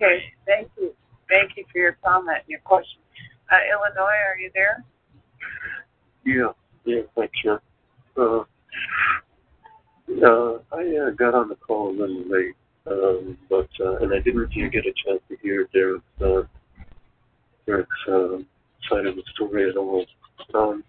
[0.00, 0.94] Okay, thank you.
[1.28, 3.00] Thank you for your comment and your question.
[3.50, 4.84] Uh, Illinois, are you there?
[6.24, 6.52] Yeah,
[6.84, 7.62] yeah, thanks, sure.
[8.16, 8.44] Uh,
[10.24, 12.54] uh, I uh, got on the call a little late,
[12.86, 16.42] um, but uh, and I didn't even get a chance to hear Derek's uh,
[17.66, 18.38] Derek's uh,
[18.88, 20.04] side of the story at all.
[20.54, 20.82] Um,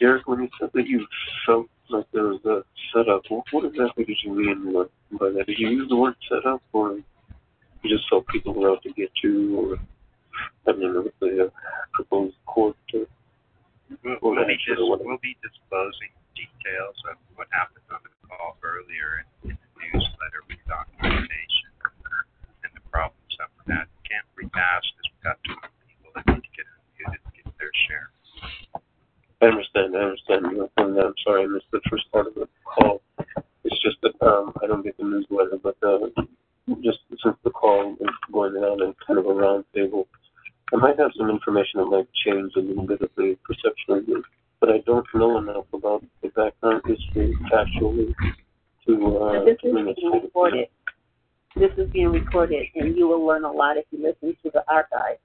[0.00, 1.06] Derek, when you said that you
[1.46, 2.62] felt like there was a
[2.94, 4.72] setup, what, what exactly did you mean
[5.12, 5.46] by that?
[5.46, 6.98] Did you use the word setup, or
[7.82, 9.76] you just felt people were out to get you, or
[10.66, 11.50] I mean, the
[11.94, 12.76] proposed court?
[12.94, 13.04] Uh,
[14.04, 19.24] We'll, we'll, be dis- we'll be disclosing details of what happened on the call earlier
[19.42, 21.72] in, in the newsletter with documentation
[22.68, 23.88] and the problems that were had.
[24.04, 25.08] Can't rehash this.
[25.08, 25.56] We've got 20
[25.88, 28.12] people that need to get unmuted and get their share.
[29.40, 29.96] I understand.
[29.96, 30.68] I understand.
[30.76, 33.00] And I'm sorry I missed the first part of the call.
[33.64, 36.12] It's just that um, I don't get the newsletter, but uh,
[36.84, 40.06] just since the call is going on and kind of a round table,
[40.72, 44.08] I might have some information that might change a little bit of the perception of
[44.08, 44.24] it.
[44.60, 48.14] But I don't know enough about the background history factually
[48.86, 50.66] to uh, Now, this is being recorded.
[51.56, 54.64] This is being recorded, and you will learn a lot if you listen to the
[54.68, 55.18] archive.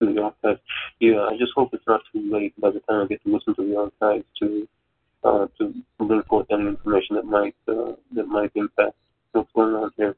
[0.00, 0.58] the archive.
[0.98, 3.54] Yeah, I just hope it's not too late by the time I get to listen
[3.54, 4.68] to the archives to
[5.22, 8.96] uh, to bring forth any information that might uh, that might impact
[9.32, 10.16] what's going on here.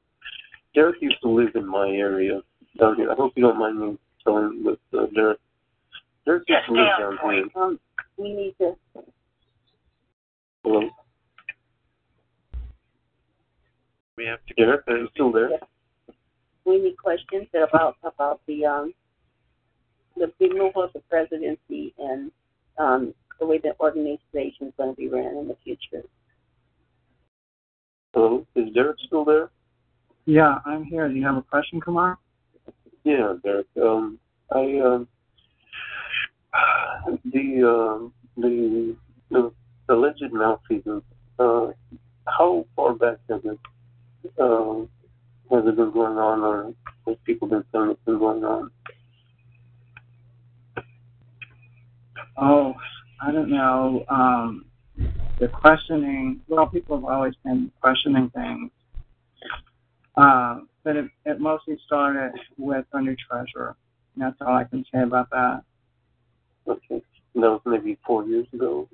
[0.75, 2.41] Derek used to live in my area
[2.79, 3.11] down here.
[3.11, 5.39] I hope you don't mind me telling with uh, Derek.
[6.25, 7.45] Derek used to down here.
[7.57, 7.79] Um,
[8.17, 8.77] we need to.
[10.65, 10.89] Hello,
[14.17, 14.55] We have to.
[14.55, 15.51] Derek, are you still there?
[16.65, 18.95] We need questions about about the um
[20.17, 22.31] the removal of the presidency and
[22.79, 26.07] um the way the organization is going to be ran in the future.
[28.15, 29.51] Hello, is Derek still there?
[30.27, 31.09] Yeah, I'm here.
[31.09, 32.19] Do you have a question, Kumar?
[33.05, 33.67] Yeah, Derek.
[33.83, 34.19] Um,
[34.51, 35.09] I um,
[37.25, 38.97] the um, the
[39.31, 39.53] the
[39.89, 41.05] alleged malfeasance.
[41.39, 41.69] Uh,
[42.27, 43.59] how far back has it
[44.41, 44.89] um,
[45.51, 46.75] has it been going on, or
[47.07, 48.71] have people been saying it's been going on?
[52.37, 52.75] Oh,
[53.21, 54.05] I don't know.
[54.09, 54.67] Um,
[55.41, 56.41] the questioning.
[56.49, 58.71] Well, people have always been questioning things.
[60.17, 63.77] Uh, but it, it mostly started with our new treasurer.
[64.15, 65.63] And that's all I can say about that.
[66.67, 67.03] Okay,
[67.35, 68.89] that was maybe four years ago.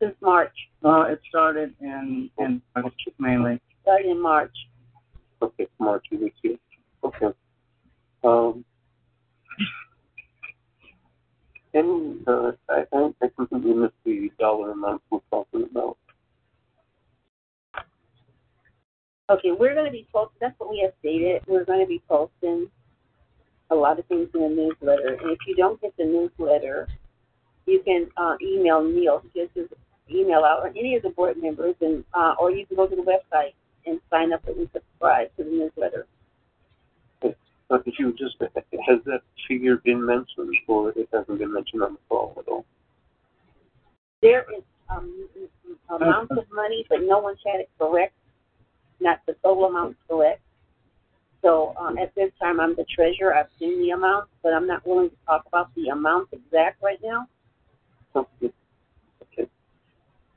[0.00, 3.60] Since March, Well, it started in in March mainly.
[3.82, 4.54] starting in March.
[5.42, 6.56] okay, March of this year.
[7.02, 7.26] Okay.
[8.22, 8.64] Um,
[11.74, 15.96] any, uh, I, I, I completely missed the dollar amount we're talking about.
[19.30, 20.38] Okay, we're going to be posting.
[20.40, 21.42] That's what we have stated.
[21.46, 22.70] We're going to be posting
[23.70, 25.18] a lot of things in the newsletter.
[25.20, 26.88] And if you don't get the newsletter,
[27.66, 29.22] you can uh, email Neil.
[29.34, 29.66] Gives his
[30.10, 32.96] email out, or any of the board members, and uh, or you can go to
[32.96, 33.52] the website
[33.84, 36.06] and sign up and subscribe to the newsletter.
[37.20, 41.92] But if you just, has that figure been mentioned, or it hasn't been mentioned on
[41.92, 42.64] the call at all?
[44.22, 45.28] There is um,
[45.90, 48.14] amounts of money, but no one's had it correct.
[49.00, 50.40] Not the total amount correct.
[51.42, 53.34] So um, at this time, I'm the treasurer.
[53.34, 56.98] I've seen the amount, but I'm not willing to talk about the amount exact right
[57.02, 57.26] now.
[58.16, 59.48] Okay.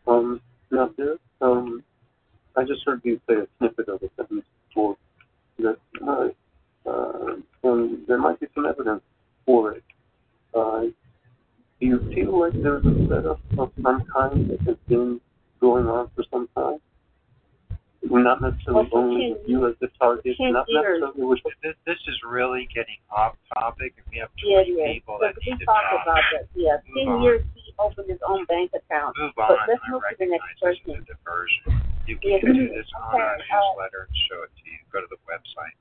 [0.05, 1.83] Um, now there, um,
[2.55, 4.95] I just heard you say a snippet of a sentence before
[5.59, 6.27] that, uh,
[6.87, 9.01] uh, and there might be some evidence
[9.45, 9.83] for it.
[10.53, 10.81] Uh,
[11.79, 15.19] do you feel like there's a setup of some kind that has been
[15.59, 16.79] going on for some time?
[18.09, 21.01] Not necessarily Well, for only 10 you as the target, not years.
[21.01, 24.73] necessarily with This, this is really getting off topic, and we have too Yeah, many
[24.77, 24.93] yeah.
[24.97, 26.01] people So that we need to talk talk.
[26.01, 26.47] about that.
[26.55, 27.21] Yeah, Move ten on.
[27.21, 29.15] years he opened his own bank account.
[29.17, 29.69] Move But on.
[29.69, 31.03] let's I move to the next recognize this is person.
[31.03, 31.65] a diversion.
[32.07, 34.77] You Yeah, can do this on our okay, uh, newsletter and show it to you.
[34.91, 35.77] Go to the website.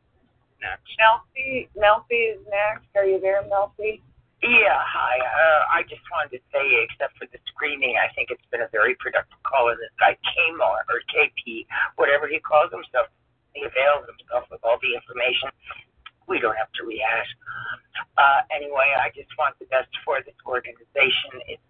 [0.61, 0.93] Next.
[1.01, 2.85] Melfi, Melfi is next.
[2.95, 4.03] Are you there, Melfi?
[4.41, 5.21] Yeah, hi.
[5.21, 8.73] Uh, I just wanted to say, except for the screaming, I think it's been a
[8.73, 9.69] very productive call.
[9.69, 11.69] And this guy Kmart or KP,
[12.01, 13.13] whatever he calls himself,
[13.53, 15.53] he avails himself of all the information.
[16.25, 17.29] We don't have to rehash.
[18.17, 21.45] Uh, anyway, I just want the best for this organization.
[21.45, 21.69] It's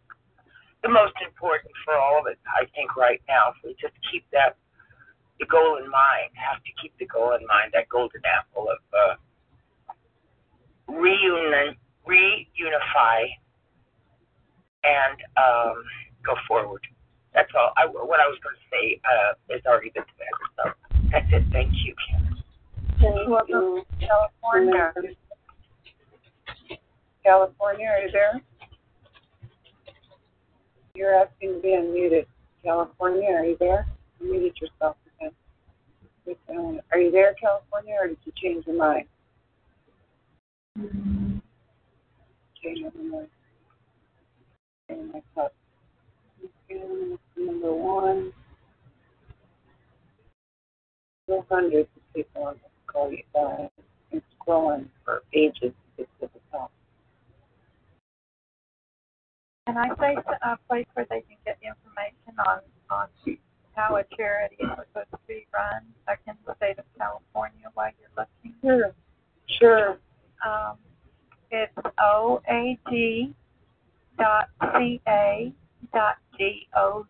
[0.86, 3.50] the most important for all of us, I think, right now.
[3.50, 4.54] If we just keep that
[5.40, 8.80] the goal in mind, have to keep the goal in mind, that golden apple of
[8.92, 9.14] uh,
[10.86, 11.74] reunion,
[12.06, 13.28] reunify,
[14.84, 15.82] and um,
[16.24, 16.86] go forward.
[17.34, 17.72] That's all.
[17.76, 20.34] I, what I was going to say uh, has already been said.
[20.56, 21.44] So that's it.
[21.52, 21.94] Thank you.
[23.28, 24.92] Welcome to California.
[27.24, 28.40] California, are you there?
[30.94, 32.26] You're asking to be unmuted.
[32.64, 33.86] California, are you there?
[34.22, 36.80] Unmuted yourself again.
[36.92, 39.06] Are you there, California, or did you change your mind?
[40.76, 41.29] Change
[42.62, 43.28] your mind.
[44.90, 45.54] Okay, my cup.
[47.36, 48.32] Number one.
[51.28, 53.68] Two hundred people on this call you guys.
[54.10, 56.72] It's scrolling for ages to get to the top.
[59.66, 62.60] Can I say a place where they can get information on,
[62.90, 63.08] on
[63.76, 67.90] how a charity is supposed to be run back in the state of California while
[68.00, 68.56] you're looking?
[68.62, 68.94] Hmm, sure.
[69.60, 69.99] Sure.
[72.60, 73.34] Um,
[74.18, 75.52] dot ca
[75.94, 77.06] dot gov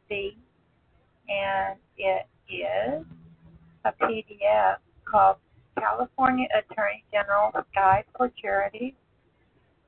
[1.29, 3.05] and it is
[3.85, 5.37] a PDF called
[5.77, 8.95] California Attorney General's Guide for Charities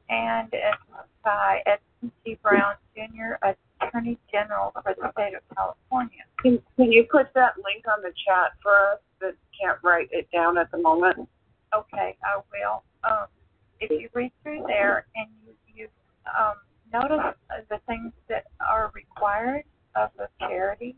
[0.09, 0.77] and it's
[1.25, 2.39] by Edmund G.
[2.43, 3.35] Brown Jr.,
[3.81, 6.23] Attorney General for the state of California.
[6.43, 10.29] Can, can you put that link on the chat for us that can't write it
[10.33, 11.29] down at the moment?
[11.75, 12.83] Okay, I will.
[13.05, 13.27] Um,
[13.81, 15.29] if you read through there and
[16.27, 16.55] um,
[16.93, 17.35] notice
[17.69, 19.65] the things that are required
[19.97, 20.97] of a charity,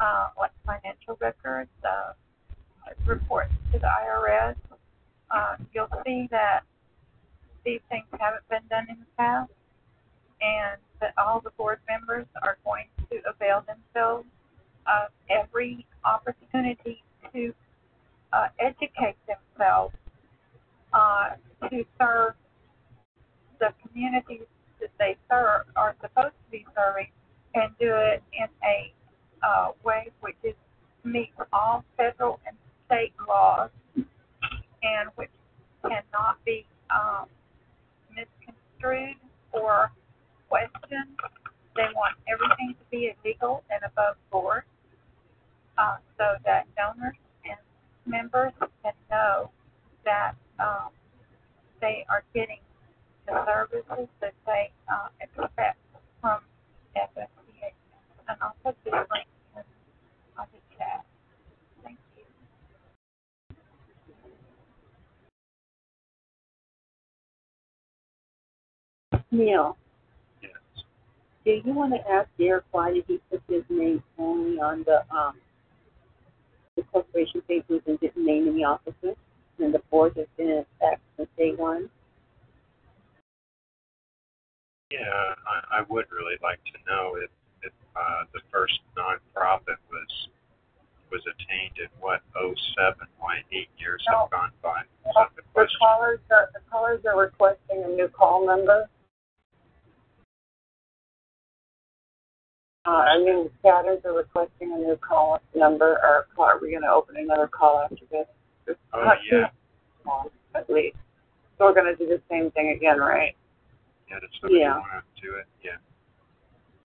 [0.00, 2.12] uh, like financial records, uh,
[3.04, 4.56] reports to the IRS,
[5.30, 6.60] uh, you'll see that
[7.64, 9.50] these things haven't been done in the past
[10.40, 14.26] and that all the board members are going to avail themselves
[14.86, 17.02] of every opportunity
[17.32, 17.52] to
[18.32, 19.94] uh, educate themselves
[20.92, 21.30] uh,
[21.68, 22.34] to serve
[23.60, 24.46] the communities
[24.80, 27.08] that they serve are supposed to be serving
[27.54, 28.92] and do it in a
[29.46, 30.54] uh, way which is
[31.04, 32.56] meets all federal and
[32.86, 35.30] state laws and which
[35.82, 37.26] cannot be um,
[38.14, 39.16] misconstrued
[39.52, 39.92] or
[40.48, 41.16] questioned.
[41.76, 44.64] They want everything to be illegal and above board
[45.78, 47.58] uh, so that donors and
[48.06, 48.52] members
[48.82, 49.50] can know
[50.04, 50.90] that um,
[51.80, 52.58] they are getting
[53.26, 55.78] the services that they uh, expect
[56.20, 56.40] from
[56.96, 57.72] FSCA.
[58.28, 59.62] And I'll put this link in
[60.38, 61.04] on the chat.
[61.84, 62.24] Thank you.
[69.32, 69.76] Neil.
[70.42, 70.52] Yes.
[71.44, 75.02] Do you want to ask Derek why did he put his name only on the
[75.14, 75.36] um
[76.76, 79.16] the corporation papers and didn't name any officers?
[79.60, 81.90] And the board has been in effect since day one.
[84.96, 87.30] Yeah, I, I would really like to know if,
[87.62, 90.28] if uh, the first nonprofit was
[91.12, 93.06] was attained in what oh seven?
[93.18, 94.82] Why eight years have gone by?
[95.06, 98.88] Is that the The callers are the callers are requesting a new call number.
[102.86, 106.70] Uh, I mean, the chatters are requesting a new call number, or call, are we
[106.70, 108.26] going to open another call after this?
[108.66, 109.48] Just Oh yeah,
[110.54, 110.96] At least.
[111.58, 113.34] So we're going to do the same thing again, right?
[114.08, 114.18] Yeah.
[114.40, 114.78] Somebody Yeah.
[114.78, 115.46] want to do it?
[115.62, 115.76] Yeah.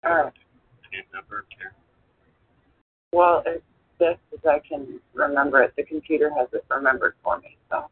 [0.03, 0.33] All right.
[0.91, 1.73] Pin number, Karen.
[3.13, 3.61] Well, as
[3.99, 7.57] best as I can remember it, the computer has it remembered for me.
[7.69, 7.89] So.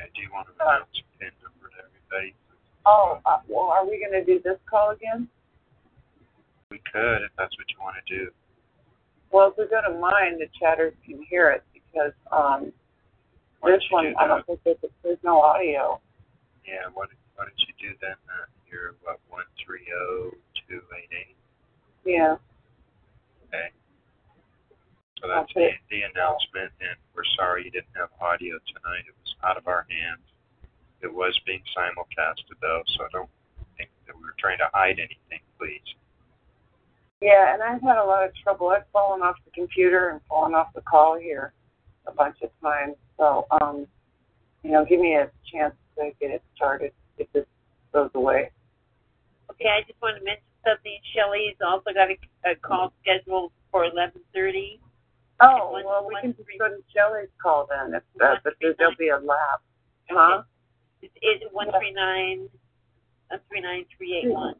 [0.00, 2.34] Okay, do you want to announce a pin number to everybody?
[2.86, 5.28] Oh, uh, well, are we going to do this call again?
[6.70, 8.30] We could, if that's what you want to do.
[9.30, 12.72] Well, if we go to mine, the chatters can hear it because um,
[13.60, 16.00] Why this one, do I don't think there's, there's no audio.
[16.66, 18.16] Yeah, don't- why don't you do then?
[18.26, 20.32] Uh, you're what one three zero
[20.66, 21.36] two eight eight.
[22.04, 22.36] Yeah.
[23.48, 23.70] Okay.
[25.20, 29.08] So that's the, the announcement, and we're sorry you didn't have audio tonight.
[29.08, 30.24] It was out of our hands.
[31.00, 33.30] It was being simulcasted, though, so I don't
[33.76, 35.84] think that we were trying to hide anything, please.
[37.22, 38.68] Yeah, and I've had a lot of trouble.
[38.68, 41.54] I've fallen off the computer and fallen off the call here
[42.06, 42.96] a bunch of times.
[43.16, 43.86] So, um,
[44.62, 47.44] you know, give me a chance to get it started if this
[47.92, 48.50] goes away.
[49.50, 50.98] Okay, I just want to mention something.
[51.14, 52.16] Shelley's also got a,
[52.50, 54.80] a call scheduled for 11:30.
[55.40, 58.96] Oh, well, we can just go to Shelley's call then, if that, but there- there'll
[58.98, 59.60] be a lap.
[60.10, 60.42] Huh?
[61.02, 62.48] It's, it's one three nine,
[63.30, 64.54] uh, three nine three eight one.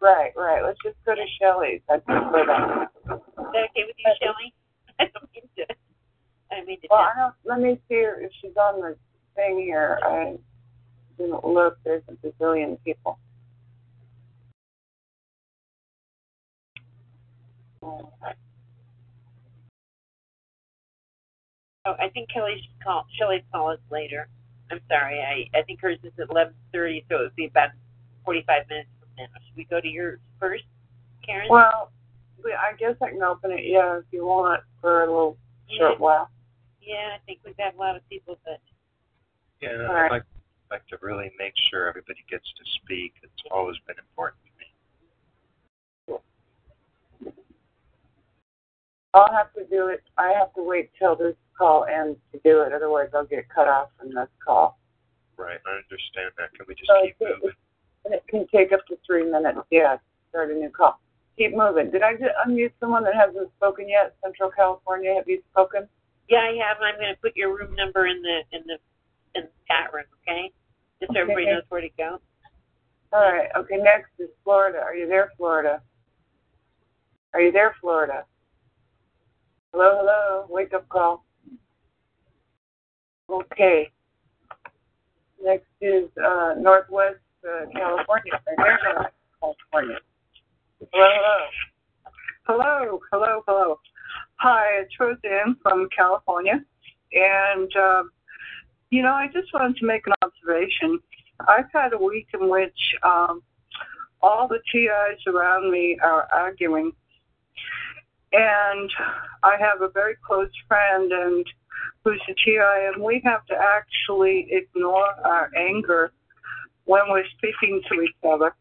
[0.00, 0.62] Right, right.
[0.62, 1.80] Let's just go to Shelley's.
[1.90, 2.88] I prefer that.
[2.94, 4.54] Is that okay with you, Shelley?
[4.98, 5.74] I don't mean to.
[6.52, 6.86] I mean to.
[6.90, 8.96] Well, I don't, let me see her if she's on the
[9.36, 9.98] thing here.
[10.02, 10.36] I
[11.18, 11.78] didn't look.
[11.84, 13.18] There's a bazillion people.
[21.86, 23.06] Oh, I think Kelly should call.
[23.18, 24.28] Shelley's call us later.
[24.70, 25.20] I'm sorry.
[25.20, 27.70] I I think hers is at 11:30, so it would be about
[28.24, 29.26] 45 minutes from now.
[29.46, 30.64] Should we go to yours first,
[31.24, 31.48] Karen?
[31.50, 31.92] Well,
[32.42, 35.36] we, I guess I can open it, yeah, if you want, for a little
[35.78, 36.30] short while.
[36.80, 38.60] Yeah, I think we've got a lot of people that.
[39.60, 40.10] Yeah, and All I'd right.
[40.12, 40.24] like,
[40.74, 43.14] like to really make sure everybody gets to speak.
[43.22, 46.18] It's always been important to me.
[49.14, 50.02] I'll have to do it.
[50.18, 53.68] I have to wait till this call ends to do it, otherwise I'll get cut
[53.68, 54.76] off from this call.
[55.36, 56.50] Right, I understand that.
[56.58, 57.54] Can we just So keep it, moving?
[58.04, 59.60] and it can take up to three minutes.
[59.70, 59.98] Yeah,
[60.30, 60.98] start a new call.
[61.38, 61.92] Keep moving.
[61.92, 64.14] Did I just unmute someone that hasn't spoken yet?
[64.24, 65.86] Central California, have you spoken?
[66.28, 66.78] Yeah, I have.
[66.82, 68.78] I'm going to put your room number in the in the
[69.38, 70.06] in the chat room.
[70.22, 70.50] Okay,
[71.04, 72.20] just so everybody knows where to go.
[73.12, 73.48] All right.
[73.56, 73.76] Okay.
[73.76, 74.78] Next is Florida.
[74.78, 75.80] Are you there, Florida?
[77.32, 78.24] Are you there, Florida?
[79.72, 80.46] Hello, hello.
[80.48, 81.24] Wake up call.
[83.30, 83.90] Okay.
[85.42, 88.32] Next is uh, Northwest uh, California.
[88.46, 89.10] Are you there,
[89.40, 89.98] California?
[90.92, 91.38] Hello, hello.
[92.46, 93.78] Hello, hello, hello.
[94.36, 96.64] Hi, it's Roseanne from California.
[97.12, 98.10] And, um,
[98.94, 101.00] you know, I just wanted to make an observation.
[101.48, 103.42] I've had a week in which um,
[104.22, 106.92] all the TIs around me are arguing.
[108.32, 108.90] And
[109.42, 111.44] I have a very close friend and
[112.04, 116.12] who's a TI, and we have to actually ignore our anger
[116.84, 118.54] when we're speaking to each other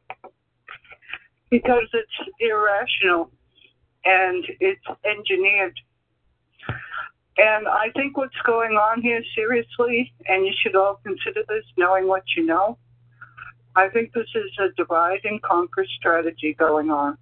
[1.51, 3.29] because it's irrational
[4.03, 5.77] and it's engineered.
[7.37, 12.07] And I think what's going on here, seriously, and you should all consider this knowing
[12.07, 12.77] what you know,
[13.75, 17.17] I think this is a divide and conquer strategy going on.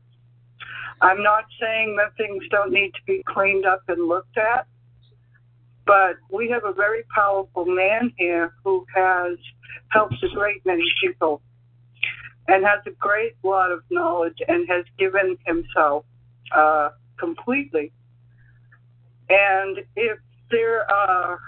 [1.02, 4.68] I'm not saying that things don't need to be cleaned up and looked at,
[5.86, 9.38] but we have a very powerful man here who has
[9.90, 11.42] helped a great many people
[12.48, 16.06] and has a great lot of knowledge and has given himself
[16.54, 17.92] uh, completely.
[19.30, 20.18] And if
[20.50, 21.40] there are,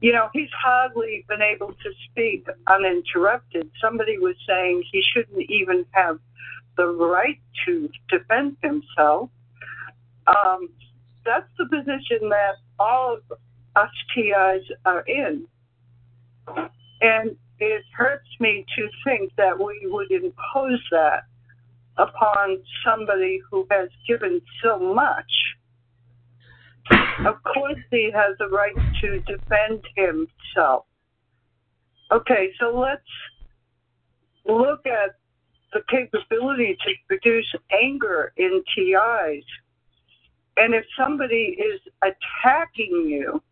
[0.00, 3.70] you know, he's hardly been able to speak uninterrupted.
[3.80, 6.18] Somebody was saying he shouldn't even have
[6.76, 9.30] the right to defend himself.
[10.26, 10.68] Um,
[11.24, 13.38] that's the position that all of
[13.76, 15.46] us TIs are in.
[17.00, 21.24] And it hurts me to think that we would impose that
[21.96, 25.32] upon somebody who has given so much.
[26.90, 30.86] Of course, he has a right to defend himself.
[32.10, 33.02] Okay, so let's
[34.44, 35.16] look at
[35.72, 39.44] the capability to produce anger in TIs.
[40.56, 43.42] And if somebody is attacking you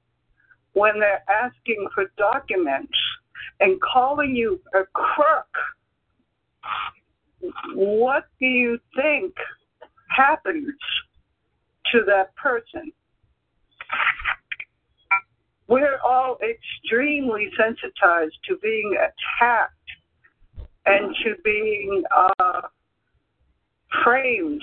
[0.72, 2.98] when they're asking for documents
[3.60, 5.48] and calling you a crook,
[7.74, 9.32] what do you think
[10.08, 10.74] happens
[11.92, 12.92] to that person?
[15.68, 19.74] We're all extremely sensitized to being attacked
[20.86, 22.62] and to being uh,
[24.02, 24.62] framed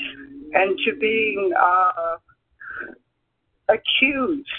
[0.53, 2.17] and to being uh,
[3.69, 4.49] accused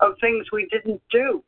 [0.00, 1.42] of things we didn't do.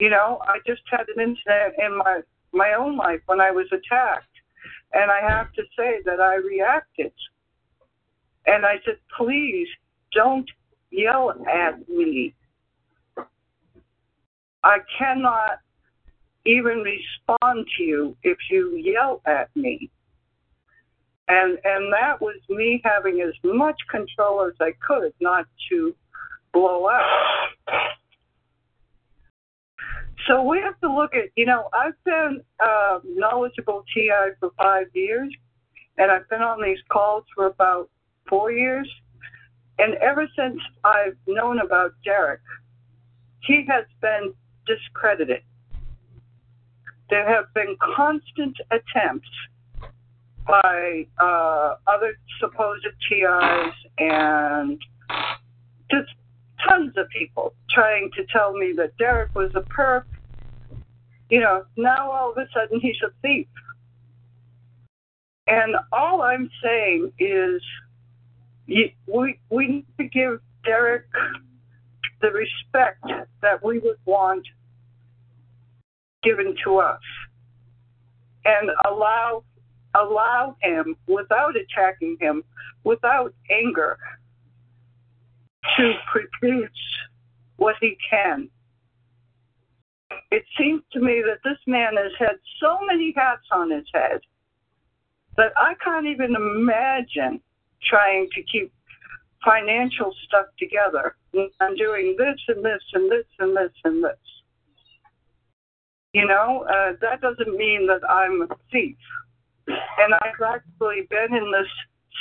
[0.00, 2.20] You know, I just had an incident in my
[2.52, 4.26] my own life when I was attacked,
[4.92, 7.12] and I have to say that I reacted.
[8.46, 9.68] And I said, please
[10.12, 10.50] don't
[10.92, 12.34] yell at me.
[14.64, 15.58] I cannot
[16.44, 19.90] even respond to you if you yell at me.
[21.28, 25.94] And and that was me having as much control as I could not to
[26.52, 27.02] blow up.
[30.28, 34.86] So we have to look at, you know, I've been uh, knowledgeable TI for five
[34.94, 35.34] years,
[35.98, 37.90] and I've been on these calls for about
[38.28, 38.88] four years.
[39.78, 42.40] And ever since I've known about Derek,
[43.40, 44.32] he has been
[44.66, 45.42] discredited.
[47.10, 49.28] There have been constant attempts
[50.46, 54.80] by uh, other supposed TIs and
[55.90, 56.08] just
[56.68, 60.04] tons of people trying to tell me that Derek was a perp.
[61.30, 63.46] You know, now all of a sudden he's a thief.
[65.46, 67.62] And all I'm saying is
[68.66, 71.04] we, we need to give Derek
[72.20, 73.04] the respect
[73.40, 74.46] that we would want
[76.22, 77.00] given to us
[78.44, 79.44] and allow
[79.94, 82.42] allow him without attacking him
[82.84, 83.98] without anger
[85.76, 86.70] to produce
[87.56, 88.48] what he can.
[90.30, 94.20] It seems to me that this man has had so many hats on his head
[95.36, 97.40] that I can't even imagine
[97.88, 98.72] trying to keep
[99.44, 101.16] financial stuff together.
[101.60, 104.18] I'm doing this and this and this and this and this.
[106.12, 108.96] You know, uh, that doesn't mean that I'm a thief.
[109.66, 111.68] And I've actually been in this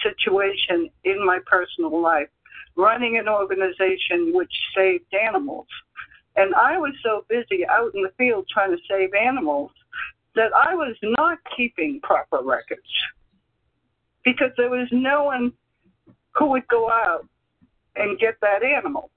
[0.03, 2.29] situation in my personal life,
[2.77, 5.67] running an organization which saved animals.
[6.37, 9.71] And I was so busy out in the field trying to save animals
[10.35, 12.81] that I was not keeping proper records
[14.23, 15.53] because there was no one
[16.35, 17.27] who would go out
[17.95, 19.09] and get that animal.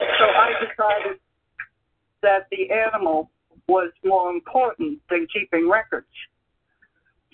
[0.00, 1.18] So I decided
[2.22, 3.30] that the animal
[3.68, 6.06] was more important than keeping records.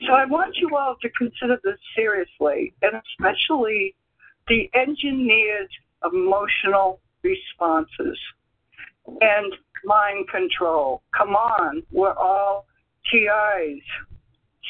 [0.07, 3.95] So I want you all to consider this seriously, and especially
[4.47, 5.69] the engineered
[6.05, 8.19] emotional responses
[9.21, 9.53] and
[9.85, 11.03] mind control.
[11.17, 12.67] Come on, we're all
[13.11, 13.83] TIs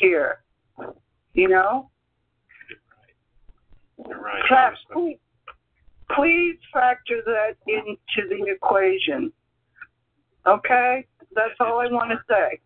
[0.00, 0.40] here,
[1.38, 1.88] you know?
[4.06, 4.42] You're right.
[4.48, 5.18] Class, please,
[6.16, 9.32] please factor that into the equation.
[10.46, 11.06] Okay?
[11.34, 12.58] That's all I want to say.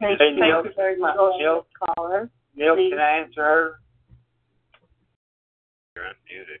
[0.00, 0.40] Thank, Hey, you.
[0.40, 0.62] Neil.
[0.62, 1.16] Thank you very much.
[1.38, 1.66] Neil.
[1.96, 2.30] Caller.
[2.54, 2.90] Neil, Please.
[2.90, 3.72] can I answer her?
[5.94, 6.60] You're unmuted.